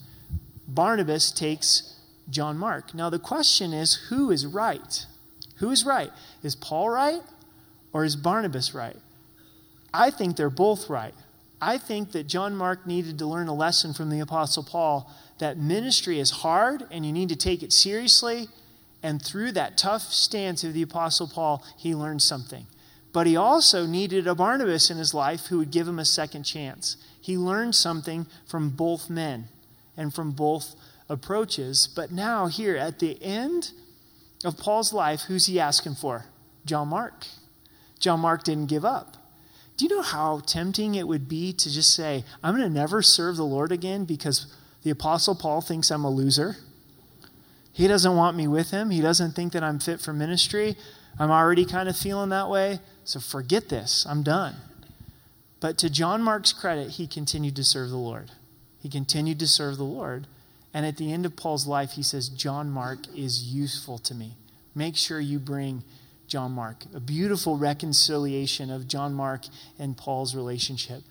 Barnabas 0.69 1.31
takes 1.31 1.95
John 2.29 2.57
Mark. 2.57 2.93
Now, 2.93 3.09
the 3.09 3.17
question 3.17 3.73
is 3.73 3.95
who 4.09 4.29
is 4.29 4.45
right? 4.45 5.05
Who 5.55 5.71
is 5.71 5.83
right? 5.83 6.11
Is 6.43 6.55
Paul 6.55 6.89
right 6.89 7.23
or 7.91 8.05
is 8.05 8.15
Barnabas 8.15 8.75
right? 8.75 8.97
I 9.91 10.11
think 10.11 10.37
they're 10.37 10.51
both 10.51 10.87
right. 10.87 11.15
I 11.59 11.79
think 11.79 12.11
that 12.11 12.27
John 12.27 12.55
Mark 12.55 12.85
needed 12.85 13.17
to 13.17 13.25
learn 13.25 13.47
a 13.47 13.53
lesson 13.53 13.93
from 13.93 14.11
the 14.11 14.19
Apostle 14.19 14.63
Paul 14.63 15.11
that 15.39 15.57
ministry 15.57 16.19
is 16.19 16.31
hard 16.31 16.85
and 16.91 17.05
you 17.05 17.11
need 17.11 17.29
to 17.29 17.35
take 17.35 17.63
it 17.63 17.73
seriously. 17.73 18.47
And 19.01 19.21
through 19.21 19.53
that 19.53 19.77
tough 19.77 20.01
stance 20.01 20.63
of 20.63 20.73
the 20.73 20.81
Apostle 20.81 21.27
Paul, 21.27 21.63
he 21.77 21.95
learned 21.95 22.21
something. 22.21 22.67
But 23.11 23.25
he 23.25 23.35
also 23.35 23.85
needed 23.85 24.27
a 24.27 24.35
Barnabas 24.35 24.91
in 24.91 24.97
his 24.97 25.13
life 25.13 25.47
who 25.47 25.57
would 25.57 25.71
give 25.71 25.87
him 25.87 25.99
a 25.99 26.05
second 26.05 26.43
chance. 26.43 26.97
He 27.19 27.37
learned 27.37 27.75
something 27.75 28.27
from 28.45 28.69
both 28.69 29.09
men 29.09 29.47
and 29.97 30.13
from 30.13 30.31
both 30.31 30.75
approaches. 31.07 31.87
But 31.87 32.11
now, 32.11 32.47
here 32.47 32.77
at 32.77 32.99
the 32.99 33.21
end 33.21 33.71
of 34.45 34.57
Paul's 34.57 34.93
life, 34.93 35.21
who's 35.21 35.47
he 35.47 35.59
asking 35.59 35.95
for? 35.95 36.25
John 36.65 36.89
Mark. 36.89 37.25
John 37.99 38.19
Mark 38.19 38.43
didn't 38.43 38.67
give 38.67 38.85
up. 38.85 39.17
Do 39.75 39.85
you 39.85 39.95
know 39.95 40.01
how 40.01 40.41
tempting 40.45 40.95
it 40.95 41.07
would 41.07 41.27
be 41.27 41.53
to 41.53 41.71
just 41.71 41.93
say, 41.93 42.25
I'm 42.43 42.55
going 42.55 42.67
to 42.67 42.73
never 42.73 43.01
serve 43.01 43.37
the 43.37 43.45
Lord 43.45 43.71
again 43.71 44.05
because 44.05 44.45
the 44.83 44.89
Apostle 44.89 45.35
Paul 45.35 45.61
thinks 45.61 45.91
I'm 45.91 46.05
a 46.05 46.09
loser? 46.09 46.57
He 47.71 47.87
doesn't 47.87 48.15
want 48.15 48.35
me 48.35 48.47
with 48.47 48.71
him. 48.71 48.89
He 48.89 49.01
doesn't 49.01 49.33
think 49.33 49.53
that 49.53 49.63
I'm 49.63 49.79
fit 49.79 50.01
for 50.01 50.13
ministry. 50.13 50.75
I'm 51.17 51.31
already 51.31 51.65
kind 51.65 51.89
of 51.89 51.97
feeling 51.97 52.29
that 52.29 52.49
way. 52.49 52.79
So 53.03 53.19
forget 53.19 53.69
this. 53.69 54.05
I'm 54.07 54.23
done. 54.23 54.55
But 55.59 55.77
to 55.79 55.89
John 55.89 56.21
Mark's 56.21 56.53
credit, 56.53 56.91
he 56.91 57.07
continued 57.07 57.55
to 57.57 57.63
serve 57.63 57.89
the 57.89 57.97
Lord. 57.97 58.31
He 58.81 58.89
continued 58.89 59.39
to 59.39 59.47
serve 59.47 59.77
the 59.77 59.83
Lord. 59.83 60.27
And 60.73 60.85
at 60.85 60.97
the 60.97 61.11
end 61.11 61.25
of 61.25 61.35
Paul's 61.35 61.67
life, 61.67 61.91
he 61.91 62.03
says, 62.03 62.29
John 62.29 62.69
Mark 62.69 62.99
is 63.15 63.43
useful 63.43 63.97
to 63.99 64.13
me. 64.13 64.35
Make 64.75 64.95
sure 64.95 65.19
you 65.19 65.39
bring 65.39 65.83
John 66.27 66.51
Mark. 66.51 66.83
A 66.93 66.99
beautiful 66.99 67.57
reconciliation 67.57 68.69
of 68.69 68.87
John 68.87 69.13
Mark 69.13 69.45
and 69.77 69.97
Paul's 69.97 70.35
relationship. 70.35 71.01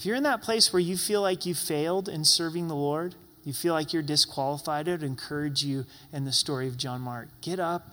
If 0.00 0.06
you're 0.06 0.16
in 0.16 0.22
that 0.22 0.40
place 0.40 0.72
where 0.72 0.80
you 0.80 0.96
feel 0.96 1.20
like 1.20 1.44
you 1.44 1.54
failed 1.54 2.08
in 2.08 2.24
serving 2.24 2.68
the 2.68 2.74
Lord, 2.74 3.16
you 3.44 3.52
feel 3.52 3.74
like 3.74 3.92
you're 3.92 4.02
disqualified, 4.02 4.88
I'd 4.88 5.02
encourage 5.02 5.62
you 5.62 5.84
in 6.10 6.24
the 6.24 6.32
story 6.32 6.66
of 6.68 6.78
John 6.78 7.02
Mark. 7.02 7.28
Get 7.42 7.60
up, 7.60 7.90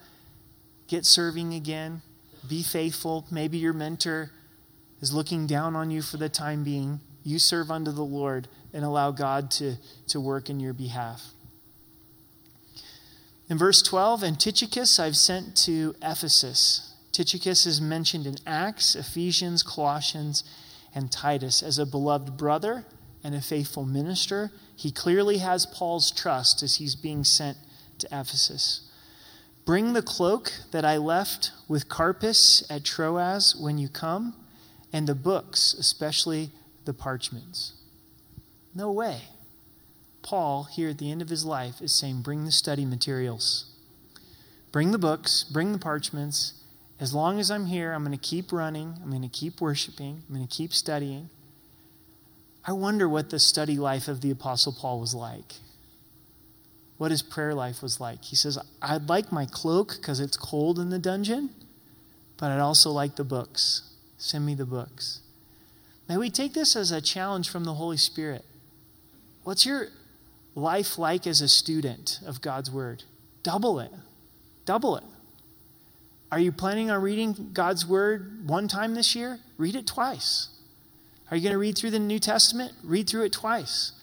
get 0.87 1.05
serving 1.05 1.53
again, 1.53 2.01
be 2.47 2.63
faithful. 2.63 3.25
Maybe 3.29 3.57
your 3.57 3.73
mentor 3.73 4.31
is 5.01 5.13
looking 5.13 5.47
down 5.47 5.75
on 5.75 5.91
you 5.91 6.01
for 6.01 6.15
the 6.15 6.29
time 6.29 6.63
being. 6.63 7.01
You 7.25 7.39
serve 7.39 7.69
unto 7.69 7.91
the 7.91 8.05
Lord 8.05 8.47
and 8.71 8.85
allow 8.85 9.11
God 9.11 9.51
to, 9.51 9.75
to 10.07 10.21
work 10.21 10.49
in 10.49 10.61
your 10.61 10.71
behalf. 10.71 11.31
In 13.49 13.57
verse 13.57 13.81
12, 13.81 14.23
and 14.23 14.39
Tychicus 14.39 14.97
I've 14.97 15.17
sent 15.17 15.57
to 15.65 15.93
Ephesus. 16.01 16.93
Tychicus 17.11 17.65
is 17.65 17.81
mentioned 17.81 18.25
in 18.25 18.37
Acts, 18.47 18.95
Ephesians, 18.95 19.61
Colossians, 19.61 20.45
and 20.93 21.11
Titus 21.11 21.61
as 21.61 21.77
a 21.79 21.85
beloved 21.85 22.37
brother 22.37 22.85
and 23.23 23.35
a 23.35 23.41
faithful 23.41 23.85
minister. 23.85 24.51
He 24.75 24.91
clearly 24.91 25.39
has 25.39 25.65
Paul's 25.65 26.11
trust 26.11 26.63
as 26.63 26.77
he's 26.77 26.95
being 26.95 27.23
sent 27.23 27.57
to 27.99 28.07
Ephesus. 28.07 28.89
Bring 29.65 29.93
the 29.93 30.01
cloak 30.01 30.51
that 30.71 30.85
I 30.85 30.97
left 30.97 31.51
with 31.67 31.89
Carpus 31.89 32.65
at 32.69 32.85
Troas 32.85 33.55
when 33.59 33.77
you 33.77 33.89
come, 33.89 34.33
and 34.93 35.07
the 35.07 35.15
books, 35.15 35.73
especially 35.73 36.51
the 36.85 36.93
parchments. 36.93 37.73
No 38.73 38.91
way. 38.91 39.23
Paul, 40.21 40.65
here 40.65 40.89
at 40.89 40.97
the 40.97 41.11
end 41.11 41.21
of 41.21 41.29
his 41.29 41.43
life, 41.43 41.81
is 41.81 41.93
saying, 41.93 42.21
Bring 42.21 42.45
the 42.45 42.51
study 42.51 42.85
materials. 42.85 43.73
Bring 44.71 44.91
the 44.91 44.97
books, 44.97 45.43
bring 45.43 45.73
the 45.73 45.79
parchments. 45.79 46.53
As 46.99 47.13
long 47.13 47.39
as 47.39 47.51
I'm 47.51 47.67
here, 47.67 47.93
I'm 47.93 48.03
going 48.03 48.17
to 48.17 48.23
keep 48.23 48.51
running. 48.51 48.95
I'm 49.03 49.09
going 49.09 49.21
to 49.21 49.27
keep 49.27 49.61
worshiping. 49.61 50.23
I'm 50.27 50.35
going 50.35 50.47
to 50.47 50.53
keep 50.53 50.73
studying. 50.73 51.29
I 52.65 52.71
wonder 52.73 53.07
what 53.07 53.29
the 53.29 53.39
study 53.39 53.77
life 53.77 54.07
of 54.07 54.21
the 54.21 54.31
Apostle 54.31 54.75
Paul 54.77 54.99
was 54.99 55.13
like. 55.13 55.53
What 56.97 57.11
his 57.11 57.21
prayer 57.21 57.53
life 57.53 57.81
was 57.81 58.01
like. 58.01 58.25
He 58.25 58.35
says, 58.35 58.57
I'd 58.81 59.07
like 59.07 59.31
my 59.31 59.45
cloak 59.45 59.97
because 59.97 60.19
it's 60.19 60.35
cold 60.35 60.79
in 60.79 60.89
the 60.89 60.97
dungeon, 60.97 61.51
but 62.37 62.51
I'd 62.51 62.59
also 62.59 62.89
like 62.89 63.15
the 63.15 63.23
books. 63.23 63.83
Send 64.17 64.45
me 64.45 64.55
the 64.55 64.65
books. 64.65 65.21
May 66.09 66.17
we 66.17 66.29
take 66.31 66.53
this 66.53 66.75
as 66.75 66.91
a 66.91 66.99
challenge 66.99 67.49
from 67.49 67.65
the 67.65 67.75
Holy 67.75 67.97
Spirit. 67.97 68.43
What's 69.43 69.65
your 69.65 69.89
life 70.55 70.97
like 70.97 71.27
as 71.27 71.39
a 71.39 71.47
student 71.47 72.19
of 72.25 72.41
God's 72.41 72.71
Word? 72.71 73.03
Double 73.43 73.79
it. 73.79 73.91
Double 74.65 74.97
it. 74.97 75.03
Are 76.31 76.39
you 76.39 76.51
planning 76.51 76.91
on 76.91 77.01
reading 77.01 77.51
God's 77.53 77.85
Word 77.85 78.47
one 78.47 78.67
time 78.67 78.95
this 78.95 79.15
year? 79.15 79.39
Read 79.57 79.75
it 79.75 79.87
twice. 79.87 80.49
Are 81.31 81.37
you 81.37 81.43
going 81.43 81.53
to 81.53 81.59
read 81.59 81.77
through 81.77 81.91
the 81.91 81.99
New 81.99 82.19
Testament? 82.19 82.73
Read 82.83 83.07
through 83.09 83.23
it 83.25 83.31
twice. 83.31 83.93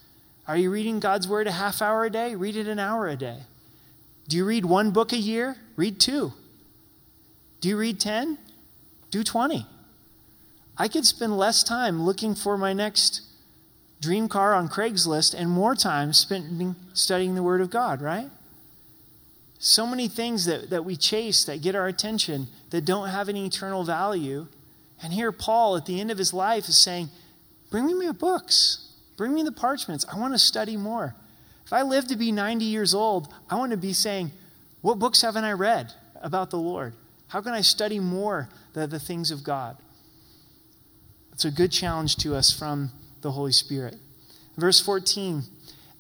Are 0.49 0.57
you 0.57 0.71
reading 0.71 1.01
God's 1.01 1.29
Word 1.29 1.47
a 1.47 1.53
half 1.53 1.83
hour 1.83 2.05
a 2.05 2.11
day? 2.11 2.35
Read 2.35 2.57
it 2.57 2.67
an 2.67 2.79
hour 2.79 3.09
a 3.09 3.17
day. 3.17 3.41
Do 4.29 4.37
you 4.37 4.45
read 4.45 4.65
one 4.65 4.91
book 4.91 5.13
a 5.13 5.19
year? 5.19 5.57
Read 5.77 6.01
two. 6.01 6.33
Do 7.61 7.69
you 7.69 7.77
read 7.77 7.99
10? 7.99 8.39
Do 9.11 9.23
20. 9.23 9.67
I 10.77 10.89
could 10.89 11.07
spend 11.07 11.39
less 11.39 11.63
time 11.63 12.03
looking 12.03 12.35
for 12.35 12.59
my 12.59 12.73
next 12.73 13.23
dream 14.01 14.29
car 14.29 14.55
on 14.55 14.69
Craigslist 14.69 15.35
and 15.35 15.49
more 15.51 15.75
time 15.75 16.13
spending 16.13 16.77
studying 16.93 17.35
the 17.35 17.43
Word 17.43 17.61
of 17.61 17.71
God, 17.71 18.03
right? 18.03 18.31
So 19.65 19.87
many 19.87 20.09
things 20.09 20.45
that, 20.45 20.69
that 20.69 20.85
we 20.85 20.95
chase 20.95 21.45
that 21.45 21.63
get 21.63 21.75
our 21.75 21.87
attention 21.87 22.49
that 22.69 22.85
don't 22.85 23.09
have 23.09 23.31
any 23.31 23.47
eternal 23.47 23.83
value. 23.83 24.47
And 25.03 25.11
here, 25.11 25.33
Paul, 25.33 25.79
at 25.79 25.87
the 25.87 25.99
end 26.03 26.11
of 26.11 26.19
his 26.19 26.35
life, 26.35 26.69
is 26.69 26.77
saying, 26.77 27.09
Bring 27.71 27.87
me 27.87 27.95
my 27.95 28.13
books, 28.13 28.93
bring 29.17 29.33
me 29.33 29.43
the 29.43 29.51
parchments. 29.51 30.05
I 30.13 30.21
want 30.21 30.35
to 30.35 30.39
study 30.39 30.77
more. 30.77 31.15
If 31.65 31.73
I 31.73 31.81
live 31.81 32.07
to 32.09 32.17
be 32.17 32.31
90 32.31 32.67
years 32.67 32.93
old, 32.93 33.33
I 33.49 33.55
want 33.55 33.71
to 33.71 33.79
be 33.79 33.95
saying, 33.95 34.33
What 34.83 34.99
books 34.99 35.23
haven't 35.23 35.45
I 35.45 35.53
read 35.53 35.95
about 36.21 36.51
the 36.51 36.59
Lord? 36.59 36.93
How 37.29 37.41
can 37.41 37.55
I 37.55 37.63
study 37.63 37.99
more 37.99 38.51
the, 38.75 38.87
the 38.87 39.01
things 39.01 39.31
of 39.31 39.43
God? 39.45 39.79
It's 41.33 41.47
a 41.47 41.51
good 41.51 41.73
challenge 41.73 42.17
to 42.17 42.35
us 42.35 42.53
from 42.53 42.91
the 43.23 43.31
Holy 43.31 43.53
Spirit. 43.53 43.97
Verse 44.59 44.79
14 44.79 45.45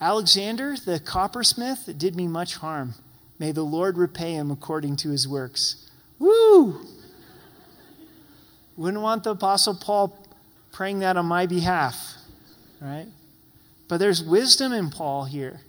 Alexander, 0.02 0.76
the 0.84 1.00
coppersmith, 1.00 1.96
did 1.96 2.14
me 2.14 2.28
much 2.28 2.56
harm. 2.56 2.96
May 3.45 3.53
the 3.53 3.62
Lord 3.62 3.99
repay 3.99 4.32
him 4.32 4.51
according 4.51 4.97
to 4.97 5.11
his 5.11 5.28
works. 5.28 5.90
Woo! 6.18 6.80
Wouldn't 8.74 9.03
want 9.03 9.24
the 9.24 9.32
Apostle 9.32 9.74
Paul 9.74 10.18
praying 10.72 11.01
that 11.01 11.18
on 11.18 11.26
my 11.26 11.45
behalf, 11.45 12.14
right? 12.80 13.07
But 13.86 13.99
there's 13.99 14.22
wisdom 14.22 14.72
in 14.72 14.88
Paul 14.88 15.26
here. 15.26 15.61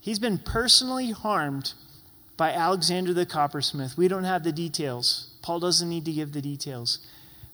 He's 0.00 0.20
been 0.20 0.38
personally 0.38 1.10
harmed 1.10 1.72
by 2.36 2.52
Alexander 2.52 3.12
the 3.12 3.26
coppersmith. 3.26 3.96
We 3.96 4.06
don't 4.06 4.22
have 4.22 4.44
the 4.44 4.52
details. 4.52 5.34
Paul 5.42 5.58
doesn't 5.58 5.88
need 5.88 6.04
to 6.04 6.12
give 6.12 6.30
the 6.30 6.40
details. 6.40 7.00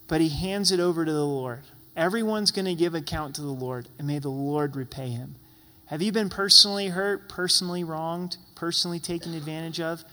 But 0.08 0.20
he 0.20 0.28
hands 0.28 0.72
it 0.72 0.78
over 0.78 1.06
to 1.06 1.12
the 1.12 1.24
Lord. 1.24 1.62
Everyone's 1.96 2.50
going 2.50 2.66
to 2.66 2.74
give 2.74 2.94
account 2.94 3.34
to 3.36 3.40
the 3.40 3.48
Lord, 3.48 3.88
and 3.96 4.06
may 4.06 4.18
the 4.18 4.28
Lord 4.28 4.76
repay 4.76 5.08
him. 5.08 5.36
Have 5.86 6.02
you 6.02 6.12
been 6.12 6.28
personally 6.28 6.88
hurt, 6.88 7.30
personally 7.30 7.82
wronged, 7.82 8.36
personally 8.54 8.98
taken 8.98 9.34
advantage 9.34 9.80
of? 9.80 10.04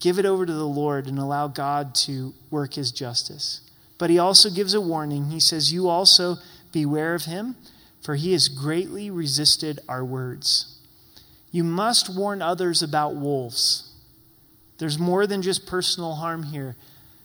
Give 0.00 0.18
it 0.18 0.26
over 0.26 0.44
to 0.44 0.52
the 0.52 0.66
Lord 0.66 1.06
and 1.06 1.18
allow 1.18 1.48
God 1.48 1.94
to 2.06 2.34
work 2.50 2.74
his 2.74 2.90
justice. 2.90 3.60
But 3.98 4.10
he 4.10 4.18
also 4.18 4.50
gives 4.50 4.74
a 4.74 4.80
warning. 4.80 5.30
He 5.30 5.38
says, 5.38 5.72
You 5.72 5.88
also 5.88 6.36
beware 6.72 7.14
of 7.14 7.26
him, 7.26 7.56
for 8.02 8.16
he 8.16 8.32
has 8.32 8.48
greatly 8.48 9.10
resisted 9.10 9.78
our 9.88 10.04
words. 10.04 10.80
You 11.52 11.62
must 11.62 12.14
warn 12.14 12.42
others 12.42 12.82
about 12.82 13.14
wolves. 13.14 13.92
There's 14.78 14.98
more 14.98 15.26
than 15.26 15.42
just 15.42 15.66
personal 15.66 16.14
harm 16.16 16.44
here. 16.44 16.74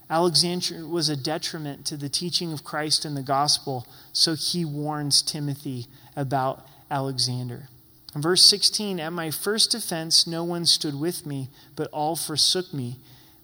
Alexander 0.10 0.88
was 0.88 1.10
a 1.10 1.18
detriment 1.18 1.86
to 1.88 1.97
the 1.97 2.10
teaching 2.10 2.53
of 2.53 2.64
Christ 2.64 3.05
and 3.05 3.18
the 3.18 3.24
gospel, 3.24 3.88
so 4.14 4.36
he 4.36 4.64
warns 4.64 5.22
Timothy 5.22 5.88
about 6.16 6.66
Alexander. 6.91 7.70
In 8.18 8.22
verse 8.24 8.43
16, 8.45 8.99
at 8.99 9.13
my 9.13 9.30
first 9.30 9.76
offense, 9.76 10.26
no 10.26 10.43
one 10.43 10.65
stood 10.65 10.99
with 10.99 11.28
me, 11.28 11.51
but 11.76 11.88
all 11.91 12.15
forsook 12.15 12.74
me. 12.74 12.97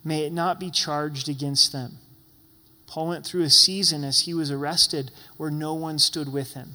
May 0.03 0.25
it 0.25 0.33
not 0.33 0.59
be 0.59 0.71
charged 0.71 1.29
against 1.29 1.71
them. 1.71 1.99
Paul 2.87 3.09
went 3.09 3.23
through 3.23 3.43
a 3.43 3.51
season 3.51 4.03
as 4.03 4.21
he 4.21 4.33
was 4.33 4.49
arrested 4.49 5.11
where 5.37 5.51
no 5.51 5.75
one 5.75 5.99
stood 5.99 6.33
with 6.33 6.55
him. 6.55 6.71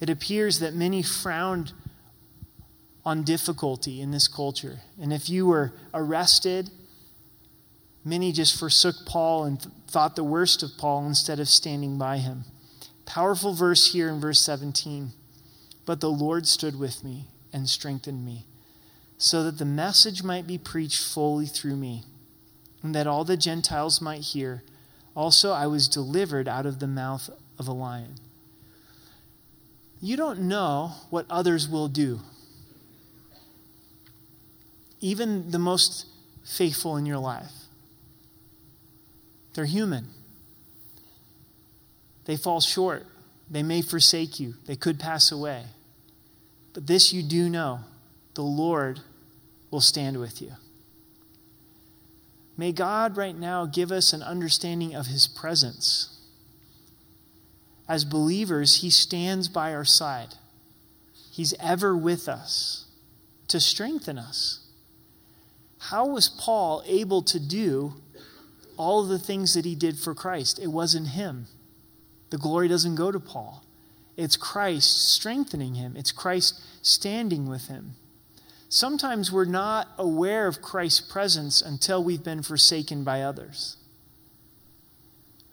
It 0.00 0.10
appears 0.10 0.58
that 0.58 0.74
many 0.74 1.00
frowned 1.00 1.72
on 3.04 3.22
difficulty 3.22 4.00
in 4.00 4.10
this 4.10 4.26
culture. 4.26 4.80
And 5.00 5.12
if 5.12 5.30
you 5.30 5.46
were 5.46 5.74
arrested 5.94 6.70
Many 8.04 8.32
just 8.32 8.58
forsook 8.58 8.96
Paul 9.06 9.44
and 9.44 9.60
th- 9.60 9.72
thought 9.86 10.16
the 10.16 10.24
worst 10.24 10.64
of 10.64 10.76
Paul 10.76 11.06
instead 11.06 11.38
of 11.38 11.48
standing 11.48 11.98
by 11.98 12.18
him. 12.18 12.42
Powerful 13.06 13.54
verse 13.54 13.92
here 13.92 14.08
in 14.08 14.20
verse 14.20 14.40
17. 14.40 15.12
But 15.84 16.00
the 16.00 16.10
Lord 16.10 16.46
stood 16.46 16.78
with 16.78 17.02
me 17.02 17.26
and 17.52 17.68
strengthened 17.68 18.24
me, 18.24 18.46
so 19.18 19.42
that 19.42 19.58
the 19.58 19.64
message 19.64 20.22
might 20.22 20.46
be 20.46 20.58
preached 20.58 21.04
fully 21.04 21.46
through 21.46 21.76
me, 21.76 22.04
and 22.82 22.94
that 22.94 23.06
all 23.06 23.24
the 23.24 23.36
Gentiles 23.36 24.00
might 24.00 24.22
hear. 24.22 24.62
Also, 25.14 25.52
I 25.52 25.66
was 25.66 25.88
delivered 25.88 26.48
out 26.48 26.66
of 26.66 26.78
the 26.78 26.86
mouth 26.86 27.28
of 27.58 27.68
a 27.68 27.72
lion. 27.72 28.14
You 30.00 30.16
don't 30.16 30.40
know 30.40 30.92
what 31.10 31.26
others 31.30 31.68
will 31.68 31.88
do. 31.88 32.20
Even 35.00 35.50
the 35.50 35.58
most 35.58 36.06
faithful 36.44 36.96
in 36.96 37.06
your 37.06 37.18
life. 37.18 37.52
They're 39.54 39.64
human. 39.64 40.08
They 42.24 42.36
fall 42.36 42.60
short. 42.60 43.06
They 43.52 43.62
may 43.62 43.82
forsake 43.82 44.40
you. 44.40 44.54
They 44.66 44.74
could 44.74 44.98
pass 44.98 45.30
away. 45.30 45.66
But 46.72 46.88
this 46.88 47.12
you 47.12 47.22
do 47.22 47.48
know 47.48 47.80
the 48.34 48.42
Lord 48.42 49.00
will 49.70 49.80
stand 49.80 50.18
with 50.18 50.42
you. 50.42 50.52
May 52.56 52.72
God 52.72 53.16
right 53.16 53.38
now 53.38 53.66
give 53.66 53.92
us 53.92 54.12
an 54.12 54.22
understanding 54.22 54.94
of 54.94 55.06
his 55.06 55.28
presence. 55.28 56.18
As 57.88 58.04
believers, 58.04 58.80
he 58.80 58.90
stands 58.90 59.48
by 59.48 59.72
our 59.72 59.84
side, 59.84 60.34
he's 61.30 61.54
ever 61.60 61.96
with 61.96 62.28
us 62.28 62.86
to 63.48 63.60
strengthen 63.60 64.18
us. 64.18 64.66
How 65.78 66.06
was 66.06 66.28
Paul 66.28 66.82
able 66.86 67.22
to 67.22 67.38
do 67.38 67.94
all 68.76 69.04
the 69.04 69.18
things 69.18 69.54
that 69.54 69.64
he 69.64 69.74
did 69.74 69.98
for 69.98 70.14
Christ. 70.14 70.58
It 70.58 70.68
wasn't 70.68 71.08
him. 71.08 71.46
The 72.32 72.38
glory 72.38 72.66
doesn't 72.66 72.94
go 72.94 73.12
to 73.12 73.20
Paul. 73.20 73.62
It's 74.16 74.38
Christ 74.38 75.12
strengthening 75.12 75.74
him, 75.74 75.98
it's 75.98 76.12
Christ 76.12 76.58
standing 76.80 77.46
with 77.46 77.68
him. 77.68 77.92
Sometimes 78.70 79.30
we're 79.30 79.44
not 79.44 79.88
aware 79.98 80.46
of 80.46 80.62
Christ's 80.62 81.02
presence 81.02 81.60
until 81.60 82.02
we've 82.02 82.24
been 82.24 82.42
forsaken 82.42 83.04
by 83.04 83.20
others. 83.20 83.76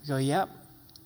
We 0.01 0.07
go, 0.07 0.15
yep, 0.15 0.47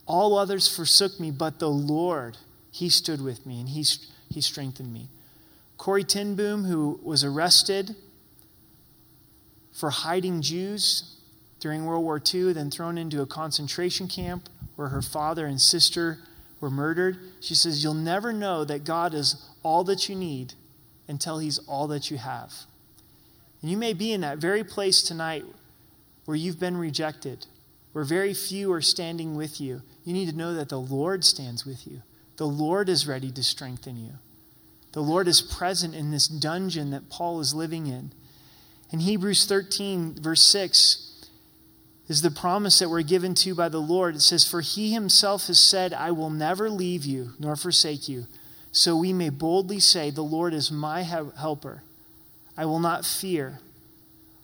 all 0.05 0.37
others 0.37 0.67
forsook 0.67 1.19
me, 1.19 1.31
but 1.31 1.57
the 1.57 1.71
Lord, 1.71 2.37
He 2.71 2.87
stood 2.87 3.19
with 3.19 3.43
me 3.47 3.59
and 3.59 3.69
He, 3.69 3.83
he 4.29 4.41
strengthened 4.41 4.93
me. 4.93 5.09
Corrie 5.77 6.03
ten 6.03 6.35
Boom, 6.35 6.65
who 6.65 6.99
was 7.01 7.23
arrested 7.23 7.95
for 9.71 9.89
hiding 9.89 10.43
Jews 10.43 11.15
during 11.59 11.85
World 11.85 12.03
War 12.03 12.21
II, 12.31 12.53
then 12.53 12.69
thrown 12.69 12.99
into 12.99 13.23
a 13.23 13.25
concentration 13.25 14.07
camp 14.07 14.49
where 14.75 14.89
her 14.89 15.01
father 15.01 15.45
and 15.45 15.59
sister 15.59 16.19
were 16.59 16.69
murdered. 16.69 17.17
She 17.39 17.55
says, 17.55 17.83
You'll 17.83 17.93
never 17.93 18.31
know 18.31 18.63
that 18.63 18.83
God 18.83 19.13
is 19.13 19.49
all 19.63 19.83
that 19.85 20.07
you 20.07 20.15
need 20.15 20.53
until 21.07 21.39
He's 21.39 21.59
all 21.59 21.87
that 21.87 22.09
you 22.09 22.17
have. 22.17 22.53
And 23.61 23.69
you 23.69 23.77
may 23.77 23.93
be 23.93 24.11
in 24.11 24.21
that 24.21 24.39
very 24.39 24.63
place 24.63 25.01
tonight 25.01 25.45
where 26.25 26.37
you've 26.37 26.59
been 26.59 26.77
rejected, 26.77 27.45
where 27.91 28.03
very 28.03 28.33
few 28.33 28.71
are 28.71 28.81
standing 28.81 29.35
with 29.35 29.59
you. 29.59 29.81
You 30.03 30.13
need 30.13 30.29
to 30.29 30.35
know 30.35 30.53
that 30.53 30.69
the 30.69 30.79
Lord 30.79 31.23
stands 31.23 31.65
with 31.65 31.87
you. 31.87 32.01
The 32.37 32.47
Lord 32.47 32.89
is 32.89 33.07
ready 33.07 33.31
to 33.31 33.43
strengthen 33.43 33.97
you. 33.97 34.13
The 34.93 35.01
Lord 35.01 35.27
is 35.27 35.41
present 35.41 35.95
in 35.95 36.11
this 36.11 36.27
dungeon 36.27 36.91
that 36.91 37.09
Paul 37.09 37.39
is 37.39 37.53
living 37.53 37.87
in. 37.87 38.11
In 38.91 38.99
Hebrews 38.99 39.45
13, 39.47 40.15
verse 40.21 40.41
6, 40.41 41.12
is 42.07 42.21
the 42.21 42.31
promise 42.31 42.79
that 42.79 42.89
we're 42.89 43.01
given 43.01 43.33
to 43.35 43.55
by 43.55 43.69
the 43.69 43.79
Lord. 43.79 44.15
It 44.15 44.21
says, 44.21 44.45
For 44.45 44.61
he 44.61 44.93
himself 44.93 45.47
has 45.47 45.59
said, 45.59 45.93
I 45.93 46.11
will 46.11 46.29
never 46.29 46.69
leave 46.69 47.05
you 47.05 47.33
nor 47.39 47.55
forsake 47.55 48.09
you. 48.09 48.27
So 48.71 48.97
we 48.97 49.13
may 49.13 49.29
boldly 49.29 49.79
say, 49.79 50.09
The 50.09 50.21
Lord 50.21 50.53
is 50.53 50.71
my 50.71 51.03
helper. 51.03 51.83
I 52.57 52.65
will 52.65 52.79
not 52.79 53.05
fear. 53.05 53.59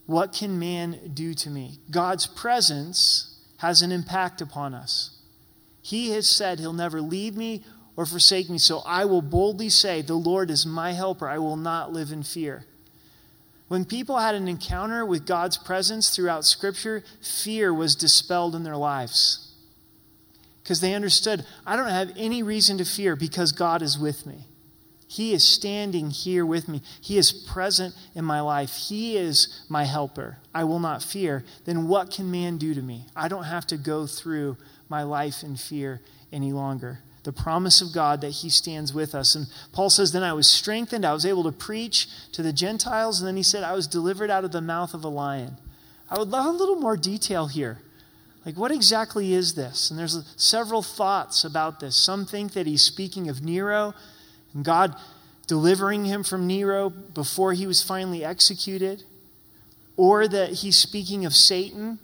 What 0.06 0.34
can 0.34 0.58
man 0.58 1.12
do 1.14 1.34
to 1.36 1.50
me? 1.50 1.80
God's 1.92 2.26
presence 2.26 3.38
has 3.58 3.82
an 3.82 3.92
impact 3.92 4.42
upon 4.42 4.74
us. 4.74 5.18
He 5.82 6.12
has 6.12 6.28
said 6.28 6.60
he'll 6.60 6.74
never 6.74 7.02
leave 7.02 7.36
me 7.36 7.64
or 7.96 8.06
forsake 8.06 8.50
me. 8.50 8.58
So 8.58 8.80
I 8.86 9.06
will 9.06 9.22
boldly 9.22 9.70
say, 9.70 10.02
The 10.02 10.16
Lord 10.16 10.50
is 10.50 10.66
my 10.66 10.94
helper. 10.94 11.28
I 11.28 11.38
will 11.38 11.58
not 11.58 11.92
live 11.92 12.12
in 12.12 12.24
fear. 12.24 12.66
When 13.70 13.86
people 13.86 14.18
had 14.18 14.36
an 14.36 14.48
encounter 14.48 15.06
with 15.06 15.28
God's 15.28 15.58
presence 15.58 16.10
throughout 16.10 16.44
Scripture, 16.44 17.04
fear 17.22 17.74
was 17.74 17.96
dispelled 17.96 18.56
in 18.56 18.64
their 18.64 18.76
lives. 18.76 19.54
Because 20.62 20.82
they 20.82 20.96
understood, 20.96 21.46
I 21.68 21.76
don't 21.76 21.88
have 21.88 22.12
any 22.18 22.44
reason 22.44 22.80
to 22.80 22.86
fear 22.86 23.16
because 23.16 23.52
God 23.52 23.82
is 23.84 23.98
with 23.98 24.26
me. 24.26 24.46
He 25.08 25.34
is 25.34 25.44
standing 25.44 26.10
here 26.10 26.46
with 26.46 26.68
me. 26.68 26.82
He 27.00 27.18
is 27.18 27.32
present 27.32 27.96
in 28.16 28.26
my 28.26 28.42
life. 28.42 28.76
He 28.76 29.18
is 29.18 29.64
my 29.70 29.84
helper. 29.84 30.38
I 30.54 30.64
will 30.64 30.80
not 30.80 31.04
fear. 31.04 31.44
Then 31.66 31.88
what 31.88 32.12
can 32.12 32.30
man 32.30 32.58
do 32.58 32.74
to 32.74 32.82
me? 32.82 33.06
I 33.16 33.28
don't 33.28 33.44
have 33.44 33.68
to 33.68 33.78
go 33.78 34.08
through 34.08 34.58
my 34.88 35.04
life 35.04 35.44
in 35.44 35.56
fear 35.56 36.02
any 36.32 36.54
longer 36.54 37.00
the 37.24 37.32
promise 37.32 37.82
of 37.82 37.94
God 37.94 38.22
that 38.22 38.30
He 38.30 38.50
stands 38.50 38.94
with 38.94 39.14
us. 39.14 39.36
And 39.36 39.48
Paul 39.74 39.90
says, 39.90 40.12
Then 40.12 40.24
I 40.24 40.34
was 40.34 40.48
strengthened, 40.48 41.06
I 41.06 41.14
was 41.14 41.26
able 41.26 41.44
to 41.44 41.52
preach 41.52 42.08
to 42.34 42.42
the 42.42 42.54
Gentiles, 42.54 43.20
and 43.20 43.28
then 43.28 43.36
he 43.36 43.44
said, 43.44 43.64
I 43.64 43.74
was 43.74 43.88
delivered 43.88 44.30
out 44.30 44.46
of 44.46 44.52
the 44.52 44.62
mouth 44.62 44.94
of 44.94 45.04
a 45.04 45.10
lion. 45.10 45.58
I 46.10 46.18
would 46.18 46.30
love 46.30 46.46
a 46.46 46.58
little 46.58 46.76
more 46.76 46.98
detail 46.98 47.48
here. 47.48 47.80
Like, 48.46 48.58
what 48.58 48.72
exactly 48.72 49.34
is 49.34 49.54
this? 49.54 49.92
And 49.92 50.00
there's 50.00 50.24
several 50.38 50.82
thoughts 50.82 51.44
about 51.44 51.80
this. 51.80 51.96
Some 51.96 52.26
think 52.26 52.54
that 52.54 52.66
he's 52.66 52.84
speaking 52.84 53.30
of 53.30 53.44
Nero 53.44 53.94
and 54.54 54.64
God 54.64 54.96
delivering 55.46 56.06
him 56.06 56.24
from 56.24 56.48
Nero 56.48 56.90
before 56.90 57.54
he 57.54 57.68
was 57.68 57.84
finally 57.84 58.24
executed, 58.24 59.04
or 59.98 60.28
that 60.28 60.50
he's 60.50 60.78
speaking 60.78 61.26
of 61.26 61.36
Satan 61.36 62.00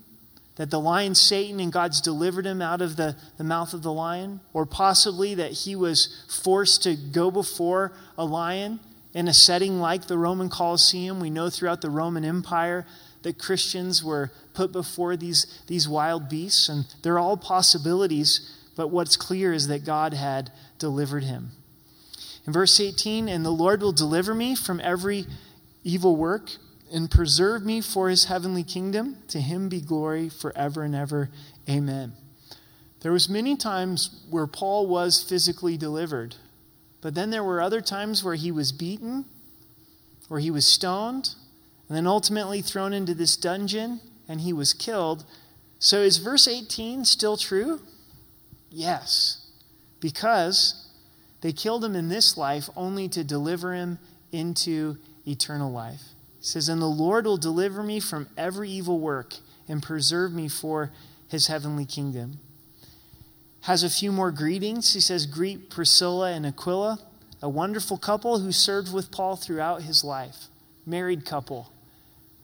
that 0.56 0.72
the 0.72 0.80
lion 0.80 1.16
Satan 1.16 1.60
and 1.60 1.72
God's 1.72 2.00
delivered 2.00 2.46
him 2.46 2.62
out 2.62 2.82
of 2.82 2.96
the, 2.96 3.16
the 3.38 3.44
mouth 3.44 3.74
of 3.74 3.82
the 3.82 3.92
lion, 3.92 4.40
or 4.54 4.66
possibly 4.66 5.36
that 5.36 5.52
he 5.52 5.76
was 5.76 6.24
forced 6.44 6.84
to 6.84 6.96
go 6.96 7.30
before 7.30 7.92
a 8.18 8.26
lion 8.26 8.80
in 9.14 9.28
a 9.28 9.34
setting 9.34 9.80
like 9.80 10.08
the 10.08 10.18
Roman 10.18 10.50
Colosseum. 10.50 11.20
We 11.20 11.30
know 11.30 11.50
throughout 11.50 11.82
the 11.82 11.90
Roman 11.90 12.24
Empire 12.24 12.86
that 13.24 13.38
Christians 13.38 14.04
were 14.04 14.32
put 14.54 14.72
before 14.72 15.18
these, 15.18 15.62
these 15.68 15.90
wild 15.90 16.30
beasts, 16.30 16.70
and 16.70 16.86
they're 17.02 17.20
all 17.20 17.38
possibilities, 17.38 18.50
but 18.78 18.90
what's 18.90 19.18
clear 19.18 19.52
is 19.52 19.68
that 19.68 19.86
God 19.86 20.14
had 20.14 20.52
delivered 20.80 21.24
him. 21.24 21.52
In 22.48 22.54
verse 22.54 22.80
18, 22.80 23.28
and 23.28 23.44
the 23.44 23.50
Lord 23.50 23.82
will 23.82 23.92
deliver 23.92 24.36
me 24.36 24.56
from 24.56 24.80
every 24.80 25.26
evil 25.84 26.16
work 26.16 26.52
and 26.96 27.12
preserve 27.12 27.66
me 27.66 27.82
for 27.82 28.10
his 28.10 28.24
heavenly 28.24 28.64
kingdom. 28.64 29.18
To 29.28 29.42
him 29.42 29.68
be 29.68 29.82
glory 29.82 30.30
forever 30.30 30.82
and 30.82 30.96
ever. 30.96 31.30
Amen. 31.70 32.14
There 33.02 33.12
was 33.12 33.28
many 33.28 33.58
times 33.58 34.22
where 34.30 34.48
Paul 34.48 34.88
was 34.88 35.22
physically 35.22 35.76
delivered, 35.76 36.36
but 37.02 37.14
then 37.14 37.32
there 37.32 37.44
were 37.44 37.60
other 37.60 37.82
times 37.82 38.24
where 38.24 38.36
he 38.36 38.50
was 38.50 38.72
beaten, 38.72 39.26
where 40.30 40.40
he 40.40 40.50
was 40.50 40.66
stoned, 40.66 41.36
and 41.90 41.98
then 41.98 42.08
ultimately 42.08 42.62
thrown 42.62 42.94
into 42.94 43.14
this 43.14 43.36
dungeon 43.36 44.00
and 44.30 44.40
he 44.40 44.54
was 44.54 44.72
killed. 44.72 45.26
So 45.80 45.98
is 45.98 46.18
verse 46.18 46.48
18 46.48 47.04
still 47.04 47.36
true? 47.36 47.82
Yes, 48.72 49.46
because 50.00 50.88
they 51.42 51.52
killed 51.52 51.84
him 51.84 51.94
in 51.94 52.08
this 52.08 52.38
life 52.38 52.70
only 52.74 53.10
to 53.10 53.26
deliver 53.26 53.74
him 53.74 54.00
into 54.32 54.96
eternal 55.28 55.74
life 55.74 56.15
says, 56.46 56.70
And 56.70 56.82
the 56.82 56.86
Lord 56.86 57.26
will 57.26 57.38
deliver 57.38 57.82
me 57.82 58.00
from 58.00 58.30
every 58.38 58.70
evil 58.70 59.00
work 59.00 59.36
and 59.68 59.82
preserve 59.82 60.32
me 60.32 60.48
for 60.48 60.92
his 61.28 61.48
heavenly 61.48 61.86
kingdom. 61.86 62.40
Has 63.62 63.84
a 63.84 63.90
few 63.90 64.12
more 64.12 64.32
greetings. 64.32 64.94
He 64.94 65.00
says, 65.00 65.26
Greet 65.26 65.72
Priscilla 65.72 66.32
and 66.32 66.46
Aquila, 66.46 67.00
a 67.42 67.50
wonderful 67.50 67.98
couple 67.98 68.40
who 68.40 68.52
served 68.52 68.94
with 68.94 69.12
Paul 69.12 69.36
throughout 69.36 69.82
his 69.82 70.04
life. 70.04 70.46
Married 70.86 71.26
couple. 71.26 71.72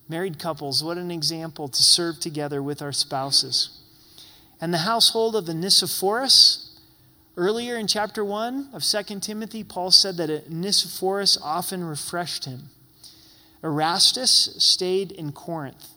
Married 0.09 0.39
couples, 0.39 0.83
what 0.83 0.97
an 0.97 1.11
example 1.11 1.67
to 1.67 1.83
serve 1.83 2.19
together 2.19 2.61
with 2.61 2.81
our 2.81 2.91
spouses. 2.91 3.81
And 4.59 4.73
the 4.73 4.79
household 4.79 5.35
of 5.35 5.47
Onesiphorus. 5.47 6.79
Earlier 7.37 7.77
in 7.77 7.87
chapter 7.87 8.25
1 8.25 8.71
of 8.73 8.83
2 8.83 9.19
Timothy, 9.19 9.63
Paul 9.63 9.91
said 9.91 10.17
that 10.17 10.29
Onesiphorus 10.29 11.37
often 11.41 11.83
refreshed 11.83 12.45
him. 12.45 12.69
Erastus 13.63 14.55
stayed 14.57 15.11
in 15.11 15.31
Corinth. 15.31 15.87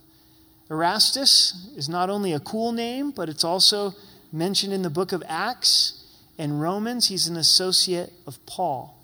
Erastus 0.71 1.69
is 1.77 1.89
not 1.89 2.11
only 2.11 2.33
a 2.33 2.41
cool 2.41 2.73
name, 2.73 3.11
but 3.11 3.29
it's 3.29 3.45
also 3.45 3.95
mentioned 4.33 4.73
in 4.73 4.83
the 4.83 4.91
book 4.91 5.13
of 5.13 5.23
Acts 5.27 6.05
and 6.39 6.61
Romans. 6.61 7.09
He's 7.09 7.27
an 7.27 7.37
associate 7.37 8.13
of 8.27 8.45
Paul. 8.47 8.99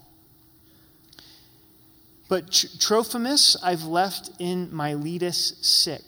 But 2.28 2.50
Trophimus 2.78 3.56
I've 3.62 3.84
left 3.84 4.30
in 4.38 4.74
Miletus 4.74 5.54
sick. 5.60 6.02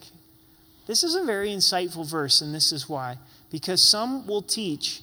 This 0.86 1.02
is 1.02 1.14
a 1.14 1.24
very 1.24 1.50
insightful 1.50 2.08
verse, 2.08 2.40
and 2.40 2.54
this 2.54 2.72
is 2.72 2.88
why. 2.88 3.18
Because 3.50 3.82
some 3.82 4.26
will 4.26 4.42
teach 4.42 5.02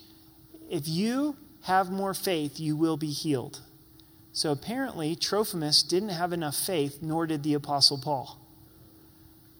if 0.69 0.87
you 0.87 1.35
have 1.63 1.91
more 1.91 2.13
faith, 2.13 2.59
you 2.59 2.75
will 2.75 2.97
be 2.97 3.11
healed. 3.11 3.59
So 4.39 4.53
apparently, 4.53 5.17
Trophimus 5.17 5.83
didn't 5.83 6.15
have 6.15 6.31
enough 6.31 6.55
faith, 6.55 6.99
nor 7.01 7.27
did 7.27 7.43
the 7.43 7.55
Apostle 7.55 7.97
Paul. 7.97 8.39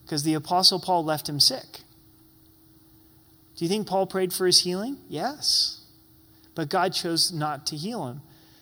Because 0.06 0.24
the 0.24 0.36
Apostle 0.36 0.80
Paul 0.80 1.04
left 1.04 1.28
him 1.28 1.42
sick. 1.42 1.82
Do 3.58 3.66
you 3.66 3.68
think 3.68 3.88
Paul 3.88 4.08
prayed 4.08 4.32
for 4.32 4.46
his 4.46 4.62
healing? 4.62 5.00
Yes. 5.10 5.82
But 6.56 6.70
God 6.70 6.94
chose 6.94 7.30
not 7.30 7.68
to 7.68 7.76
heal 7.76 8.08
him. 8.08 8.22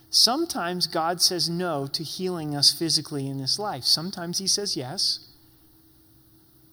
Sometimes 0.09 0.87
God 0.87 1.21
says 1.21 1.49
no 1.49 1.85
to 1.85 2.01
healing 2.01 2.55
us 2.55 2.73
physically 2.73 3.27
in 3.27 3.37
this 3.37 3.59
life. 3.59 3.83
Sometimes 3.83 4.39
he 4.39 4.47
says 4.47 4.75
yes. 4.75 5.19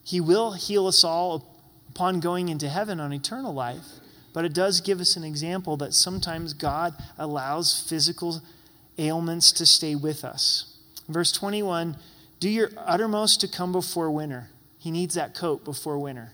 He 0.02 0.22
will 0.22 0.52
heal 0.52 0.86
us 0.86 1.04
all 1.04 1.60
upon 1.90 2.20
going 2.20 2.48
into 2.48 2.70
heaven 2.70 2.98
on 2.98 3.12
eternal 3.12 3.52
life. 3.52 3.84
But 4.32 4.46
it 4.46 4.54
does 4.54 4.80
give 4.80 5.00
us 5.00 5.16
an 5.16 5.22
example 5.22 5.76
that 5.76 5.92
sometimes 5.92 6.54
God 6.54 6.94
allows 7.18 7.78
physical 7.86 8.40
ailments 8.98 9.52
to 9.52 9.66
stay 9.66 9.94
with 9.94 10.24
us. 10.24 10.76
Verse 11.08 11.32
21 11.32 11.96
Do 12.40 12.48
your 12.48 12.70
uttermost 12.76 13.40
to 13.40 13.48
come 13.48 13.72
before 13.72 14.10
winter. 14.10 14.48
He 14.78 14.90
needs 14.90 15.14
that 15.14 15.34
coat 15.34 15.64
before 15.64 15.98
winter. 15.98 16.32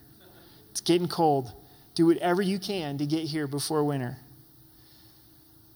It's 0.70 0.80
getting 0.80 1.08
cold. 1.08 1.52
Do 1.94 2.06
whatever 2.06 2.42
you 2.42 2.58
can 2.58 2.98
to 2.98 3.06
get 3.06 3.24
here 3.24 3.46
before 3.46 3.84
winter. 3.84 4.18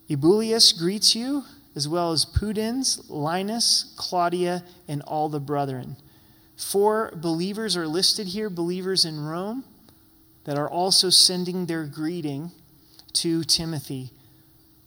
Eubulus 0.06 0.72
greets 0.72 1.14
you, 1.14 1.44
as 1.74 1.88
well 1.88 2.12
as 2.12 2.24
Pudens, 2.24 3.04
Linus, 3.08 3.94
Claudia, 3.96 4.64
and 4.86 5.02
all 5.02 5.28
the 5.28 5.40
brethren. 5.40 5.96
Four 6.56 7.12
believers 7.16 7.76
are 7.76 7.86
listed 7.86 8.28
here, 8.28 8.48
believers 8.48 9.04
in 9.04 9.24
Rome, 9.24 9.64
that 10.44 10.56
are 10.56 10.68
also 10.68 11.10
sending 11.10 11.66
their 11.66 11.84
greeting 11.84 12.52
to 13.14 13.42
Timothy. 13.44 14.10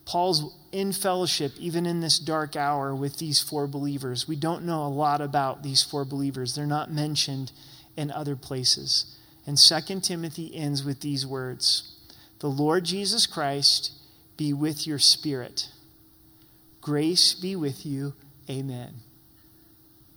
Paul's 0.05 0.56
in 0.71 0.91
fellowship, 0.91 1.53
even 1.57 1.85
in 1.85 2.01
this 2.01 2.19
dark 2.19 2.55
hour, 2.55 2.93
with 2.93 3.17
these 3.17 3.41
four 3.41 3.67
believers. 3.67 4.27
We 4.27 4.35
don't 4.35 4.65
know 4.65 4.85
a 4.85 4.87
lot 4.87 5.21
about 5.21 5.63
these 5.63 5.83
four 5.83 6.05
believers, 6.05 6.55
they're 6.55 6.65
not 6.65 6.91
mentioned 6.91 7.51
in 7.95 8.11
other 8.11 8.35
places. 8.35 9.15
And 9.45 9.57
2 9.57 10.01
Timothy 10.01 10.55
ends 10.55 10.83
with 10.83 11.01
these 11.01 11.25
words 11.25 11.95
The 12.39 12.49
Lord 12.49 12.83
Jesus 12.83 13.25
Christ 13.25 13.91
be 14.35 14.53
with 14.53 14.85
your 14.85 14.99
spirit. 14.99 15.69
Grace 16.81 17.33
be 17.33 17.55
with 17.55 17.85
you. 17.85 18.13
Amen. 18.49 18.93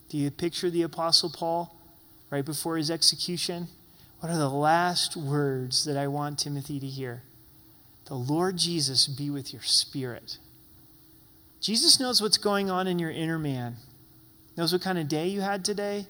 Do 0.08 0.18
you 0.18 0.30
picture 0.30 0.70
the 0.70 0.82
Apostle 0.82 1.30
Paul 1.30 1.76
right 2.30 2.44
before 2.44 2.76
his 2.76 2.90
execution? 2.90 3.68
What 4.20 4.30
are 4.30 4.38
the 4.38 4.50
last 4.50 5.16
words 5.16 5.84
that 5.84 5.96
I 5.96 6.08
want 6.08 6.38
Timothy 6.38 6.78
to 6.78 6.86
hear? 6.86 7.22
The 8.10 8.16
Lord 8.16 8.56
Jesus 8.56 9.06
be 9.06 9.30
with 9.30 9.52
your 9.52 9.62
spirit. 9.62 10.38
Jesus 11.60 12.00
knows 12.00 12.20
what's 12.20 12.38
going 12.38 12.68
on 12.68 12.88
in 12.88 12.98
your 12.98 13.12
inner 13.12 13.38
man, 13.38 13.76
knows 14.56 14.72
what 14.72 14.82
kind 14.82 14.98
of 14.98 15.06
day 15.06 15.28
you 15.28 15.42
had 15.42 15.64
today, 15.64 16.06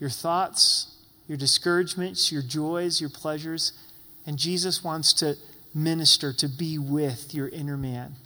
your 0.00 0.10
thoughts, 0.10 0.96
your 1.28 1.38
discouragements, 1.38 2.32
your 2.32 2.42
joys, 2.42 3.00
your 3.00 3.08
pleasures. 3.08 3.72
And 4.26 4.36
Jesus 4.36 4.82
wants 4.82 5.12
to 5.14 5.36
minister, 5.72 6.32
to 6.32 6.48
be 6.48 6.76
with 6.76 7.32
your 7.32 7.48
inner 7.50 7.76
man. 7.76 8.16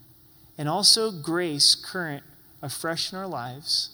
And 0.56 0.66
also, 0.66 1.12
grace 1.12 1.74
current 1.74 2.24
afresh 2.62 3.12
in 3.12 3.18
our 3.18 3.26
lives 3.26 3.90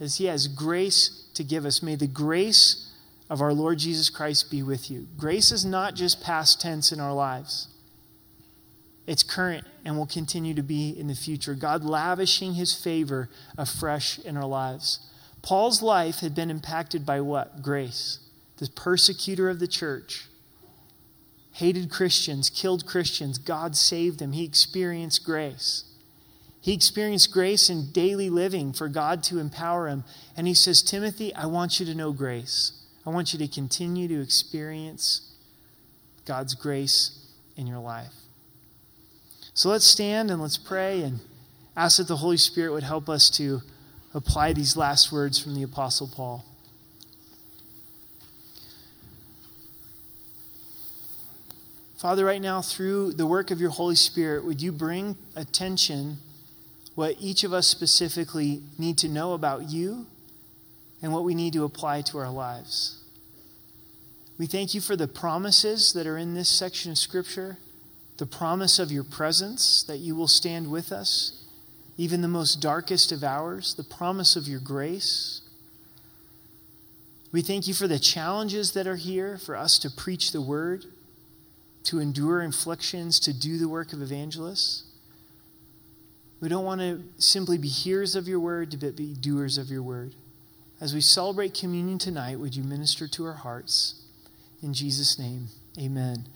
as 0.00 0.18
He 0.18 0.26
has 0.26 0.48
grace 0.48 1.24
to 1.32 1.42
give 1.42 1.64
us. 1.64 1.82
May 1.82 1.94
the 1.94 2.06
grace 2.06 2.92
of 3.30 3.40
our 3.40 3.54
Lord 3.54 3.78
Jesus 3.78 4.10
Christ 4.10 4.50
be 4.50 4.62
with 4.62 4.90
you. 4.90 5.08
Grace 5.16 5.50
is 5.50 5.64
not 5.64 5.94
just 5.94 6.22
past 6.22 6.60
tense 6.60 6.92
in 6.92 7.00
our 7.00 7.14
lives, 7.14 7.68
it's 9.08 9.22
current 9.22 9.66
and 9.86 9.96
will 9.96 10.06
continue 10.06 10.52
to 10.52 10.62
be 10.62 10.90
in 10.90 11.06
the 11.06 11.14
future. 11.14 11.54
God 11.54 11.82
lavishing 11.82 12.54
his 12.54 12.74
favor 12.74 13.30
afresh 13.56 14.18
in 14.18 14.36
our 14.36 14.46
lives. 14.46 15.00
Paul's 15.40 15.80
life 15.80 16.16
had 16.16 16.34
been 16.34 16.50
impacted 16.50 17.06
by 17.06 17.22
what? 17.22 17.62
Grace. 17.62 18.18
The 18.58 18.68
persecutor 18.68 19.48
of 19.48 19.60
the 19.60 19.66
church 19.66 20.26
hated 21.52 21.90
Christians, 21.90 22.50
killed 22.50 22.86
Christians. 22.86 23.38
God 23.38 23.76
saved 23.76 24.20
him. 24.20 24.32
He 24.32 24.44
experienced 24.44 25.24
grace. 25.24 25.84
He 26.60 26.74
experienced 26.74 27.32
grace 27.32 27.70
in 27.70 27.90
daily 27.92 28.28
living 28.28 28.74
for 28.74 28.88
God 28.88 29.22
to 29.24 29.38
empower 29.38 29.88
him. 29.88 30.04
And 30.36 30.46
he 30.46 30.52
says, 30.52 30.82
Timothy, 30.82 31.34
I 31.34 31.46
want 31.46 31.80
you 31.80 31.86
to 31.86 31.94
know 31.94 32.12
grace. 32.12 32.72
I 33.06 33.10
want 33.10 33.32
you 33.32 33.38
to 33.38 33.48
continue 33.48 34.06
to 34.06 34.20
experience 34.20 35.32
God's 36.26 36.54
grace 36.54 37.26
in 37.56 37.66
your 37.66 37.78
life. 37.78 38.12
So 39.58 39.70
let's 39.70 39.88
stand 39.88 40.30
and 40.30 40.40
let's 40.40 40.56
pray 40.56 41.02
and 41.02 41.18
ask 41.76 41.96
that 41.96 42.06
the 42.06 42.18
Holy 42.18 42.36
Spirit 42.36 42.72
would 42.72 42.84
help 42.84 43.08
us 43.08 43.28
to 43.30 43.62
apply 44.14 44.52
these 44.52 44.76
last 44.76 45.10
words 45.10 45.36
from 45.42 45.56
the 45.56 45.64
Apostle 45.64 46.06
Paul. 46.06 46.44
Father, 51.96 52.24
right 52.24 52.40
now, 52.40 52.62
through 52.62 53.14
the 53.14 53.26
work 53.26 53.50
of 53.50 53.60
your 53.60 53.70
Holy 53.70 53.96
Spirit, 53.96 54.44
would 54.44 54.62
you 54.62 54.70
bring 54.70 55.16
attention 55.34 56.18
what 56.94 57.16
each 57.18 57.42
of 57.42 57.52
us 57.52 57.66
specifically 57.66 58.62
need 58.78 58.96
to 58.98 59.08
know 59.08 59.32
about 59.32 59.68
you 59.68 60.06
and 61.02 61.12
what 61.12 61.24
we 61.24 61.34
need 61.34 61.52
to 61.54 61.64
apply 61.64 62.02
to 62.02 62.18
our 62.18 62.30
lives? 62.30 63.02
We 64.38 64.46
thank 64.46 64.72
you 64.72 64.80
for 64.80 64.94
the 64.94 65.08
promises 65.08 65.92
that 65.94 66.06
are 66.06 66.16
in 66.16 66.34
this 66.34 66.48
section 66.48 66.92
of 66.92 66.98
Scripture, 66.98 67.58
the 68.18 68.26
promise 68.26 68.78
of 68.78 68.92
your 68.92 69.04
presence, 69.04 69.82
that 69.84 69.98
you 69.98 70.14
will 70.14 70.28
stand 70.28 70.70
with 70.70 70.92
us, 70.92 71.44
even 71.96 72.20
the 72.20 72.28
most 72.28 72.60
darkest 72.60 73.10
of 73.12 73.24
hours, 73.24 73.74
the 73.74 73.84
promise 73.84 74.36
of 74.36 74.46
your 74.46 74.60
grace. 74.60 75.40
We 77.32 77.42
thank 77.42 77.68
you 77.68 77.74
for 77.74 77.86
the 77.86 77.98
challenges 77.98 78.72
that 78.72 78.86
are 78.86 78.96
here 78.96 79.38
for 79.38 79.56
us 79.56 79.78
to 79.80 79.90
preach 79.90 80.32
the 80.32 80.40
word, 80.40 80.84
to 81.84 82.00
endure 82.00 82.42
inflictions, 82.42 83.20
to 83.20 83.32
do 83.32 83.56
the 83.56 83.68
work 83.68 83.92
of 83.92 84.02
evangelists. 84.02 84.84
We 86.40 86.48
don't 86.48 86.64
want 86.64 86.80
to 86.80 87.02
simply 87.18 87.58
be 87.58 87.68
hearers 87.68 88.14
of 88.16 88.28
your 88.28 88.40
word, 88.40 88.76
but 88.80 88.96
be 88.96 89.14
doers 89.14 89.58
of 89.58 89.70
your 89.70 89.82
word. 89.82 90.14
As 90.80 90.94
we 90.94 91.00
celebrate 91.00 91.54
communion 91.54 91.98
tonight, 91.98 92.38
would 92.38 92.54
you 92.54 92.62
minister 92.62 93.08
to 93.08 93.24
our 93.26 93.32
hearts? 93.32 94.02
In 94.62 94.72
Jesus' 94.72 95.18
name, 95.18 95.48
amen. 95.78 96.26